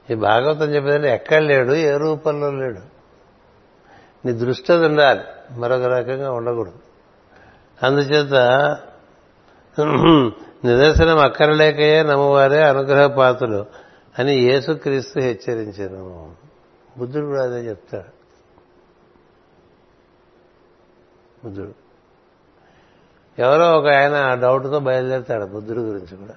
ఈ 0.10 0.16
భాగవతం 0.16 0.74
చెప్పేదంటే 0.74 1.14
ఎక్కడ 1.14 1.42
లేడు? 1.42 1.74
ఏ 1.74 1.98
రూపంలో 1.98 2.52
లేడు? 2.52 2.80
నీ 4.26 4.32
దృష్టి 4.32 4.74
అది 4.74 4.86
ఉండాలి. 4.86 5.22
మరొక 5.52 5.82
రకంగా 5.82 6.32
ఉండకూడదు. 6.32 6.80
అందుచేత 7.84 8.34
నిదర్శనం 10.66 11.18
అక్కరలేకయే 11.18 12.04
నమ్మవారే 12.04 12.64
అనుగ్రహ 12.64 13.08
పాత్రులు 13.08 13.66
అని 14.20 14.34
యేసుక్రీస్తు 14.34 15.20
హెచ్చరించాను 15.20 16.36
బుద్ధుడు 16.98 17.26
కూడా 17.26 17.44
అదే 17.44 17.70
చెప్తాడు. 17.70 18.24
బుద్ధుడు. 21.46 21.83
ఎవరో 23.40 23.78
ఒక 23.78 23.88
ఆయన 23.88 24.36
డౌట్తో 24.42 24.80
బయలుదేరుతాడు 24.80 25.46
బుద్ధుడి 25.46 25.80
గురించి 25.80 26.18
కూడా. 26.18 26.36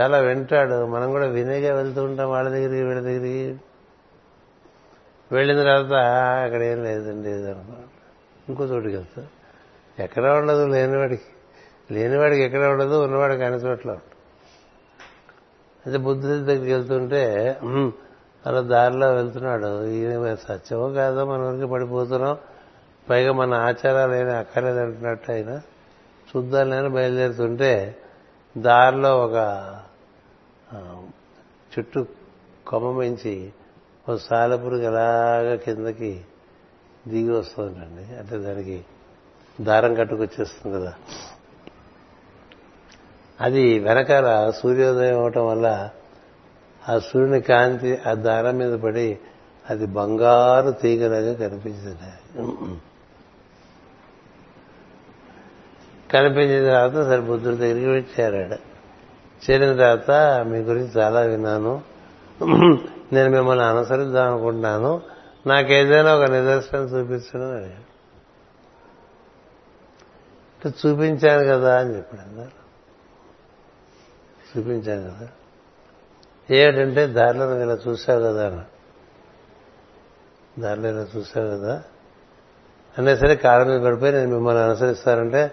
చాలా 0.00 0.18
వింటాడు. 0.18 0.86
మనం 0.86 1.10
కూడా 1.10 1.26
వినేగా 1.26 1.74
వెళ్తూ 1.74 2.04
ఉంటాం 2.04 2.30
వాళ్ళ 2.30 2.48
దగ్గరికి 2.50 2.82
వీళ్ళ 2.82 3.00
దగ్గరికి. 3.00 3.60
వెళ్ళిన 5.32 5.58
తర్వాత 5.62 5.92
అక్కడ 6.44 6.62
ఏం 6.62 6.84
లేదండి 6.84 7.30
ఇంకో 8.48 8.64
చోటుకి 8.64 8.96
వెళ్తా. 8.96 9.26
ఎక్కడ 9.98 10.30
ఉండదు 10.30 10.66
లేనివాడికి. 10.66 11.22
లేనివాడికి 11.90 12.42
ఎక్కడ 12.42 12.64
ఉండదు 12.64 13.04
ఉన్నవాడికి 13.04 13.44
అన్ని 13.44 13.60
చోట్ల 13.60 13.90
ఉంటుంది 13.90 14.12
అయితే 15.86 15.98
బుద్ధుడి 15.98 16.44
దగ్గరికి 16.44 16.72
వెళ్తుంటే 16.72 17.56
అలా 18.46 18.60
దారిలో 18.60 19.14
వెళ్తున్నాడు. 19.14 19.86
ఈయన 19.86 20.34
సత్యమో 20.34 20.88
కాదో 20.88 21.24
మన 21.24 21.38
వరకు 21.38 21.72
పడిపోతున్నాం. 21.72 22.36
పైగా 23.10 23.32
మన 23.32 23.54
ఆచారాలు 23.54 24.12
అయినా 24.12 24.34
అక్కర్లేదు 24.36 24.78
అంటున్నట్టు 24.78 25.32
అయినా 25.32 25.62
చూద్దాలని 26.36 26.88
బయలుదేరుతుంటే 26.88 27.96
దారిలో 28.58 29.18
ఒక 29.20 29.34
చుట్టూ 31.78 32.06
కొమ్మ 32.66 32.90
మించి 32.90 33.52
ఓ 34.08 34.16
సాలపురుగు 34.16 34.82
ఎలాగా 34.82 35.54
కిందకి 35.56 36.24
దిగి 37.08 37.30
వస్తుందండి. 37.30 38.16
అంటే 38.16 38.38
దానికి 38.38 38.84
దారం 39.60 39.94
కట్టుకొచ్చేస్తుంది 39.94 40.76
కదా. 40.76 40.94
అది 43.40 43.78
వెనకాల 43.78 44.50
సూర్యోదయం 44.50 45.20
అవటం 45.20 45.46
వల్ల 45.46 45.90
ఆ 46.88 46.98
సూర్యుని 46.98 47.40
కాంతి 47.40 47.98
ఆ 48.06 48.14
దారం 48.14 48.56
మీద 48.56 48.78
పడి 48.78 49.18
అది 49.70 49.86
బంగారు 49.86 50.70
తీగలాగా 50.70 51.34
కనిపించింది 51.34 52.42
కనిపించిన 56.12 56.66
తర్వాత 56.66 56.92
సరే 56.92 57.20
బుద్ధుడి 57.20 57.56
దగ్గరికి 57.56 58.22
చేరాడు. 58.22 58.76
చేరిన 59.50 59.72
తర్వాత 59.72 60.10
మీ 60.46 60.58
గురించి 60.58 60.90
చాలా 60.96 61.20
విన్నాను. 61.20 61.82
నేను 63.12 63.30
మిమ్మల్ని 63.30 63.64
అనుసరిద్దాం 63.64 64.32
అనుకుంటున్నాను. 64.32 65.02
నాకేదైనా 65.46 66.14
ఒక 66.14 66.22
నిదర్శనం 66.22 66.84
చూపించడం 66.84 67.56
అడిగాడు. 67.56 67.86
చూపించాను 70.68 71.44
కదా 71.44 71.80
అని 71.80 71.96
చెప్పాడు 71.96 72.28
అందరు. 72.28 72.66
చూపించాను 74.58 75.02
కదా. 75.02 75.28
ఏమిటంటే 76.50 77.06
దారిలో 77.06 77.44
నువ్వు 77.44 77.62
ఇలా 77.62 77.78
చూసావు 77.88 78.20
కదా 78.20 78.46
అన్న 78.46 78.64
దారిలో 80.58 80.88
ఇలా 80.88 81.06
చూసావు 81.16 81.48
కదా. 81.48 81.82
అనే 82.98 83.16
సరే 83.16 83.36
కాళ్ళ 83.36 83.66
మీద 83.66 83.80
పడిపోయి 83.80 84.12
నేను 84.12 84.30
మిమ్మల్ని 84.30 84.62
అనుసరిస్తానంటే 84.62 85.50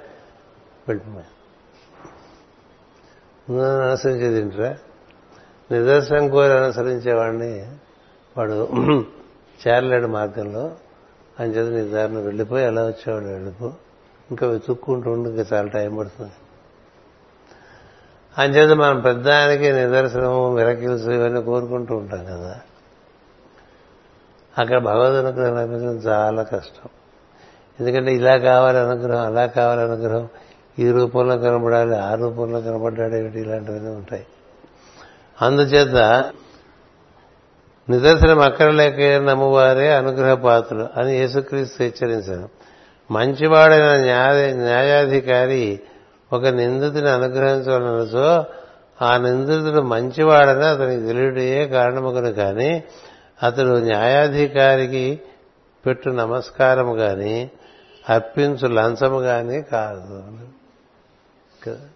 వెళ్ళిపోయాను 0.88 3.88
అనుసరించేది 3.88 4.40
ఏంట్రా 4.40 4.76
నిదర్శనం 5.72 6.30
కోరి 6.30 6.54
అనుసరించేవాడిని 6.54 7.66
వాడు 8.38 8.68
చేరలేడు 9.68 10.08
మార్గంలో. 10.08 10.72
అంచేత 11.40 11.68
నీ 11.68 11.92
దారిని 11.92 12.22
వెళ్ళిపోయి 12.22 12.66
ఎలా 12.66 12.86
వచ్చేవాడు 12.86 13.26
వెళ్ళిపో. 13.26 13.74
ఇంకా 14.32 14.48
వెతుక్కుంటూ 14.48 15.12
ఉండి 15.12 15.30
ఇంకా 15.30 15.58
చాలా 15.58 15.68
టైం 15.68 15.98
పడుతుంది. 15.98 16.32
అంచేత 18.38 18.78
మనం 18.78 19.00
పెద్దానికి 19.00 19.72
నిదర్శనం 19.72 20.56
మిరకిల్స్ 20.56 21.08
ఇవన్నీ 21.08 21.42
కోరుకుంటూ 21.42 21.96
ఉంటాం 21.96 22.26
కదా. 22.26 22.60
అక్కడ 24.58 24.80
భగవద్ 24.80 25.26
అనుగ్రహం 25.26 25.58
లభించడం 25.58 25.96
చాలా 25.96 26.44
కష్టం. 26.44 26.90
ఎందుకంటే 27.80 28.16
ఇలా 28.16 28.38
కావాలి 28.38 28.78
అనుగ్రహం 28.78 29.26
అలా 29.26 29.46
కావాలి 29.46 29.82
అనుగ్రహం. 29.82 30.30
ఈ 30.80 30.92
రూపంలో 30.92 31.38
కనబడాలి 31.38 31.96
ఆ 31.96 32.16
రూపంలో 32.16 32.62
కనబడ్డాడు 32.62 33.16
ఏమిటి? 33.16 33.40
ఇలాంటివన్నీ 33.40 33.90
ఉంటాయి. 33.90 34.26
అందుచేత 35.42 36.24
నిదర్శనం 37.90 38.40
అక్కరలేక 38.40 39.22
నమ్మవారే 39.22 39.96
అనుగ్రహ 39.96 40.34
పాత్రులు 40.34 40.88
అని 40.98 41.18
యేసుక్రీస్తు 41.18 41.84
హెచ్చరించారు. 41.84 42.50
మంచివాడైన 43.12 43.98
న్యాయ 43.98 44.54
న్యాయాధికారి 44.54 45.80
ఒక 46.34 46.46
నిందితుని 46.46 47.10
అనుగ్రహించవలనచో 47.10 48.46
ఆ 49.02 49.18
నిందితుడు 49.18 49.82
మంచివాడని 49.82 50.66
అతనికి 50.66 51.06
తెలియడే 51.06 51.68
కారణముగను 51.68 52.32
కానీ 52.32 52.84
అతడు 53.44 53.78
న్యాయాధికారికి 53.78 55.22
పెట్టు 55.86 56.10
నమస్కారము 56.10 56.94
కానీ 56.94 57.52
అర్పించు 58.10 58.68
లంచము 58.68 59.20
కానీ 59.20 59.62
కాదు. 59.62 60.24
కదా 61.68 61.90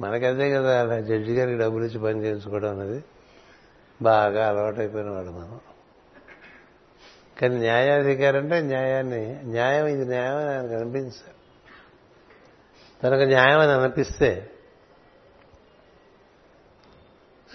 మనకదే 0.00 0.50
కదా 0.50 0.80
అలా 0.80 1.00
జడ్జి 1.00 1.34
గారికి 1.34 1.58
డబ్బులు 1.58 1.84
ఇచ్చి 1.84 1.98
పని 1.98 2.24
చేయించుకోవడం 2.24 2.80
అనేది 2.80 3.04
బాగా 4.02 4.48
అలవాటైపోయిన 4.48 5.10
వాడు 5.10 5.30
మనం. 5.30 5.60
కానీ 7.40 7.56
న్యాయాధికారి 7.56 8.36
అంటే 8.38 8.60
న్యాయాన్ని 8.60 9.44
న్యాయం 9.44 9.86
ఇది 9.86 10.04
న్యాయం 10.04 10.36
అని 10.36 10.48
ఆయనకు 10.48 10.74
అనిపించాలి 10.74 11.34
తనకు 13.02 13.22
న్యాయం 13.22 13.58
అని 13.58 13.72
అనిపిస్తే 13.72 14.50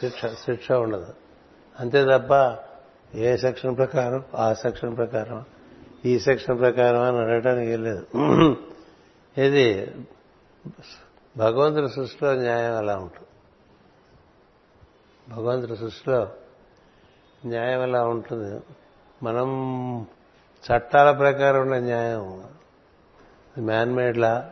శిక్ష 0.02 0.26
శిక్ష 0.26 0.72
ఉండదు. 0.72 1.14
అంతే 1.80 2.04
తప్ప 2.04 2.58
ఏ 3.16 3.38
సెక్షన్ 3.38 3.78
ప్రకారం 3.78 4.24
ఆ 4.36 4.54
సెక్షన్ 4.54 4.98
ప్రకారం 4.98 5.46
ఈ 6.06 6.20
సెక్షన్ 6.20 6.60
ప్రకారం 6.60 7.02
అని 7.02 7.18
అడగటానికి 7.18 7.72
వెళ్ళలేదు 7.72 8.06
ఇది 9.38 9.88
భగవంతుడి 11.38 11.90
సృష్టిలో 11.90 12.36
న్యాయం 12.36 12.78
ఎలా 12.78 12.98
ఉంటుంది? 12.98 13.28
భగవంతుడి 15.36 15.78
సృష్టిలో 15.78 16.30
న్యాయం 17.46 17.84
ఎలా 17.84 18.04
ఉంటుంది? 18.04 18.62
మనం 19.24 19.48
చట్టాల 20.64 21.12
ప్రకారం 21.12 21.62
ఉన్న 21.62 21.78
న్యాయం. 21.78 22.44
మ్యాన్మేడ్లా 23.60 24.52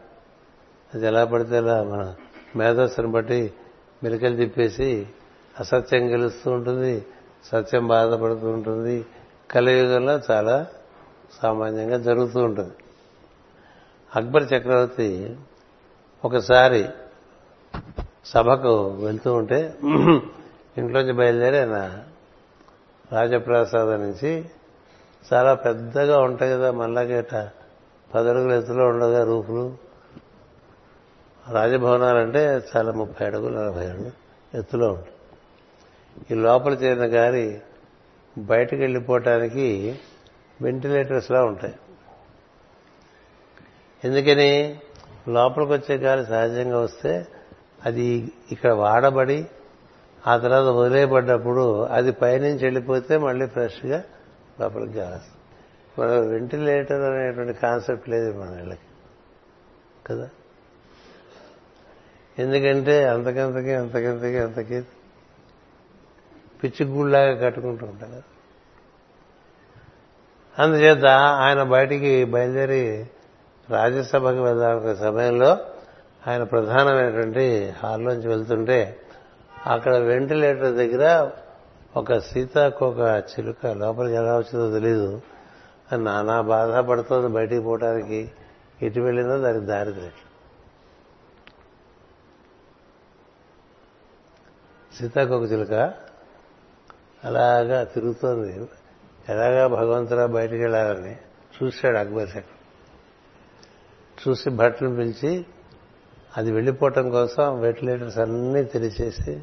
అది 0.93 1.07
ఎలా 1.07 1.25
పడితే 1.25 1.57
అలా 1.57 1.83
మన 1.83 2.15
మేధస్సును 2.55 3.11
బట్టి 3.11 3.53
మెలికలు 4.03 4.35
తిప్పేసి 4.35 5.07
అసత్యం 5.59 6.11
గెలుస్తూ 6.11 6.51
ఉంటుంది 6.51 7.05
సత్యం 7.43 7.87
బాధపడుతూ 7.87 8.49
ఉంటుంది. 8.49 9.05
కలియుగంలో 9.51 10.19
చాలా 10.31 10.67
సామాన్యంగా 11.41 11.97
జరుగుతూ 11.97 12.39
ఉంటుంది. 12.39 12.73
అక్బర్ 14.15 14.43
చక్రవర్తి 14.43 15.37
ఒకసారి 16.25 16.89
సభకు 18.25 18.87
వెళ్తూ 18.89 19.33
ఉంటే 19.33 19.75
ఇంట్లోంచి 20.77 21.13
బయలుదేరి 21.13 21.57
ఆయన 21.57 22.03
రాజప్రసాదం 23.11 23.99
నుంచి 23.99 24.45
చాలా 25.33 25.53
పెద్దగా 25.53 26.19
ఉంటాయి 26.19 26.51
కదా 26.51 26.71
మనలాగేట 26.71 27.35
పదడుగుల 28.15 28.51
ఎత్తులో 28.51 28.87
ఉండగా 28.87 29.23
రూపులు 29.23 29.77
రాజభవనాలు 31.51 32.17
అంటే 32.17 32.61
చాలా 32.75 32.91
ముప్పై 32.91 33.25
అడుగులు 33.25 33.59
నలభై 33.59 33.87
అడుగులు 33.87 34.11
ఎత్తులో 34.57 34.87
ఉంటాయి. 34.87 35.13
ఈ 36.31 36.33
లోపల 36.33 36.73
చేరిన 36.73 37.15
గారి 37.15 37.61
బయటకు 38.37 38.75
వెళ్ళిపోవటానికి 38.75 39.99
వెంటిలేటర్స్లా 40.61 41.43
ఉంటాయి. 41.43 41.73
ఎందుకని? 44.03 44.79
లోపలికి 45.27 45.71
వచ్చే 45.71 45.95
గాలి 45.97 46.25
సహజంగా 46.25 46.79
వస్తే 46.79 47.13
అది 47.85 48.05
ఇక్కడ 48.51 48.71
వాడబడి 48.73 49.39
ఆ 50.23 50.37
తర్వాత 50.37 50.67
వదిలేయబడ్డప్పుడు 50.77 51.63
అది 51.87 52.11
పైనుంచి 52.21 52.63
వెళ్ళిపోతే 52.63 53.17
మళ్ళీ 53.17 53.45
ఫ్రెష్గా 53.47 53.99
లోపలికి 54.59 54.93
గాలి 54.99 55.19
మన 55.99 56.09
వెంటిలేటర్ 56.29 57.03
అనేటువంటి 57.11 57.53
కాన్సెప్ట్ 57.59 58.09
లేదు 58.09 58.37
మన 58.39 58.49
వీళ్ళకి 58.51 58.85
కదా? 60.05 60.27
ఎందుకంటే 62.37 63.03
అంతకంతకి 63.05 63.73
అంతకంతకి 63.73 64.37
అంతకి 64.37 64.79
పిచ్చి 66.61 66.83
గుళ్ళలాగా 66.85 67.33
కట్టుకుంటూ 67.41 67.85
ఉంటారు 67.85 68.21
అందుచేత 70.57 71.05
ఆయన 71.39 71.63
బయటికి 71.69 72.25
బయలుదేరి 72.25 72.83
రాజ్యసభకు 73.69 74.43
వెళ్ళాలనే 74.43 74.95
సమయంలో 74.95 75.57
ఆయన 76.27 76.43
ప్రధానమైనటువంటి 76.43 77.73
హాల్లోంచి 77.83 78.27
వెళ్తుంటే 78.27 78.99
అక్కడ 79.67 79.95
వెంటిలేటర్ 79.95 80.73
దగ్గర 80.73 81.31
ఒక 81.97 82.17
సీతాకోక 82.17 82.99
చిలుక 82.99 83.67
లోపలికి 83.67 84.15
ఎలా 84.15 84.37
వచ్చిందో 84.37 84.79
తెలీదు. 84.79 85.21
అని 85.91 86.03
నానా 86.03 86.41
బాధపడుతుంది 86.41 87.27
బయటికి 87.27 87.61
పోవడానికి 87.61 88.31
ఇటు 88.81 88.99
వెళ్ళిందో 88.99 89.37
దానికి 89.37 89.65
దారి 89.65 89.93
తెలియదు 89.93 90.27
సీతాకోక 94.95 95.51
చిలుక 95.51 95.73
అలాగా 97.23 97.83
తిరుగుతోంది. 97.83 98.69
ఎలాగా 99.29 99.67
భగవంతురా 99.67 100.25
బయటికి 100.25 100.61
వెళ్ళాలని 100.61 101.15
చూశాడు 101.63 101.97
అక్బర్ 101.97 102.29
శక్తి 102.29 102.56
చూసి 104.27 104.49
భట్లను 104.49 104.95
పిలిచి 104.95 105.45
అది 106.37 106.51
వెళ్ళిపోవటం 106.51 107.09
కోసం 107.09 107.59
వెంటిలేటర్స్ 107.59 108.17
అన్నీ 108.17 108.63
తెరిచేసి 108.63 109.41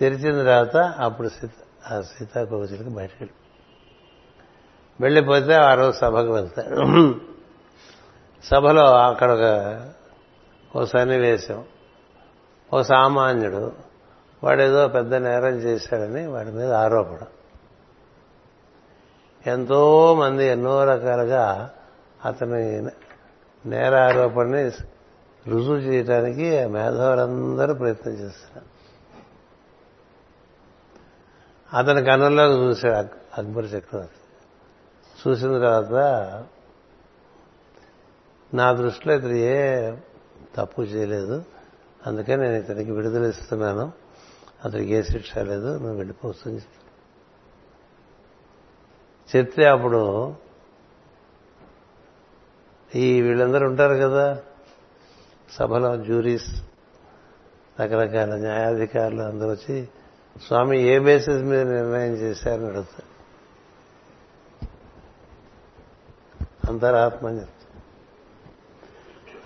తెరిచిన 0.00 0.38
తర్వాత 0.38 0.76
అప్పుడు 0.76 1.28
సీత 1.28 1.50
ఆ 1.92 2.00
సీతాకోకచిలకి 2.00 2.90
బయటకు 2.90 3.16
వెళ్ళి. 3.20 3.30
వెళ్ళిపోతే 5.00 5.54
ఆ 5.54 5.74
రోజు 5.74 5.96
సభకు 5.96 6.32
వెళ్తాడు. 6.32 7.14
సభలో 8.44 8.94
అక్కడ 8.94 9.30
ఒక 9.30 9.86
ఓ 10.76 10.84
సన్నివేశం. 10.84 11.64
ఓ 12.74 12.82
సామాన్యుడు 12.82 13.72
వాడేదో 14.44 14.88
పెద్ద 14.88 15.14
నేరం 15.14 15.54
చేశాడని 15.56 16.26
వాడి 16.26 16.50
మీద 16.50 16.72
ఆరోపణ. 16.72 17.18
ఎంతో 19.46 20.14
మంది 20.14 20.46
ఎన్నో 20.46 20.84
రకాలుగా 20.84 21.70
అతని 22.24 22.88
నేర 23.66 23.96
ఆరోపణని 23.96 24.70
రుజువు 25.48 25.76
చేయడానికి 25.76 26.64
మేధావులందరూ 26.66 27.74
ప్రయత్నం 27.74 28.12
చేస్తున్నారు. 28.12 28.78
అతని 31.76 32.04
కన్నుల్లోకి 32.04 32.62
చూశాడు 32.62 33.40
అక్బర్ 33.40 33.66
చక్రవర్తి. 33.66 34.18
చూసిన 35.28 35.52
తర్వాత 35.52 35.92
నా 38.54 38.72
దృష్టిలో 38.72 39.14
ఇతను 39.14 39.34
ఏ 39.34 39.92
తప్పు 40.54 40.82
చేయలేదు. 40.82 41.44
అందుకే 42.06 42.36
నేను 42.36 42.54
ఇతనికి 42.54 42.90
విడుదల 42.90 43.22
ఇస్తున్నాను. 43.22 43.92
అతనికి 44.64 44.92
ఏ 44.92 45.02
శిక్ష 45.02 45.38
లేదు. 45.38 45.66
నువ్వు 45.66 45.96
వెళ్ళిపోతుంది 45.96 46.62
చెప్తే 49.36 49.64
అప్పుడు 49.68 50.34
ఈ 52.94 53.20
వీళ్ళందరూ 53.20 53.66
ఉంటారు 53.66 53.94
కదా. 53.94 54.38
సభలో 55.50 55.96
జ్యూరీస్ 55.96 56.62
రకరకాల 57.80 58.36
న్యాయాధికారులు 58.36 59.22
అందరూ 59.22 59.50
వచ్చి 59.50 59.88
స్వామి 60.46 60.82
ఏ 60.82 60.98
బేసిస్ 60.98 61.42
మీద 61.42 61.60
నిర్ణయం 61.60 62.12
చేశారని 62.12 62.66
అడుగుతారు. 62.66 63.18
అంతరాత్మ 66.70 67.26
అని 67.26 67.40
చెప్తారు. 67.40 67.58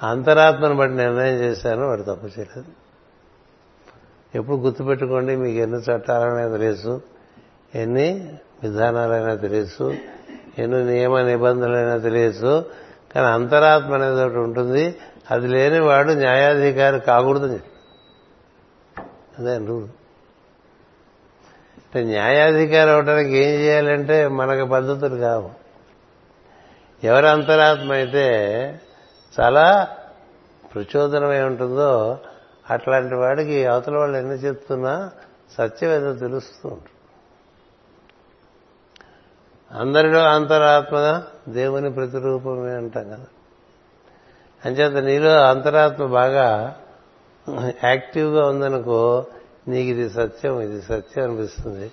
అంతరాత్మను 0.07 0.74
బట్టి 0.74 0.97
నిర్ణయం 0.97 1.34
చేశాను 1.34 1.86
వాడు 1.86 2.03
తప్పు 2.03 2.26
చేయలేదు. 2.26 2.64
ఎప్పుడు 4.34 4.57
గుర్తుపెట్టుకోండి 4.57 5.36
మీకు 5.36 5.59
ఎన్ని 5.59 5.78
చట్టాలనే 5.78 6.59
తెలుసు 6.59 7.03
ఎన్ని 7.74 8.38
విధానాలైనా 8.62 9.34
తెలుసు 9.34 9.95
ఎన్ని 10.59 10.86
నియమ 10.86 11.20
నిబంధనలైనా 11.20 11.97
తెలియచ్చు 11.97 12.64
కానీ 13.15 13.27
అంతరాత్మ 13.27 13.95
అనేది 13.95 14.23
ఒకటి 14.23 14.39
ఉంటుంది. 14.39 14.97
అది 15.31 15.49
లేనివాడు 15.49 16.13
న్యాయాధికారి 16.13 17.01
కాకూడదని 17.01 17.61
అదే 19.39 19.67
రూల్. 19.67 19.89
అంటే 21.79 22.05
న్యాయాధికారి 22.05 22.91
అవడానికి 22.91 23.39
ఏం 23.39 23.61
చేయాలంటే 23.61 24.29
మనకు 24.29 24.67
పద్ధతులు 24.67 25.17
కావు. 25.17 25.51
ఎవరి 27.05 27.29
అంతరాత్మ 27.29 27.93
అయితే 27.93 28.27
చాలా 29.41 29.89
ప్రచోదనమై 30.75 31.41
ఉంటుందో 31.41 32.19
అట్లాంటి 32.71 33.15
వాడికి 33.15 33.67
అవతల 33.67 33.97
వాళ్ళు 33.97 34.19
ఎన్ని 34.19 34.35
చెప్తున్నా 34.35 35.11
సత్యం 35.59 35.91
ఏదో 35.91 36.15
తెలుస్తూ 36.15 36.69
ఉంటుంది. 36.69 36.91
అందరిలో 39.75 40.25
అంతరాత్మ 40.25 41.23
దేవుని 41.49 41.93
ప్రతిరూపమే 41.93 42.75
అంటాం 42.75 43.05
కదా. 43.05 43.27
అంచేత 44.64 45.05
నీలో 45.05 45.43
అంతరాత్మ 45.43 46.07
బాగా 46.07 46.77
యాక్టివ్గా 47.85 48.47
ఉందనుకో 48.47 49.27
నీకు 49.68 49.89
ఇది 49.89 50.11
సత్యం 50.11 50.61
ఇది 50.61 50.83
సత్యం 50.83 51.25
అనిపిస్తుంది. 51.25 51.93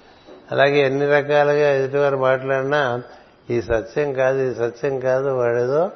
అలాగే 0.52 0.80
ఎన్ని 0.80 1.06
రకాలుగా 1.06 1.72
ఎదుటివారు 1.72 2.18
మాట్లాడినా 2.18 3.04
ఈ 3.50 3.62
సత్యం 3.62 4.14
కాదు 4.14 4.52
ఈ 4.52 4.54
సత్యం 4.54 5.00
కాదు 5.00 5.28
వాడేదో 5.28 5.92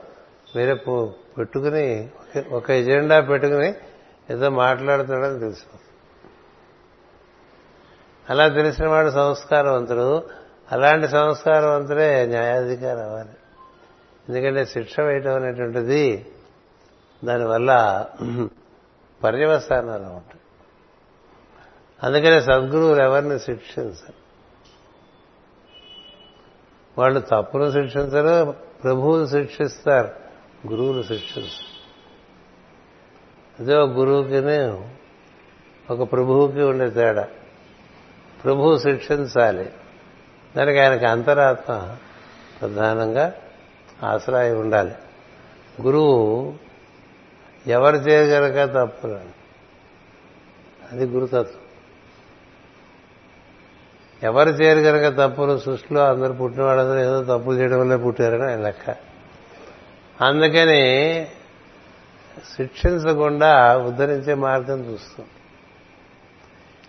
వేరే 0.55 0.73
పెట్టుకుని 1.37 2.09
ఒక 2.51 2.71
ఎజెండా 2.71 3.19
పెట్టుకుని 3.19 3.73
ఏదో 4.29 4.49
మాట్లాడుతున్నాడని 4.49 5.39
తెలుసు. 5.39 5.77
అలా 8.29 8.47
తెలిసిన 8.47 8.87
వాడు 8.87 9.09
సంస్కారవంతుడు. 9.09 10.42
అలాంటి 10.73 11.07
సంస్కారవంతుడే 11.07 12.25
న్యాయాధికారి 12.25 13.01
అవ్వాలి. 13.01 13.29
ఎందుకంటే 14.29 14.65
శిక్ష 14.65 14.99
వేయటం 14.99 15.35
అనేటువంటిది 15.35 16.31
దానివల్ల 17.23 18.05
పర్యవసానాలు 19.23 20.03
ఉంటాయి. 20.03 20.41
అందుకనే 22.03 22.41
సద్గురువులు 22.41 23.01
ఎవరిని 23.01 23.39
శిక్షించరు. 23.39 24.13
వాళ్ళు 26.97 27.19
తప్పును 27.19 27.71
శిక్షించరు 27.71 28.51
ప్రభువులు 28.83 29.27
శిక్షిస్తారు 29.27 30.11
గురువులు 30.67 31.03
శిక్షిస్తారు. 31.03 31.73
అదే 33.59 33.75
ఒక 33.75 33.89
గురువుకి 33.89 34.39
ఒక 35.93 36.11
ప్రభువుకి 36.11 36.61
ఉండే 36.61 36.89
తేడా. 36.89 37.27
ప్రభువు 38.43 38.77
శిక్షించాలి. 38.77 39.73
దానికి 40.57 40.79
ఆయనకి 40.79 41.05
అంతరాత్మ 41.05 41.95
ప్రధానంగా 42.61 43.33
ఆశ్రయ 44.03 44.51
ఉండాలి. 44.51 44.91
గురువు 45.81 46.53
ఎవరు 47.67 47.95
చేయగలక 47.95 48.73
తప్పులు 48.73 49.19
అది 50.91 51.05
గురుతత్వం. 51.05 51.63
ఎవరు 54.23 54.49
చేయరు 54.49 54.79
కనుక 54.79 55.27
తప్పులు 55.27 55.59
సృష్టిలో 55.59 56.05
అందరు 56.05 56.33
పుట్టిన 56.33 56.63
వాళ్ళందరూ 56.63 56.99
ఏదో 56.99 57.23
తప్పులు 57.23 57.57
చేయడం 57.57 57.79
వల్లే 57.79 57.97
పుట్టారని 57.97 58.43
ఆయన 58.43 58.61
లెక్క. 58.61 58.95
అందుకని 60.21 61.25
శిక్షించకుండా 62.57 63.77
ఉద్ధరించే 63.77 64.33
మార్గం 64.33 64.91
చూస్తాం. 64.91 65.25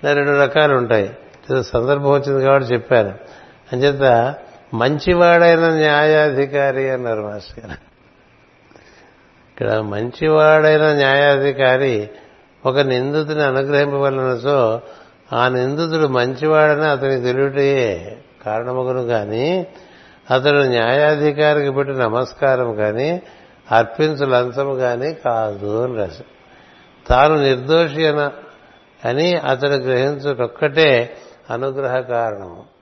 ఇలా 0.02 0.12
రెండు 0.12 0.30
రకాలు 0.30 0.74
ఉంటాయి. 0.76 1.16
సందర్భం 1.62 2.10
వచ్చింది 2.10 2.44
కాబట్టి 2.44 2.74
చెప్పాను. 2.74 3.14
అంచేత 3.72 4.34
మంచివాడైన 4.74 5.68
న్యాయాధికారి 5.68 6.90
అన్నారు 6.90 7.22
మాస్టర్ 7.22 7.64
గారు. 7.64 7.94
ఇక్కడ 9.48 9.78
మంచివాడైన 9.78 10.92
న్యాయాధికారి 10.92 12.10
ఒక 12.66 12.78
నిందితుని 12.78 13.42
అనుగ్రహింపవలనసో 13.42 14.80
ఆ 15.32 15.48
నిందితుడు 15.48 16.06
మంచివాడని 16.06 16.84
అతనికి 16.84 17.22
తెలియటయే 17.22 18.16
కారణమగును 18.44 19.02
కానీ 19.02 19.66
అతడు 20.30 20.58
న్యాయాధికారికి 20.58 21.70
పెట్టి 21.70 21.94
నమస్కారం 21.94 22.74
కానీ 22.74 23.22
అర్పించు 23.70 24.24
లంచము 24.24 24.74
కానీ 24.74 25.14
కాదు 25.14 25.84
అని 25.84 25.96
రాశారు. 25.96 26.34
తాను 27.08 27.42
నిర్దోషి 27.42 28.06
అని 29.08 29.34
అతడు 29.34 29.74
గ్రహించుటొక్కటే 29.74 31.16
అనుగ్రహ 31.50 32.00
కారణము. 32.00 32.73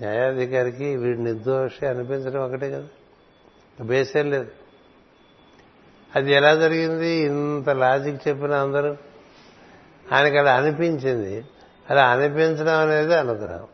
న్యాయాధికారికి 0.00 0.96
వీడు 0.96 1.20
నిర్దోషి 1.20 1.86
అనిపించడం 1.86 2.42
ఒకటే 2.42 2.70
కదా. 2.70 2.84
బేసేం 3.84 4.30
లేదు. 4.30 4.46
అది 6.16 6.32
ఎలా 6.32 6.54
జరిగింది? 6.54 7.08
ఇంత 7.08 7.70
లాజిక్ 7.70 8.28
చెప్పిన 8.28 8.52
అందరూ 8.52 8.96
ఆయనకి 10.12 10.38
అలా 10.38 10.54
అనిపించింది. 10.54 11.44
అలా 11.90 12.10
అనిపించడం 12.10 12.72
అనేది 12.72 13.14
అనుగ్రహం. 13.14 13.66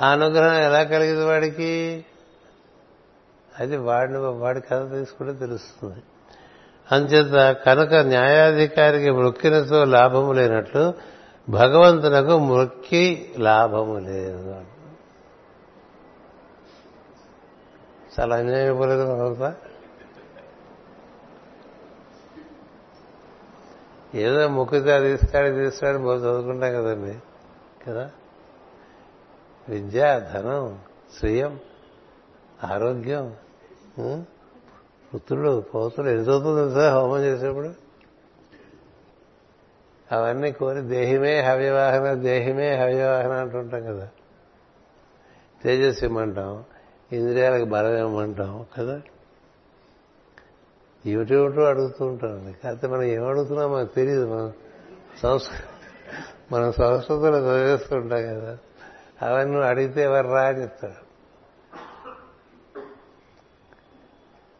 ఆ 0.00 0.08
అనుగ్రహం 0.08 0.60
ఎలా 0.60 0.82
కలిగింది 0.82 1.24
వాడికి? 1.24 2.04
అది 3.58 3.76
వాడిని 3.76 4.18
వాడి 4.18 4.60
కథ 4.60 4.90
తీసుకుంటే 4.90 5.32
తెలుస్తుంది. 5.32 6.02
అంచేత 6.92 7.56
కనుక 7.56 7.94
న్యాయాధికారికి 7.94 9.10
మృక్కినతో 9.10 9.84
లాభము 9.84 10.32
లేనట్లు 10.32 11.13
భగవంతునకు 11.48 12.38
మృక్కి 12.38 13.34
లాభము 13.38 13.98
లేదు. 13.98 14.64
చాలా 18.20 18.36
అన్యాయపూర్వకం 18.36 19.20
అవుతా 19.20 19.54
ఏదో 24.14 24.48
ముక్కితే 24.48 24.92
అది 24.92 25.12
ఇస్తాడు 25.12 25.46
ఇది 25.46 25.68
ఇస్తాడు 25.68 25.98
బాగా 25.98 26.18
చదువుకుంటాం 26.18 26.72
కదండి. 26.72 27.18
కదా? 27.86 28.10
విద్య 29.68 30.30
ధనం 30.34 30.78
స్వయం 31.18 31.58
ఆరోగ్యం 32.64 33.36
పుత్రుడు 35.14 35.64
పౌత్రుడు 35.74 36.08
ఎంత 36.08 36.20
చదువుతుంది 36.20 36.74
సార్ 36.74 36.94
హోమం 36.94 37.20
చేసేప్పుడు? 37.20 37.83
అవన్నీ 40.12 40.52
కోరి 40.52 40.80
దేహిమే 40.80 41.40
హవ్యవాహన 41.40 42.14
దేహిమే 42.14 42.76
హవ్యవాహన 42.76 43.32
అంటుంటాం 43.32 43.82
కదా. 43.82 44.08
తేజస్సు 45.62 46.04
ఇమ్మంటాం 46.04 46.64
ఇంద్రియాలకు 47.12 47.64
బలం 47.64 48.06
ఇమ్మంటాం 48.06 48.66
కదా. 48.78 49.02
ఏమిటేమిటో 51.06 51.62
అడుగుతూ 51.62 52.06
ఉంటామండి 52.06 52.52
కాకపోతే 52.52 52.86
మనం 52.86 53.02
ఏం 53.02 53.28
అడుగుతున్నాం 53.28 53.72
మనకు 53.72 53.94
తెలియదు 53.94 54.34
మనం 54.34 54.52
సంస్కృతి 55.22 55.62
మనం 56.52 56.72
సంస్కృతిలో 56.72 57.38
చదివేస్తూ 57.38 57.96
ఉంటాం 57.96 58.22
కదా. 58.22 58.58
అవన్నీ 59.22 59.56
అడిగితే 59.56 60.02
ఎవరు 60.02 60.28
రా 60.28 60.42
అని 60.42 60.62
చెప్తాడు 60.62 61.04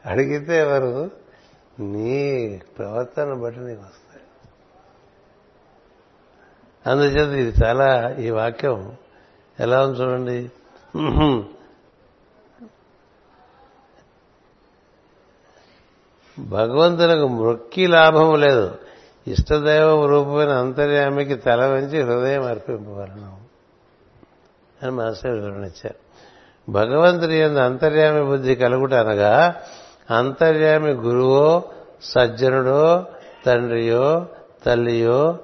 అడిగితే 0.08 0.58
ఎవరు? 0.58 1.10
నీ 1.80 2.60
ప్రవర్తన 2.78 3.34
బట్టి 3.34 3.60
నీకు 3.60 3.80
వస్తుంది 3.80 4.03
అందుచేత 6.86 7.32
ఇది 7.38 7.64
చాలా 7.64 8.16
ఈ 8.18 8.30
వాక్యం 8.30 8.92
ఎలా 9.60 9.84
ఉంది 9.84 9.98
చూడండి. 10.00 10.38
భగవంతులకు 16.38 17.28
మృక్కి 17.28 17.86
లాభము 17.86 18.36
లేదు. 18.36 18.66
ఇష్టదైవం 19.26 20.06
రూపమైన 20.06 20.48
అంతర్యామికి 20.48 21.34
తల 21.34 21.66
వంచి 21.66 22.02
హృదయం 22.02 22.42
అర్పింపవలను 22.42 23.30
అని 24.82 24.90
మాస్టర్ 24.90 25.30
వివరణించారు 25.30 26.00
భగవంతుడి 26.68 27.34
ఎందు 27.34 27.58
అంతర్యామి 27.58 28.24
బుద్ధి 28.24 28.54
కలుగుట 28.56 28.94
అనగా 28.94 29.62
అంతర్యామి 30.10 30.90
గురువో 30.90 31.64
సజ్జనుడో 32.02 33.06
తండ్రియో 33.46 34.26
తల్లియో 34.66 35.38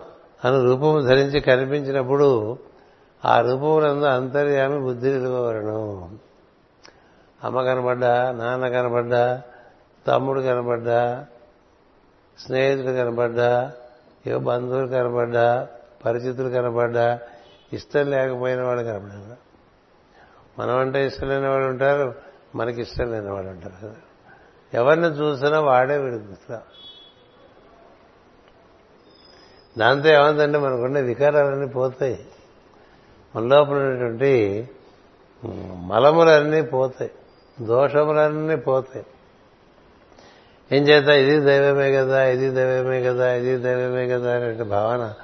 అని 0.45 0.63
రూపము 0.63 1.01
ధరించి 1.01 1.41
కనిపించినప్పుడు 1.41 2.59
ఆ 3.25 3.41
రూపమునందు 3.41 4.05
అంతర్యామి 4.05 4.81
బుద్ధి 4.81 5.11
నిలవలను 5.11 6.11
అమ్మ 7.45 7.63
కనబడ్డా 7.63 8.33
నాన్న 8.33 8.69
కనబడ్డా 8.69 9.43
తమ్ముడు 10.07 10.41
కనబడ్డా 10.41 11.27
స్నేహితుడు 12.39 12.93
కనబడ్డా 12.93 13.73
ఏ 14.27 14.37
బంధువులు 14.37 14.87
కనబడ్డా 14.87 15.69
పరిచితులు 16.05 16.49
కనబడ్డా 16.49 17.19
ఇష్టం 17.73 18.11
లేకపోయిన 18.11 18.63
వాళ్ళు 18.63 18.85
కనబడ్డా 18.85 19.37
మనం 20.59 20.79
అంటే 20.79 21.07
ఇష్టం 21.07 21.29
లేని 21.29 21.49
వాళ్ళు 21.49 21.67
ఉంటారు 21.67 22.15
మనకి 22.55 22.81
ఇష్టం 22.81 23.13
లేని 23.13 23.31
వాళ్ళు 23.31 23.51
ఉంటారు. 23.51 23.75
కదా 23.83 23.95
ఎవరిని 24.73 25.07
చూసినా 25.07 25.61
వాడే 25.61 25.99
వీడికి 25.99 26.25
దాంతో 29.79 30.09
ఏమందంటే 30.09 30.59
మనకుండే 30.59 31.03
వికారాలన్నీ 31.03 31.67
పోతాయి. 31.67 32.27
మన 33.37 33.43
లోపల 33.43 33.75
ఉన్నటువంటి 33.75 34.69
మలములన్నీ 35.87 36.63
పోతాయి. 36.63 37.11
దోషములన్నీ 37.61 38.57
పోతాయి. 38.57 39.07
ఏం 40.73 40.83
చేత 40.83 41.09
ఇది 41.09 41.41
దైవమే 41.41 41.93
కదా 41.93 42.25
ఇది 42.25 42.51
దైవమే 42.51 43.03
కదా 43.03 43.35
ఇది 43.35 43.57
దైవమే 43.57 44.09
కదా 44.09 44.37
అనే 44.37 44.53
భావన 44.53 45.15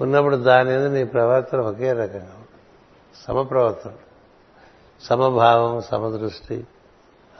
ఉన్నప్పుడు 0.00 0.36
దాని 0.36 0.70
మీద 0.70 0.86
నీ 0.86 1.04
ప్రవర్తన 1.04 1.58
ఒకే 1.58 1.92
రకంగా 1.92 2.36
సమప్రవర్తన. 3.28 3.90
సమభావం 5.02 5.80
సమదృష్టి 5.80 6.66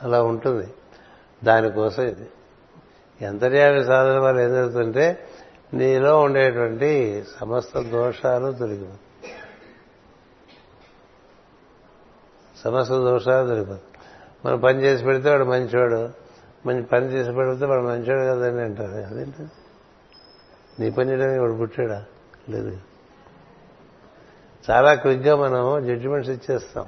అలా 0.02 0.22
ఉంటుంది. 0.22 0.66
దానికోసం 1.44 2.02
ఇది. 2.02 2.28
ఎంతర్యామి 3.20 3.84
సాధన 3.84 4.18
వల్ల 4.18 4.40
ఏం 4.40 4.50
జరుగుతుంటే 4.50 5.29
నీలో 5.74 6.20
ఉండేటువంటి 6.20 7.24
సమస్త 7.40 7.78
దోషాలు 7.78 8.52
తొలగిపోతాయి 8.52 9.34
సమస్త 12.64 12.92
దోషాలు 12.92 13.48
తొలగిపోతాయి. 13.48 13.82
మనం 14.46 14.60
పని 14.60 14.82
చేసి 14.82 15.04
పెడితే 15.04 15.30
వాడు 15.30 15.44
మంచివాడు 15.44 16.10
మంచి 16.66 16.82
పని 16.82 17.06
చేసి 17.06 17.32
పెడితే 17.32 17.66
వాడు 17.66 17.82
మంచివాడు 17.82 18.38
కదండి 18.38 18.62
అంటారు. 18.62 19.14
అదేంటి? 19.14 19.42
నీ 20.80 20.90
పని 20.90 21.10
చేయడానికి 21.10 21.40
వాడు 21.40 21.52
పుట్టాడా? 21.52 22.04
లేదు. 22.48 22.80
చాలా 24.70 24.94
క్విక్గా 24.94 25.36
మనం 25.36 25.86
జడ్జిమెంట్స్ 25.86 26.30
ఇచ్చేస్తాం. 26.30 26.86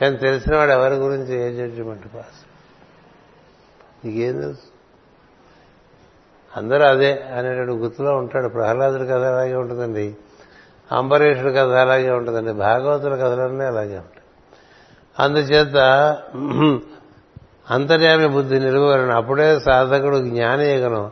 కానీ 0.00 0.16
తెలిసిన 0.16 0.56
వాడు 0.56 0.70
ఎవరి 0.70 0.94
గురించి 0.94 1.34
ఏ 1.34 1.56
జడ్జిమెంట్ 1.56 2.06
పాస్ 2.14 2.46
నీకేం 4.06 4.40
తెలుసు? 4.40 4.69
అందరూ 6.56 6.84
అదే 6.84 7.22
అనేటువంటి 7.38 7.72
గుర్తులో 7.72 8.16
ఉంటాడు. 8.16 8.48
ప్రహ్లాదుడి 8.48 9.06
కథ 9.06 9.22
అలాగే 9.22 9.54
ఉంటుందండి. 9.54 10.16
అంబరీషుడి 10.92 11.52
కథ 11.52 11.70
అలాగే 11.70 12.10
ఉంటుందండి. 12.10 12.52
భాగవతుల 12.52 13.14
కథలన్నీ 13.14 13.64
అలాగే 13.64 13.96
ఉంటాయి. 13.96 14.20
అందుచేత 15.18 15.76
అంతర్యామి 17.70 18.28
బుద్ధి 18.28 18.60
నిలువరణ 18.60 19.10
అప్పుడే 19.10 19.60
సాధకుడు 19.60 20.16
జ్ఞానీయగను 20.16 21.10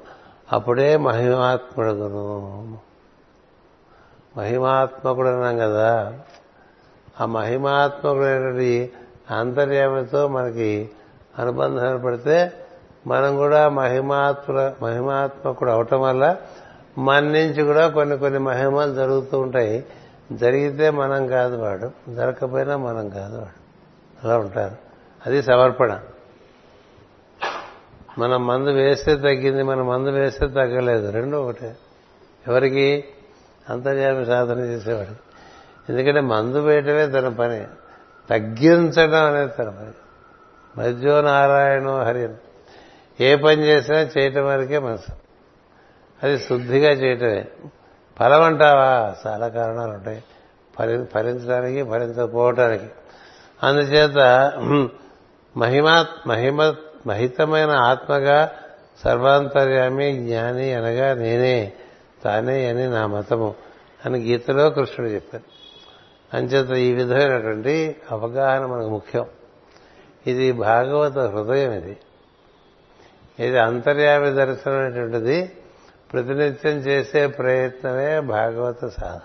అప్పుడే 0.53 0.97
మహిమాత్ముడుగును. 0.97 2.78
మహిమాత్మకుడు 4.36 5.28
అన్నాం 5.28 5.59
కదా. 5.59 6.12
ఆ 7.20 7.26
మహిమాత్మకుడైనటువంటి 7.26 8.93
అంతర్యామితో 9.30 10.28
మనకి 10.28 10.91
అనుబంధం 11.39 11.95
ఏర్పడితే 11.95 12.53
మనం 13.09 13.36
కూడా 13.36 13.68
మహిమాత్మ 13.68 14.72
మహిమాత్మకుడు 14.82 15.70
అవటం 15.70 16.00
వల్ల 16.00 16.36
మన 16.98 17.24
నుంచి 17.24 17.62
కూడా 17.62 17.88
కొన్ని 17.88 18.18
కొన్ని 18.18 18.38
మహిమలు 18.38 18.94
జరుగుతూ 18.94 19.40
ఉంటాయి. 19.40 19.84
జరిగితే 20.32 20.90
మనం 20.90 21.26
కాదు 21.26 21.56
వాడు 21.56 21.90
జరగకపోయినా 22.14 22.76
మనం 22.76 23.09
కాదు 23.09 23.38
వాడు. 23.38 23.68
అలా 24.24 24.38
ఉంటారు. 24.38 24.76
అది 25.26 25.42
సమర్పణ. 25.42 26.00
మనం 28.18 28.46
మందు 28.46 28.70
వేస్తే 28.70 29.16
తగ్గింది 29.16 29.62
మన 29.62 29.82
మందు 29.82 30.09
వేస్తే 30.09 30.46
తగ్గలేదు. 30.46 31.11
రెండు 31.11 31.36
ఒకటే. 31.36 31.76
ఎవరికి? 32.48 33.04
అంతర్యామి 33.70 34.26
సాధన 34.26 34.59
చేసేవాడు. 34.59 35.14
ఎందుకంటే 35.92 36.20
మందు 36.20 36.59
వేయటమే 36.59 37.06
తన 37.06 37.28
పని. 37.28 37.64
తగ్గించడం 38.30 39.24
అనేది 39.26 39.52
తన 39.52 39.68
పని. 39.68 39.92
మధ్యో 40.80 41.20
నారాయణో 41.20 42.02
హరి 42.02 42.28
ఏ 43.21 43.37
పని 43.37 43.62
చేసినా 43.62 43.99
చేయటం 43.99 44.47
వరకే 44.47 44.79
మనసు. 44.79 45.12
అది 46.23 46.39
శుద్ధిగా 46.39 46.91
చేయటమే. 46.91 47.47
ఫలం 48.19 48.43
అంటావా? 48.43 49.14
చాలా 49.27 49.49
కారణాలు 49.49 49.93
ఉంటాయి. 49.93 50.25
ఫలి 50.79 51.05
ఫలించడానికి 51.05 51.83
ఫలించకపోవటానికి. 51.83 52.85
అందుచేత 53.62 54.19
మహిమా 55.57 56.07
మహిమ 56.27 56.75
మహితమైన 57.07 57.71
ఆత్మగా 57.71 58.53
సర్వాంతర్యామి 59.05 60.12
జ్ఞాని 60.12 60.75
అనగా 60.75 61.14
నేనే 61.14 61.73
తానే 62.25 62.69
అని 62.69 62.91
నా 62.91 63.07
మతము 63.07 63.55
అని 64.07 64.19
గీతలో 64.19 64.71
కృష్ణుడు 64.71 65.12
చెప్పారు. 65.12 65.45
అంచేత 66.37 66.71
ఈ 66.71 66.93
విధమైనటువంటి 66.93 67.97
అవగాహన 68.11 68.66
మనకు 68.66 68.89
ముఖ్యం. 68.89 69.27
ఇది 70.27 70.53
భాగవత 70.53 71.19
హృదయం 71.19 71.73
ఇది. 71.73 71.97
ఇది 73.39 73.59
అంతర్యామి 73.59 74.30
దర్శనం 74.30 74.74
అనేటువంటిది 74.74 75.57
ప్రతినిత్యం 76.12 76.72
చేసే 76.72 77.26
ప్రయత్నమే 77.26 78.20
భాగవత 78.20 78.86
సాధన. 78.86 79.20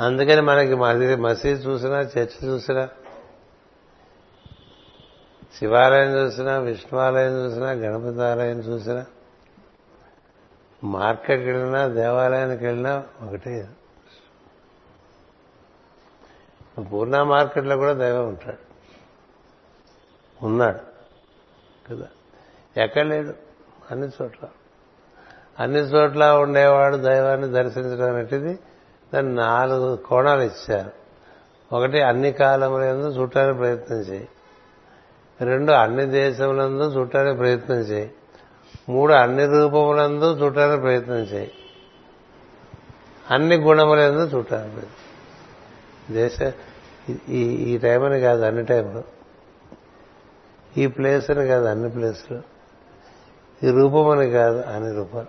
అందుకని 0.00 0.40
మనకి 0.40 0.74
మసీ 0.74 1.14
మసీద్ 1.14 1.66
చూసినా 1.66 2.00
చర్చ్ 2.00 2.44
చూసినా 2.44 2.88
శివాలయం 5.58 6.14
చూసినా 6.14 6.58
విష్ణువాలయం 6.58 7.32
చూసినా 7.32 7.70
గణపతి 7.70 8.22
ఆలయం 8.22 8.58
చూసినా 8.58 9.06
మార్కెట్కి 10.84 11.50
వెళ్ళినా 11.50 11.86
దేవాలయానికి 11.88 12.64
వెళ్ళినా 12.64 13.04
ఒకటే. 13.22 13.68
పూర్ణ 16.92 17.22
మార్కెట్లో 17.22 17.76
కూడా 17.76 17.92
దైవం 17.92 18.28
ఉంటాడు. 18.28 18.58
ఉన్నాడు. 20.44 20.93
కదా. 21.90 22.06
ఎక్కడ 22.76 23.02
లేడు. 23.02 23.34
అన్ని 23.90 24.08
చోట్ల. 24.22 24.46
అన్ని 25.60 25.78
చోట్ల 25.78 26.30
ఉండేవాడు 26.30 26.96
దైవాన్ని 26.96 27.48
దర్శించడం 27.48 28.14
అనేది 28.14 28.58
దాన్ని 29.14 29.34
నాలుగు 29.34 29.96
కోణాలు 29.96 30.42
ఇచ్చారు. 30.42 30.90
ఒకటి 31.74 32.00
అన్ని 32.00 32.32
కాలములందు 32.32 33.06
చుట్టానికి 33.06 33.58
ప్రయత్నం 33.58 33.98
చేయి. 33.98 34.28
రెండు 35.40 35.72
అన్ని 35.72 36.06
దేశములందు 36.06 36.82
చుట్టానికి 36.82 37.36
ప్రయత్నం 37.36 37.76
చేయి. 37.76 38.12
మూడు 38.88 39.12
అన్ని 39.12 39.46
రూపములందు 39.46 40.42
చూడటానికి 40.42 40.80
ప్రయత్నం 40.80 41.16
చేయి. 41.16 41.52
అన్ని 43.30 43.56
గుణములందు 43.56 44.36
చూడటానికి 44.36 44.74
ప్రయత్నం 44.74 45.04
దేశ 46.14 46.52
ఈ 47.28 47.42
ఈ 47.48 47.78
టైం 47.78 48.04
అని 48.04 48.20
కాదు 48.20 48.42
అన్ని 48.42 48.64
టైంలో 48.64 49.04
ఈ 50.78 50.86
ప్లేస్ 50.86 51.30
అని 51.30 51.46
కాదు 51.46 51.64
అన్ని 51.64 51.90
ప్లేస్లు. 51.90 52.42
ఈ 53.62 53.70
రూపం 53.70 54.08
అని 54.08 54.30
కాదు 54.30 54.60
అన్ని 54.60 54.94
రూపాలు. 54.94 55.26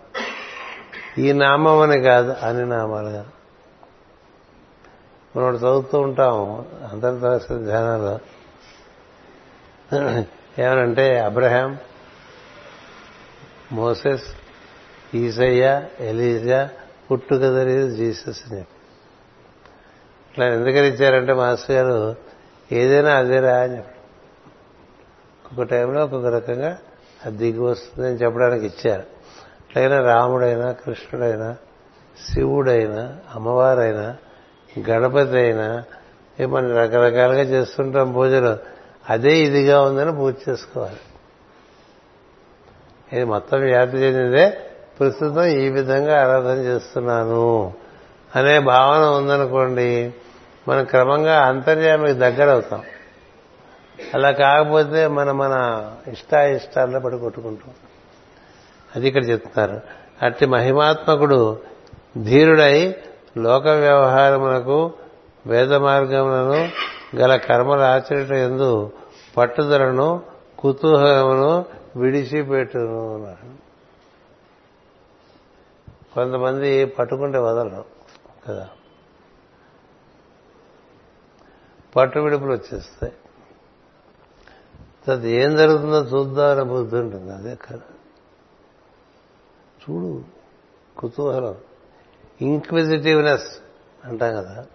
ఈ 1.21 1.31
నామం 1.31 1.79
అని 1.79 2.01
కాదు 2.01 2.35
అన్ని 2.43 2.65
నామాలు 2.65 3.09
కాదు. 3.09 3.25
మనం 5.39 5.55
చదువుతూ 5.55 5.99
ఉంటాం 5.99 6.65
అంతర్దర్శన 6.91 7.57
ధ్యానాలు 7.57 8.35
ఏమనంటే 10.61 11.19
అబ్రహాం 11.19 11.77
మోసెస్ 13.71 14.23
ఈసయ్య 15.15 15.83
ఎలీజా 15.99 16.69
పుట్టుకదరి 17.11 17.91
జీసస్ 17.91 18.43
అని. 18.49 18.59
చెప్పి 18.59 18.75
ఇట్లా 20.31 20.45
ఎందుకని 20.45 20.87
ఇచ్చారంటే 20.87 21.33
మాస్టర్ 21.33 21.75
గారు 21.75 22.15
ఏదైనా 22.71 23.15
అదేరా 23.15 23.59
అని 23.59 23.77
చెప్పారు. 23.77 23.94
ఒక 25.57 25.63
టైంలో 25.63 26.03
ఒక్కొక్క 26.03 26.27
రకంగా 26.27 26.77
అది 27.25 27.37
దిగి 27.37 27.59
వస్తుందని 27.59 28.15
చెప్పడానికి 28.15 28.65
ఇచ్చారు. 28.65 29.03
అట్లయినా 29.61 30.01
రాముడైనా 30.01 30.71
కృష్ణుడైనా 30.71 31.55
శివుడైనా 32.29 33.17
అమ్మవారైనా 33.35 34.17
గణపతి 34.89 35.37
అయినా 35.37 35.83
మనం 36.47 36.75
రకరకాలుగా 36.75 37.41
చేస్తుంటాం 37.41 38.11
పూజలు. 38.11 38.57
అదే 39.09 39.37
ఇదిగా 39.37 39.81
ఉందని 39.81 40.15
పూజ 40.15 40.35
చేసుకోవాలి. 40.49 40.99
ఇది 43.13 43.23
మొత్తం 43.23 43.59
వ్యాప్తి 43.59 43.97
చెందిందే 43.97 44.57
ప్రస్తుతం 44.99 45.43
ఈ 45.43 45.69
విధంగా 45.69 46.21
ఆరాధన 46.21 46.57
చేస్తున్నాను 46.57 47.73
అనే 48.35 48.59
భావన 48.59 49.09
ఉందనుకోండి 49.09 50.13
మనం 50.67 50.85
క్రమంగా 50.85 51.41
అంతర్యామికి 51.41 52.13
దగ్గర 52.13 52.49
అవుతాం 52.49 52.83
అలా 54.13 54.31
కాకపోతే 54.31 55.07
మన 55.07 55.31
మన 55.31 55.53
ఇష్టాయిష్టాల్లో 56.07 56.99
పడి 56.99 57.17
కొట్టుకుంటాం. 57.17 57.73
అది 58.95 59.07
ఇక్కడ 59.07 59.29
చెప్తున్నారు. 59.29 59.81
అట్టి 60.21 60.45
మహిమాత్మకుడు 60.45 61.59
ధీరుడై 62.23 62.95
లోక 63.37 63.67
వ్యవహారములకు 63.67 64.93
వేద 65.47 65.73
మార్గములను 65.73 66.71
గల 67.15 67.35
కర్మల 67.35 67.81
ఆచరణ 67.81 68.33
ఎందు 68.33 68.91
పట్టుదలను 69.37 70.23
కుతూహలమును 70.59 71.65
విడిచిపెట్టును 71.95 73.15
అన్నాడు 73.15 73.65
కొంతమంది 76.13 76.85
పట్టుకుంటే 76.85 77.37
వదలరు 77.37 77.85
కదా. 78.49 78.69
పట్టు 81.95 82.19
విడుపులు 82.19 82.51
వచ్చేస్తాయి. 82.51 83.13
అది 85.11 85.31
ఏం 85.31 85.55
జరుగుతుందో 85.55 86.03
చూద్దామని 86.03 86.63
బుద్ధి 86.63 86.95
ఉంటుంది. 86.95 87.33
అదే 87.33 87.55
కదా 87.55 87.81
చూడు 89.83 90.23
కుతూహలం. 90.99 91.55
ఇంక్విజిటివ్నెస్ 92.41 93.59
అంటాం 94.05 94.35
కదా. 94.35 94.67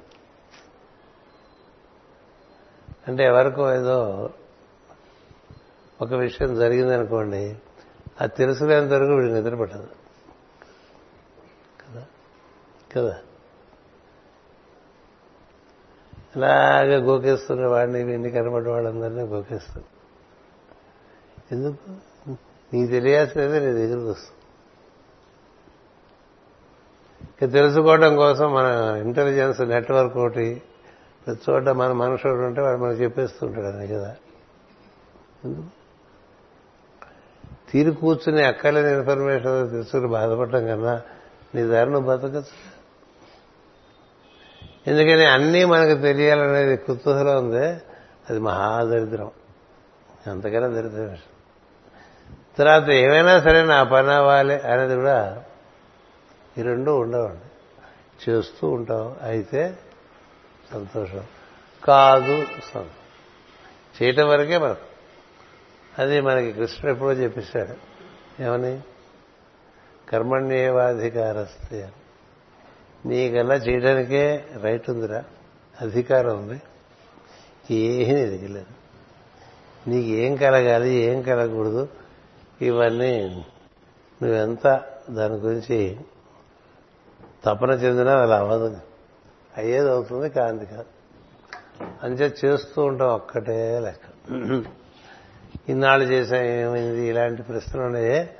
అంటే 3.08 3.24
ఎవరికో 3.24 3.74
ఏదో 3.74 4.30
ఒక 6.02 6.14
విషయం 6.14 6.54
జరిగిందనుకోండి 6.54 7.56
అది 8.20 8.32
తెలుసుకునేంత 8.36 8.92
వరకు 8.92 9.12
వీడికి 9.12 9.34
నిద్ర 9.34 9.54
పట్టదు 9.54 9.88
కదా? 11.80 12.06
కదా? 12.96 13.16
ఇలాగే 16.36 16.96
గోకేస్తున్న 16.96 17.66
వాడిని 17.66 18.02
వీడిని 18.02 18.30
కనబడ్డ 18.30 18.68
వాళ్ళందరినీ 18.68 19.22
గోకేస్తుంది 19.22 19.86
ఎందుకు? 21.52 21.94
నీకు 22.74 22.90
తెలియాల్సినది 22.90 23.60
నీ 23.60 23.72
దగ్గరికి 23.72 24.08
వస్తుంది. 24.08 24.36
తెలుసుకోవడం 27.52 28.16
కోసం 28.16 28.54
మన 28.54 28.96
ఇంటెలిజెన్స్ 28.96 29.60
నెట్వర్క్ 29.60 30.16
ఒకటి 30.16 30.62
ప్రతి 31.26 31.52
చోట 31.52 31.62
మన 31.62 31.92
మనుషుడు 31.92 32.32
ఉంటే 32.32 32.60
వాడు 32.60 32.78
మనకు 32.78 32.98
చెప్పేస్తుంటాడు 32.98 33.66
అని 33.66 33.86
కదా? 33.86 34.16
తీరు 37.70 37.90
కూర్చుని 37.90 38.44
అక్కర్లేని 38.44 38.92
ఇన్ఫర్మేషన్ 38.92 39.70
తెలుసుకుని 39.70 40.08
బాధపడటం 40.08 40.66
కన్నా 40.66 41.02
నీ 41.54 41.62
దారి 41.62 41.90
నువ్వు 41.90 42.16
బతకచ్చు. 42.16 42.80
ఎందుకని 44.86 45.26
అన్నీ 45.26 45.64
మనకు 45.64 46.00
తెలియాలనేది 46.00 46.76
కుతూహలం 46.76 47.44
ఉంది 47.44 47.66
అది 48.30 48.38
మహాదరిద్రం. 48.38 49.30
అంతకన్నా 50.26 50.68
దరిద్రం. 50.68 51.02
విషయం 51.02 51.39
తర్వాత 52.60 52.88
ఏమైనా 52.88 53.40
సరే 53.40 53.62
నా 53.62 53.82
పని 53.82 54.12
అవ్వాలి 54.12 54.60
అనేది 54.60 54.94
కూడా 54.94 55.44
ఈ 56.58 56.62
రెండు 56.62 56.90
ఉండవండి. 56.90 57.50
చేస్తూ 58.30 58.68
ఉంటాం. 58.68 59.16
అయితే 59.22 59.78
సంతోషం. 60.72 61.24
కాదు 61.84 62.44
సంతోషం. 62.44 62.90
చేయటం 64.02 64.28
వరకే 64.28 64.58
మనకు 64.58 64.78
అది 65.98 66.20
మనకి 66.20 66.52
కృష్ణుడు 66.52 66.94
ఎప్పుడో 66.94 67.12
చెప్పేశాడు. 67.12 67.74
ఏమని? 68.42 68.80
కర్మణ్యేవాధికారస్తే 70.08 71.92
నీకల్లా 73.06 73.54
చేయడానికే 73.54 74.44
రైట్ 74.62 74.90
ఉందిరా. 74.90 75.24
అధికారం 75.80 76.38
ఉంది. 76.38 76.62
ఏమీ 77.74 78.20
ఎదిగలేదు. 78.20 78.80
నీకు 79.90 80.08
ఏం 80.08 80.36
కలగాలి 80.36 80.90
ఏం 80.90 81.22
కలగకూడదు 81.22 81.88
ఇవన్నీ 82.62 83.44
నువ్వెంత 84.22 84.82
దాని 85.10 85.34
గురించి 85.34 85.96
తపన 87.44 87.70
చెందినా 87.70 88.22
అలా 88.22 88.38
అవ్వదు. 88.38 88.80
అయ్యేది 89.56 89.90
అవుతుంది 89.90 90.28
కాంతి 90.28 90.66
కాదు. 90.66 90.84
అంతే 92.02 92.34
చేస్తూ 92.44 92.82
ఉంటాం 92.82 93.08
ఒక్కటే 93.08 93.78
లెక్క. 93.78 94.32
ఇన్నాళ్ళు 95.68 96.06
చేసాం 96.06 96.44
ఏమైంది? 96.44 97.06
ఇలాంటి 97.06 97.42
ప్రశ్నలు 97.42 97.82
ఉన్నాయే. 97.82 98.36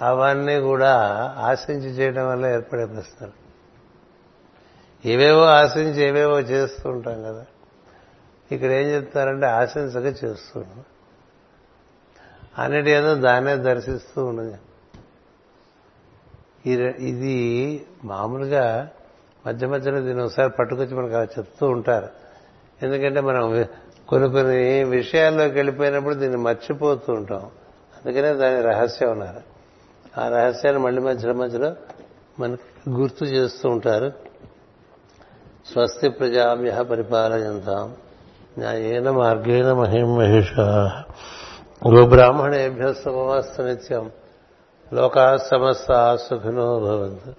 అవన్నీ 0.00 0.58
కూడా 0.58 0.96
ఆశించి 1.38 1.90
చేయడం 1.90 2.28
వల్ల 2.28 2.46
ఏర్పడే 2.46 2.86
ప్రశ్నలు. 2.86 3.32
ఏవేవో 5.08 5.44
ఆశించి 5.44 6.02
ఏవేవో 6.02 6.40
చేస్తూ 6.40 6.90
ఉంటాం 6.90 7.22
కదా. 7.22 7.46
ఇక్కడ 8.52 8.70
ఏం 8.70 8.86
చెప్తారంటే 8.88 9.46
ఆశించక 9.46 10.24
చేస్తూ 10.24 10.60
ఉంటాం. 10.60 10.84
అన్నిటి 12.58 12.90
ఏదో 12.90 13.14
దాన్నే 13.14 13.56
దర్శిస్తూ 13.56 14.24
ఉండదు 14.24 14.54
ఇది 17.00 17.86
మామూలుగా 18.04 18.88
మధ్య 19.46 19.66
మధ్యలో 19.66 20.00
దీన్ని 20.00 20.24
ఒకసారి 20.24 20.52
పట్టుకొచ్చి 20.58 20.96
మనకు 20.96 21.14
అలా 21.14 21.24
చెప్తూ 21.24 21.66
ఉంటారు. 21.66 22.08
ఎందుకంటే 22.82 23.20
మనం 23.20 23.64
కొన్ని 24.08 24.30
కొన్ని 24.30 24.84
విషయాల్లోకి 24.84 25.54
వెళ్ళిపోయినప్పుడు 25.54 26.14
దీన్ని 26.14 26.38
మర్చిపోతూ 26.38 27.12
ఉంటాం. 27.12 27.50
అందుకనే 27.96 28.32
దాని 28.32 28.62
రహస్యం 28.62 29.10
ఉన్నారు 29.10 29.40
ఆ 30.20 30.28
రహస్యాన్ని 30.28 30.82
మళ్ళీ 30.82 31.02
మధ్యలో 31.02 31.34
మధ్యలో 31.34 31.74
మనకి 32.40 32.90
గుర్తు 32.90 33.24
చేస్తూ 33.24 33.68
ఉంటారు. 33.68 34.12
స్వస్తి 35.72 36.08
ప్రజాభ్య 36.08 36.82
పరిపాలయంతాం. 36.82 37.96
న్యాయేన 38.58 39.10
మార్గేణ 39.10 39.72
మహిం 39.72 40.16
మహిష. 40.16 40.60
గోబ్రాహ్మణేభ్య 41.88 42.92
సమమస్తు 42.92 43.62
నిత్యం 43.62 44.10
లోకా 44.92 45.36
సమస్త 45.36 46.16
సుఖినో 46.16 46.80
భవంతు. 46.80 47.34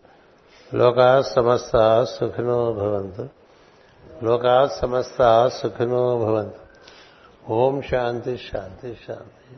లోకా 0.75 1.21
సమస్త 1.21 2.03
సుఖినో 2.03 2.73
భవంతు. 2.73 3.29
లోకా 4.23 4.67
సమస్త 4.67 5.47
సుఖినో 5.47 6.17
భవంతు. 6.17 6.65
ఓం 7.53 7.81
శాంతి 7.81 8.37
శాంతి 8.37 8.97
శాంతి. 9.07 9.57